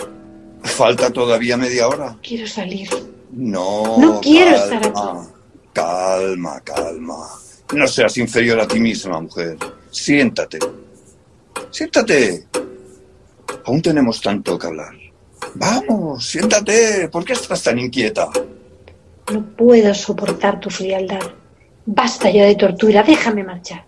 Falta 0.62 1.10
todavía 1.10 1.56
media 1.56 1.88
hora. 1.88 2.16
Quiero 2.22 2.46
salir. 2.46 2.88
No. 3.32 3.96
No 3.98 4.20
quiero 4.20 4.50
calma, 4.50 4.64
estar 4.64 4.86
aquí. 4.86 5.28
Calma, 5.72 6.60
calma. 6.60 7.28
No 7.74 7.86
seas 7.86 8.16
inferior 8.18 8.60
a 8.60 8.68
ti 8.68 8.80
misma, 8.80 9.20
mujer. 9.20 9.56
Siéntate. 9.90 10.58
Siéntate. 11.70 12.46
Aún 13.64 13.82
tenemos 13.82 14.20
tanto 14.20 14.58
que 14.58 14.66
hablar. 14.66 14.94
Vamos, 15.54 16.26
siéntate. 16.26 17.08
¿Por 17.08 17.24
qué 17.24 17.34
estás 17.34 17.62
tan 17.62 17.78
inquieta? 17.78 18.28
No 19.32 19.42
puedo 19.42 19.92
soportar 19.94 20.58
tu 20.60 20.70
frialdad. 20.70 21.20
Basta 21.86 22.30
ya 22.30 22.44
de 22.44 22.54
tortura. 22.54 23.02
Déjame 23.02 23.44
marchar. 23.44 23.84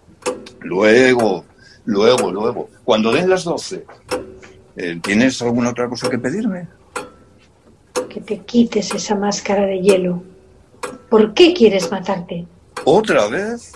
Luego, 0.60 1.44
luego, 1.84 2.30
luego. 2.30 2.68
Cuando 2.84 3.12
den 3.12 3.28
las 3.30 3.44
doce. 3.44 3.84
eh, 4.76 4.98
¿Tienes 5.02 5.40
alguna 5.42 5.70
otra 5.70 5.88
cosa 5.88 6.08
que 6.10 6.18
pedirme? 6.18 6.68
Que 8.08 8.20
te 8.20 8.38
quites 8.38 8.92
esa 8.94 9.14
máscara 9.14 9.66
de 9.66 9.80
hielo. 9.80 10.22
¿Por 11.08 11.34
qué 11.34 11.54
quieres 11.54 11.90
matarte? 11.90 12.46
¿Otra 12.84 13.28
vez? 13.28 13.72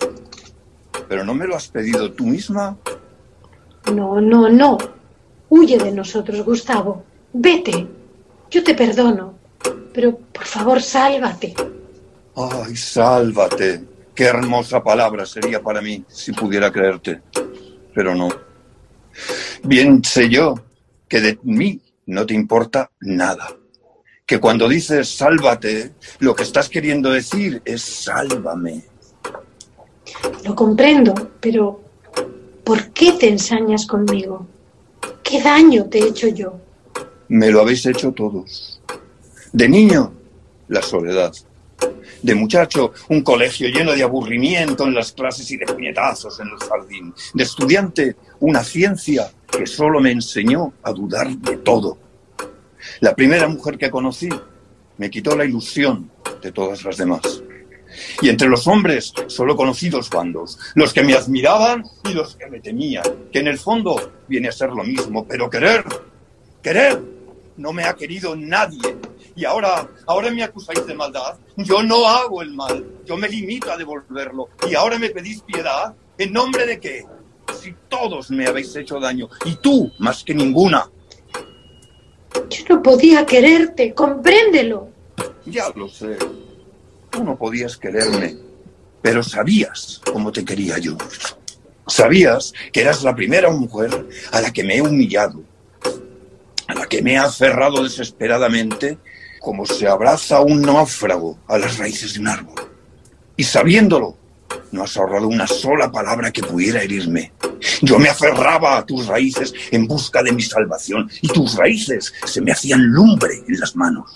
¿Pero 1.09 1.25
no 1.25 1.35
me 1.35 1.47
lo 1.47 1.57
has 1.57 1.69
pedido 1.69 2.11
tú 2.13 2.25
misma? 2.25 2.77
No, 3.93 4.21
no, 4.21 4.49
no. 4.49 4.79
Huye 5.49 5.79
de 5.79 5.93
nosotros, 5.93 6.43
Gustavo. 6.43 7.05
Vete. 7.33 7.87
Yo 8.51 8.65
te 8.65 8.75
perdono. 8.75 9.34
Pero 9.93 10.17
por 10.17 10.45
favor, 10.45 10.83
sálvate. 10.83 11.55
Ay, 12.37 12.77
sálvate. 12.77 13.85
Qué 14.15 14.25
hermosa 14.25 14.83
palabra 14.83 15.27
sería 15.27 15.63
para 15.63 15.81
mí 15.81 16.05
si 16.09 16.33
pudiera 16.33 16.73
creerte. 16.73 17.23
Pero 17.95 18.15
no. 18.15 18.29
Bien 19.63 20.03
sé 20.05 20.29
yo 20.29 20.55
que 21.09 21.21
de 21.21 21.39
mí 21.43 21.81
no 22.07 22.27
te 22.27 22.35
importa 22.35 22.91
nada. 23.01 23.49
Que 24.27 24.41
cuando 24.41 24.69
dices 24.69 25.09
sálvate, 25.17 25.93
lo 26.19 26.35
que 26.35 26.43
estás 26.45 26.69
queriendo 26.69 27.11
decir 27.11 27.61
es 27.65 27.83
sálvame. 27.83 28.85
Lo 30.45 30.55
comprendo, 30.55 31.15
pero 31.41 31.81
¿por 32.65 32.91
qué 32.91 33.13
te 33.13 33.29
ensañas 33.29 33.87
conmigo? 33.87 34.47
¿Qué 35.23 35.43
daño 35.43 35.87
te 35.87 35.99
he 35.99 36.09
hecho 36.09 36.29
yo? 36.29 36.61
Me 37.29 37.51
lo 37.51 37.61
habéis 37.61 37.85
hecho 37.87 38.13
todos. 38.13 38.74
De 39.55 39.69
niño, 39.69 40.13
la 40.67 40.83
soledad. 40.83 41.33
De 42.21 42.35
muchacho, 42.35 42.93
un 43.11 43.23
colegio 43.23 43.69
lleno 43.69 43.93
de 43.93 44.03
aburrimiento 44.03 44.85
en 44.85 44.95
las 44.95 45.13
clases 45.13 45.49
y 45.53 45.57
de 45.57 45.65
puñetazos 45.65 46.41
en 46.41 46.49
el 46.49 46.69
jardín. 46.69 47.15
De 47.33 47.45
estudiante, 47.45 48.17
una 48.41 48.65
ciencia 48.65 49.31
que 49.47 49.65
solo 49.65 50.01
me 50.01 50.11
enseñó 50.11 50.73
a 50.83 50.91
dudar 50.91 51.29
de 51.37 51.59
todo. 51.59 51.97
La 52.99 53.15
primera 53.15 53.47
mujer 53.47 53.79
que 53.79 53.93
conocí 53.93 54.29
me 54.99 55.09
quitó 55.09 55.37
la 55.37 55.45
ilusión 55.45 56.11
de 56.43 56.51
todas 56.51 56.83
las 56.83 56.97
demás. 56.97 57.45
Y 58.23 58.31
entre 58.31 58.49
los 58.49 58.67
hombres 58.67 59.13
solo 59.29 59.55
conocí 59.55 59.89
dos 59.89 60.11
bandos, 60.11 60.59
los 60.75 60.93
que 60.93 61.05
me 61.05 61.15
admiraban 61.15 61.85
y 62.11 62.13
los 62.13 62.35
que 62.35 62.49
me 62.49 62.59
temían, 62.59 63.05
que 63.31 63.39
en 63.39 63.47
el 63.47 63.59
fondo 63.59 64.15
viene 64.27 64.49
a 64.49 64.53
ser 64.53 64.71
lo 64.71 64.83
mismo, 64.83 65.25
pero 65.25 65.49
querer, 65.49 65.85
querer, 66.61 67.01
no 67.57 67.73
me 67.73 67.85
ha 67.85 67.95
querido 67.95 68.35
nadie. 68.35 68.97
Y 69.37 69.45
ahora, 69.45 69.89
ahora 70.07 70.31
me 70.31 70.45
acusáis 70.45 70.87
de 70.87 70.95
maldad. 70.95 71.37
Yo 71.57 71.83
no 71.83 72.07
hago 72.07 72.43
el 72.43 72.53
mal, 72.53 72.85
yo 73.05 73.17
me 73.17 73.29
limito 73.29 73.71
a 73.73 73.77
devolverlo. 73.77 74.49
Y 74.69 74.75
ahora 74.75 74.99
me 74.99 75.11
pedís 75.11 75.43
piedad. 75.43 75.95
¿En 76.17 76.33
nombre 76.33 76.67
de 76.67 76.79
qué? 76.79 77.05
Si 77.61 77.75
todos 77.89 78.31
me 78.31 78.47
habéis 78.47 78.75
hecho 78.77 79.01
daño, 79.01 79.29
y 79.45 79.57
tú 79.57 79.93
más 79.99 80.23
que 80.23 80.35
ninguna. 80.35 80.89
Yo 82.49 82.65
no 82.69 82.83
podía 82.83 83.27
quererte, 83.27 83.93
compréndelo. 83.93 84.89
Ya 85.47 85.69
lo 85.75 85.89
sé. 85.89 86.17
Tú 87.11 87.25
no 87.25 87.37
podías 87.37 87.77
quererme, 87.77 88.37
pero 89.03 89.23
sabías 89.23 90.01
cómo 90.13 90.33
te 90.33 90.45
quería 90.45 90.79
yo. 90.79 90.97
Sabías 91.87 92.53
que 92.73 92.81
eras 92.81 93.03
la 93.03 93.15
primera 93.15 93.51
mujer 93.51 94.09
a 94.33 94.41
la 94.41 94.53
que 94.53 94.65
me 94.65 94.77
he 94.77 94.83
humillado, 94.83 95.43
a 96.67 96.75
la 96.75 96.87
que 96.87 97.03
me 97.03 97.13
he 97.13 97.19
aferrado 97.19 97.83
desesperadamente 97.83 98.99
como 99.45 99.67
se 99.67 99.87
abraza 99.87 100.41
un 100.41 100.63
náufrago 100.63 101.39
a 101.47 101.59
las 101.59 101.77
raíces 101.77 102.15
de 102.15 102.21
un 102.21 102.29
árbol. 102.29 102.55
Y 103.37 103.45
sabiéndolo, 103.45 104.17
no 104.73 104.83
has 104.83 104.97
ahorrado 104.97 105.29
una 105.29 105.47
sola 105.47 105.93
palabra 105.93 106.33
que 106.33 106.43
pudiera 106.43 106.83
herirme. 106.83 107.33
Yo 107.83 107.99
me 107.99 108.09
aferraba 108.09 108.79
a 108.79 108.87
tus 108.87 109.07
raíces 109.07 109.53
en 109.71 109.87
busca 109.87 110.23
de 110.23 110.33
mi 110.33 110.41
salvación 110.41 111.11
y 111.21 111.29
tus 111.29 111.57
raíces 111.57 112.15
se 112.25 112.41
me 112.41 112.53
hacían 112.53 112.87
lumbre 112.87 113.45
en 113.47 113.61
las 113.61 113.77
manos. 113.77 114.11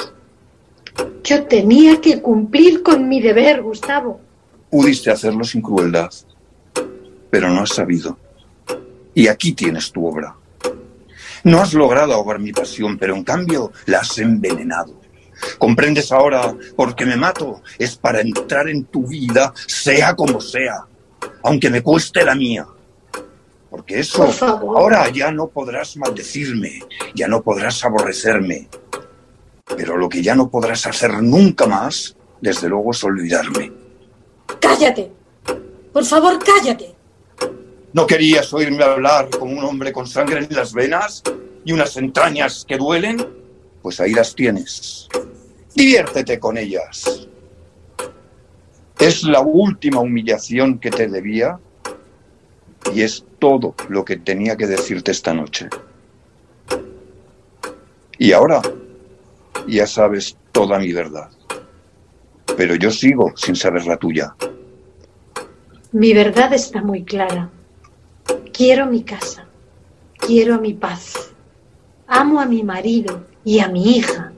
Yo 1.23 1.45
tenía 1.45 2.01
que 2.01 2.23
cumplir 2.23 2.83
con 2.83 3.07
mi 3.07 3.21
deber, 3.21 3.61
Gustavo. 3.63 4.21
Pudiste 4.71 5.11
hacerlo 5.11 5.45
sin 5.45 5.61
crueldad, 5.61 6.11
pero 7.29 7.51
no 7.51 7.61
has 7.61 7.71
sabido. 7.71 8.19
Y 9.15 9.29
aquí 9.29 9.53
tienes 9.53 9.93
tu 9.93 10.07
obra. 10.07 10.35
No 11.45 11.61
has 11.61 11.75
logrado 11.75 12.15
ahogar 12.15 12.39
mi 12.39 12.53
pasión, 12.53 12.97
pero 12.97 13.15
en 13.15 13.25
cambio 13.25 13.73
la 13.85 13.99
has 13.99 14.19
envenenado. 14.19 15.08
¿Comprendes 15.59 16.13
ahora 16.13 16.55
por 16.77 16.95
qué 16.95 17.07
me 17.07 17.17
mato? 17.17 17.63
Es 17.79 17.97
para 17.97 18.21
entrar 18.21 18.69
en 18.69 18.85
tu 18.85 19.07
vida, 19.07 19.53
sea 19.67 20.15
como 20.15 20.41
sea, 20.41 20.85
aunque 21.43 21.71
me 21.71 21.83
cueste 21.83 22.25
la 22.25 22.35
mía. 22.35 22.67
Porque 23.71 24.01
eso, 24.01 24.27
Por 24.41 24.79
ahora 24.79 25.11
ya 25.11 25.31
no 25.31 25.49
podrás 25.49 25.97
maldecirme, 25.97 26.81
ya 27.15 27.29
no 27.29 27.43
podrás 27.43 27.85
aborrecerme. 27.85 28.69
Pero 29.77 29.97
lo 29.97 30.09
que 30.09 30.23
ya 30.23 30.35
no 30.35 30.49
podrás 30.49 30.87
hacer 30.87 31.23
nunca 31.23 31.67
más, 31.67 32.17
desde 32.41 32.69
luego, 32.69 32.93
es 32.93 33.05
olvidarme. 33.05 33.71
Cállate. 34.61 35.13
Por 35.93 36.05
favor, 36.05 36.39
cállate. 36.43 36.95
¿No 37.93 38.07
querías 38.07 38.53
oírme 38.53 38.85
hablar 38.85 39.29
como 39.31 39.53
un 39.53 39.65
hombre 39.65 39.93
con 39.93 40.07
sangre 40.07 40.47
en 40.49 40.55
las 40.55 40.73
venas 40.73 41.23
y 41.65 41.73
unas 41.73 41.97
entrañas 41.97 42.65
que 42.67 42.77
duelen? 42.77 43.38
Pues 43.83 44.01
ahí 44.01 44.13
las 44.13 44.35
tienes. 44.35 45.09
Diviértete 45.75 46.39
con 46.39 46.59
ellas. 46.59 47.29
Es 48.99 49.23
la 49.23 49.41
última 49.41 50.01
humillación 50.01 50.79
que 50.79 50.91
te 50.91 51.07
debía 51.07 51.59
y 52.93 53.03
es 53.03 53.25
todo 53.39 53.75
lo 53.89 54.05
que 54.05 54.17
tenía 54.17 54.57
que 54.57 54.67
decirte 54.67 55.13
esta 55.13 55.33
noche. 55.33 55.69
Y 58.19 58.33
ahora 58.33 58.61
ya 59.69 59.87
sabes 59.87 60.37
toda 60.51 60.79
mi 60.81 60.93
verdad. 60.93 61.31
Pero 62.57 62.75
yo 62.75 62.91
sigo 62.91 63.33
sin 63.37 63.55
saber 63.55 63.87
la 63.87 63.97
tuya. 63.97 64.35
Mi 65.93 66.13
verdad 66.13 66.53
está 66.53 66.83
muy 66.83 67.05
clara. 67.05 67.51
Quiero 68.53 68.87
mi 68.87 69.05
casa. 69.05 69.47
Quiero 70.17 70.61
mi 70.61 70.75
paz. 70.75 71.33
Amo 72.09 72.41
a 72.41 72.47
mi 72.47 72.65
marido 72.65 73.28
y 73.45 73.61
a 73.61 73.69
mi 73.69 73.97
hija. 73.97 74.33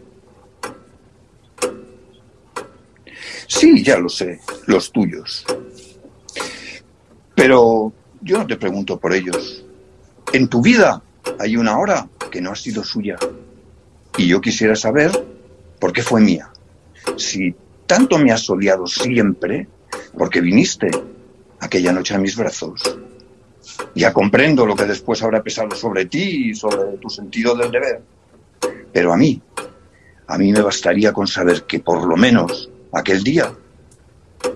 Sí, 3.46 3.82
ya 3.82 3.98
lo 3.98 4.08
sé, 4.08 4.40
los 4.66 4.92
tuyos. 4.92 5.44
Pero 7.34 7.92
yo 8.20 8.38
no 8.38 8.46
te 8.46 8.56
pregunto 8.56 8.98
por 8.98 9.12
ellos. 9.12 9.64
En 10.32 10.48
tu 10.48 10.62
vida 10.62 11.02
hay 11.38 11.56
una 11.56 11.78
hora 11.78 12.08
que 12.30 12.40
no 12.40 12.52
ha 12.52 12.56
sido 12.56 12.84
suya. 12.84 13.16
Y 14.16 14.28
yo 14.28 14.40
quisiera 14.40 14.76
saber 14.76 15.10
por 15.78 15.92
qué 15.92 16.02
fue 16.02 16.20
mía. 16.20 16.50
Si 17.16 17.54
tanto 17.86 18.18
me 18.18 18.30
has 18.30 18.48
odiado 18.48 18.86
siempre, 18.86 19.66
porque 20.16 20.40
viniste 20.40 20.90
aquella 21.58 21.92
noche 21.92 22.14
a 22.14 22.18
mis 22.18 22.36
brazos. 22.36 22.98
Ya 23.94 24.12
comprendo 24.12 24.64
lo 24.64 24.76
que 24.76 24.84
después 24.84 25.22
habrá 25.22 25.42
pesado 25.42 25.74
sobre 25.74 26.06
ti 26.06 26.50
y 26.50 26.54
sobre 26.54 26.98
tu 26.98 27.08
sentido 27.08 27.54
del 27.56 27.70
deber. 27.70 28.02
Pero 28.92 29.12
a 29.12 29.16
mí, 29.16 29.40
a 30.26 30.38
mí 30.38 30.52
me 30.52 30.62
bastaría 30.62 31.12
con 31.12 31.26
saber 31.26 31.64
que 31.64 31.80
por 31.80 32.06
lo 32.06 32.16
menos 32.16 32.70
aquel 32.92 33.22
día, 33.22 33.52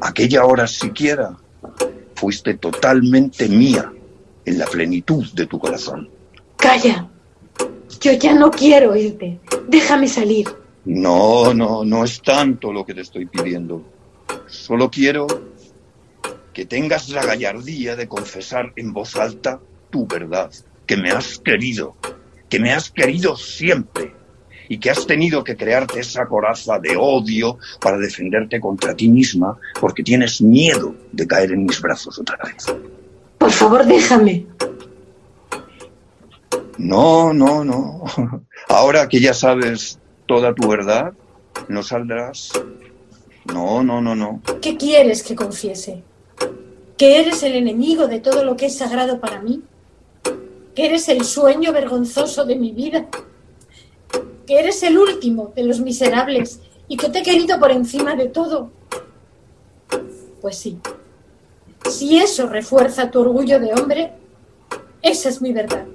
aquella 0.00 0.44
hora 0.44 0.66
siquiera, 0.66 1.36
fuiste 2.14 2.54
totalmente 2.54 3.48
mía 3.48 3.92
en 4.44 4.58
la 4.58 4.66
plenitud 4.66 5.26
de 5.32 5.46
tu 5.46 5.58
corazón. 5.58 6.08
Calla. 6.56 7.08
Yo 8.00 8.12
ya 8.12 8.34
no 8.34 8.50
quiero 8.50 8.92
oírte. 8.92 9.40
Déjame 9.68 10.08
salir. 10.08 10.46
No, 10.84 11.54
no, 11.54 11.84
no 11.84 12.04
es 12.04 12.20
tanto 12.20 12.72
lo 12.72 12.84
que 12.84 12.94
te 12.94 13.00
estoy 13.00 13.26
pidiendo. 13.26 13.82
Solo 14.46 14.90
quiero 14.90 15.26
que 16.52 16.66
tengas 16.66 17.08
la 17.08 17.24
gallardía 17.24 17.96
de 17.96 18.06
confesar 18.06 18.72
en 18.76 18.92
voz 18.92 19.16
alta 19.16 19.60
tu 19.90 20.06
verdad, 20.06 20.50
que 20.86 20.96
me 20.96 21.10
has 21.10 21.38
querido, 21.38 21.96
que 22.48 22.60
me 22.60 22.72
has 22.72 22.90
querido 22.90 23.36
siempre 23.36 24.14
y 24.68 24.78
que 24.78 24.90
has 24.90 25.06
tenido 25.06 25.44
que 25.44 25.56
crearte 25.56 26.00
esa 26.00 26.26
coraza 26.26 26.78
de 26.78 26.96
odio 26.96 27.58
para 27.80 27.98
defenderte 27.98 28.60
contra 28.60 28.94
ti 28.94 29.08
misma 29.08 29.58
porque 29.80 30.02
tienes 30.02 30.40
miedo 30.40 30.94
de 31.12 31.26
caer 31.26 31.52
en 31.52 31.64
mis 31.64 31.80
brazos 31.80 32.18
otra 32.18 32.38
vez. 32.44 32.66
Por 33.38 33.50
favor, 33.50 33.84
déjame. 33.84 34.46
No, 36.78 37.32
no, 37.32 37.64
no. 37.64 38.04
Ahora 38.68 39.08
que 39.08 39.20
ya 39.20 39.34
sabes 39.34 39.98
toda 40.26 40.54
tu 40.54 40.68
verdad, 40.68 41.12
no 41.68 41.82
saldrás. 41.82 42.50
No, 43.52 43.82
no, 43.82 44.00
no, 44.00 44.14
no. 44.14 44.40
¿Qué 44.62 44.76
quieres 44.76 45.22
que 45.22 45.34
confiese? 45.34 46.02
¿Que 46.96 47.20
eres 47.20 47.42
el 47.42 47.54
enemigo 47.56 48.06
de 48.06 48.20
todo 48.20 48.44
lo 48.44 48.56
que 48.56 48.66
es 48.66 48.78
sagrado 48.78 49.20
para 49.20 49.40
mí? 49.40 49.62
¿Que 50.74 50.86
eres 50.86 51.08
el 51.08 51.24
sueño 51.24 51.72
vergonzoso 51.72 52.44
de 52.44 52.56
mi 52.56 52.72
vida? 52.72 53.06
¿Que 54.46 54.58
eres 54.58 54.82
el 54.82 54.98
último 54.98 55.52
de 55.54 55.64
los 55.64 55.80
miserables 55.80 56.60
y 56.88 56.96
que 56.96 57.08
te 57.08 57.20
he 57.20 57.22
querido 57.22 57.58
por 57.58 57.70
encima 57.70 58.14
de 58.14 58.28
todo? 58.28 58.70
Pues 60.40 60.58
sí. 60.58 60.78
Si 61.90 62.18
eso 62.18 62.46
refuerza 62.48 63.10
tu 63.10 63.20
orgullo 63.20 63.58
de 63.60 63.72
hombre, 63.72 64.12
esa 65.02 65.28
es 65.28 65.40
mi 65.40 65.52
verdad. 65.52 65.86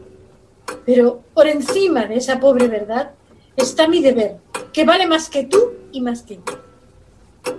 Pero 0.86 1.24
por 1.34 1.48
encima 1.48 2.06
de 2.06 2.16
esa 2.16 2.40
pobre 2.40 2.68
verdad 2.68 3.12
está 3.56 3.88
mi 3.88 4.02
deber, 4.02 4.38
que 4.72 4.86
vale 4.86 5.08
más 5.08 5.30
que 5.30 5.46
tú 5.46 5.74
y 5.92 6.02
más 6.02 6.24
que 6.24 6.36
yo. 6.36 7.54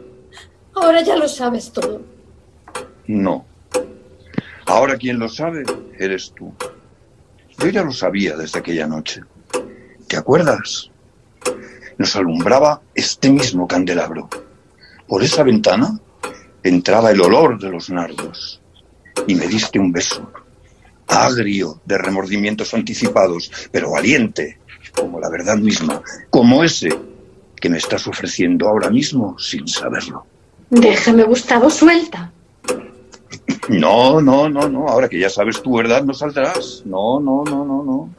Ahora 0.75 1.03
ya 1.03 1.17
lo 1.17 1.29
sabes 1.29 1.73
todo. 1.73 2.01
No. 3.07 3.45
Ahora 4.67 4.97
quien 4.97 5.19
lo 5.19 5.29
sabe 5.29 5.65
eres 5.99 6.33
tú. 6.33 6.53
Yo 7.59 7.69
ya 7.69 7.83
lo 7.83 7.93
sabía 7.93 8.37
desde 8.37 8.61
aquella 8.61 8.87
noche. 8.87 9.23
¿Te 10.11 10.16
acuerdas? 10.16 10.91
Nos 11.97 12.16
alumbraba 12.16 12.82
este 12.97 13.31
mismo 13.31 13.69
candelabro. 13.69 14.28
Por 15.07 15.23
esa 15.23 15.45
ventana 15.45 16.01
entraba 16.65 17.12
el 17.12 17.20
olor 17.20 17.61
de 17.61 17.70
los 17.70 17.91
nardos 17.91 18.61
y 19.28 19.37
me 19.37 19.47
diste 19.47 19.78
un 19.78 19.93
beso, 19.93 20.28
agrio 21.07 21.81
de 21.85 21.97
remordimientos 21.97 22.74
anticipados, 22.74 23.53
pero 23.70 23.93
valiente, 23.93 24.59
como 24.97 25.20
la 25.20 25.31
verdad 25.31 25.59
misma, 25.59 26.03
como 26.28 26.65
ese 26.65 26.89
que 27.55 27.69
me 27.69 27.78
estás 27.78 28.09
ofreciendo 28.09 28.66
ahora 28.66 28.91
mismo 28.91 29.39
sin 29.39 29.69
saberlo. 29.69 30.27
Déjame, 30.70 31.23
Gustavo, 31.23 31.70
suelta. 31.70 32.32
No, 33.69 34.20
no, 34.20 34.49
no, 34.49 34.69
no. 34.69 34.89
Ahora 34.89 35.09
que 35.09 35.20
ya 35.20 35.31
sabes 35.31 35.62
tu 35.62 35.77
verdad, 35.77 36.03
no 36.03 36.15
saldrás. 36.15 36.82
No, 36.85 37.20
no, 37.20 37.45
no, 37.45 37.65
no, 37.65 37.85
no. 37.85 38.11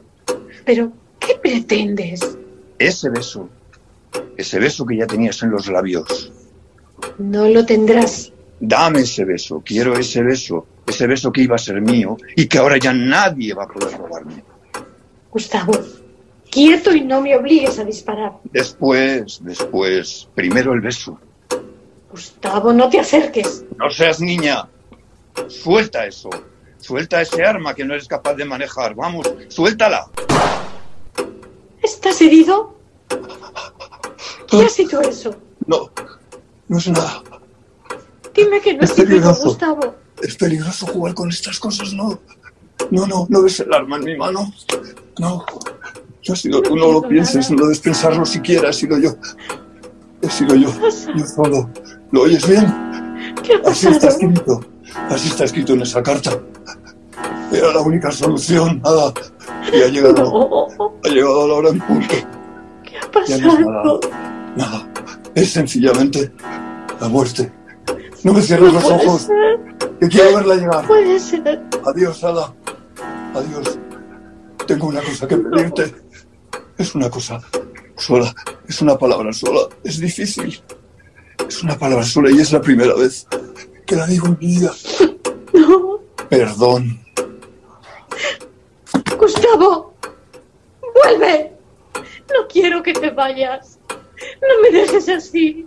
Pero, 0.64 0.90
¿qué 1.26 1.36
pretendes? 1.36 2.20
Ese 2.78 3.10
beso, 3.10 3.48
ese 4.36 4.58
beso 4.58 4.84
que 4.86 4.96
ya 4.96 5.06
tenías 5.06 5.42
en 5.42 5.50
los 5.50 5.68
labios. 5.68 6.32
No 7.18 7.48
lo 7.48 7.64
tendrás. 7.64 8.32
Dame 8.60 9.00
ese 9.00 9.24
beso, 9.24 9.62
quiero 9.64 9.98
ese 9.98 10.22
beso, 10.22 10.66
ese 10.86 11.06
beso 11.06 11.32
que 11.32 11.42
iba 11.42 11.56
a 11.56 11.58
ser 11.58 11.80
mío 11.80 12.16
y 12.36 12.46
que 12.46 12.58
ahora 12.58 12.78
ya 12.78 12.92
nadie 12.92 13.54
va 13.54 13.64
a 13.64 13.68
poder 13.68 13.96
robarme. 13.98 14.44
Gustavo, 15.30 15.72
quieto 16.50 16.94
y 16.94 17.00
no 17.00 17.20
me 17.20 17.34
obligues 17.34 17.78
a 17.78 17.84
disparar. 17.84 18.34
Después, 18.44 19.40
después, 19.42 20.28
primero 20.34 20.74
el 20.74 20.80
beso. 20.80 21.18
Gustavo, 22.10 22.72
no 22.72 22.88
te 22.88 23.00
acerques. 23.00 23.64
No 23.78 23.90
seas 23.90 24.20
niña. 24.20 24.68
Suelta 25.48 26.06
eso. 26.06 26.28
Suelta 26.78 27.22
ese 27.22 27.44
arma 27.44 27.74
que 27.74 27.84
no 27.84 27.94
eres 27.94 28.06
capaz 28.06 28.34
de 28.34 28.44
manejar. 28.44 28.94
Vamos, 28.94 29.32
suéltala. 29.48 30.10
¿Estás 31.82 32.20
herido? 32.20 32.74
¿Qué 34.48 34.64
ha 34.64 34.68
sido 34.68 35.00
eso? 35.00 35.34
No, 35.66 35.90
no 36.68 36.78
es 36.78 36.88
nada. 36.88 37.22
Dime 38.34 38.60
que 38.60 38.74
no 38.74 38.82
Es 38.82 38.92
peligroso. 38.92 39.44
Gustavo. 39.44 39.94
Es 40.20 40.36
peligroso 40.36 40.86
jugar 40.86 41.14
con 41.14 41.28
estas 41.28 41.58
cosas, 41.58 41.92
no. 41.92 42.20
No, 42.90 43.06
no, 43.06 43.26
no 43.28 43.42
ves 43.42 43.60
el 43.60 43.72
arma 43.72 43.96
en 43.96 44.04
mi 44.04 44.16
mano. 44.16 44.52
No. 45.18 45.44
Yo 46.22 46.34
he 46.34 46.36
sido 46.36 46.62
tú, 46.62 46.76
no 46.76 46.92
lo 46.92 47.02
pienses, 47.02 47.50
no 47.50 47.64
debes 47.64 47.80
pensarlo 47.80 48.24
siquiera, 48.24 48.70
he 48.70 48.72
sido 48.72 48.98
yo. 48.98 49.16
He 50.20 50.30
sido 50.30 50.54
yo, 50.54 50.70
yo 51.16 51.26
solo. 51.26 51.68
¿Lo 52.12 52.22
oyes 52.22 52.46
bien? 52.46 53.34
¿Qué 53.42 53.54
ha 53.54 53.70
Así 53.70 53.88
está 53.88 54.08
escrito. 54.08 54.60
Así 55.08 55.28
está 55.28 55.44
escrito 55.44 55.72
en 55.72 55.82
esa 55.82 56.02
carta. 56.02 56.38
Era 57.52 57.72
la 57.72 57.80
única 57.80 58.12
solución, 58.12 58.80
nada. 58.82 59.12
Y 59.72 59.82
ha 59.82 59.88
llegado, 59.88 60.68
ha 61.04 61.08
llegado 61.08 61.48
la 61.48 61.54
hora 61.54 61.68
en 61.70 61.80
punto. 61.80 62.14
¿Qué 62.82 62.96
ha 62.98 63.24
Ya 63.26 63.38
no 63.38 63.46
nada, 63.58 63.82
pasado? 63.82 64.00
nada. 64.56 64.88
Es 65.34 65.50
sencillamente 65.52 66.32
la 67.00 67.08
muerte. 67.08 67.52
No 68.24 68.32
me 68.32 68.42
cierres 68.42 68.72
No 68.72 68.80
los 68.80 68.90
ojos, 68.90 69.22
ser, 69.22 69.60
que 70.00 70.08
quiero 70.08 70.36
verla 70.36 70.54
llegar. 70.56 70.86
puede 70.86 71.18
ser. 71.18 71.62
Adiós, 71.84 72.22
Ada. 72.24 72.54
Adiós. 73.34 73.78
Tengo 74.66 74.86
una 74.88 75.00
cosa 75.02 75.26
que 75.26 75.36
pedirte. 75.36 75.94
Es 76.78 76.94
una 76.94 77.10
cosa 77.10 77.40
sola. 77.96 78.32
Es 78.68 78.80
una 78.82 78.96
palabra 78.96 79.32
sola. 79.32 79.60
Es 79.84 79.98
difícil. 79.98 80.60
Es 81.48 81.62
una 81.62 81.76
palabra 81.78 82.04
sola 82.04 82.30
y 82.30 82.38
es 82.40 82.52
la 82.52 82.60
primera 82.60 82.94
vez 82.94 83.26
que 83.86 83.96
la 83.96 84.06
digo 84.06 84.26
en 84.28 84.38
mi 84.40 84.46
vida. 84.46 84.72
No, 85.52 85.98
Perdón. 86.28 87.00
Gustavo, 89.18 89.94
vuelve. 90.94 91.52
No 91.94 92.48
quiero 92.48 92.82
que 92.82 92.92
te 92.92 93.10
vayas. 93.10 93.78
No 93.90 94.62
me 94.62 94.70
dejes 94.70 95.08
así. 95.08 95.66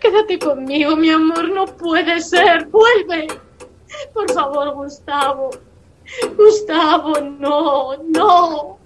Quédate 0.00 0.38
conmigo, 0.38 0.96
mi 0.96 1.10
amor. 1.10 1.48
No 1.50 1.66
puede 1.66 2.20
ser. 2.20 2.66
Vuelve. 2.66 3.28
Por 4.12 4.30
favor, 4.32 4.74
Gustavo. 4.74 5.50
Gustavo, 6.36 7.20
no, 7.20 7.96
no. 8.08 8.78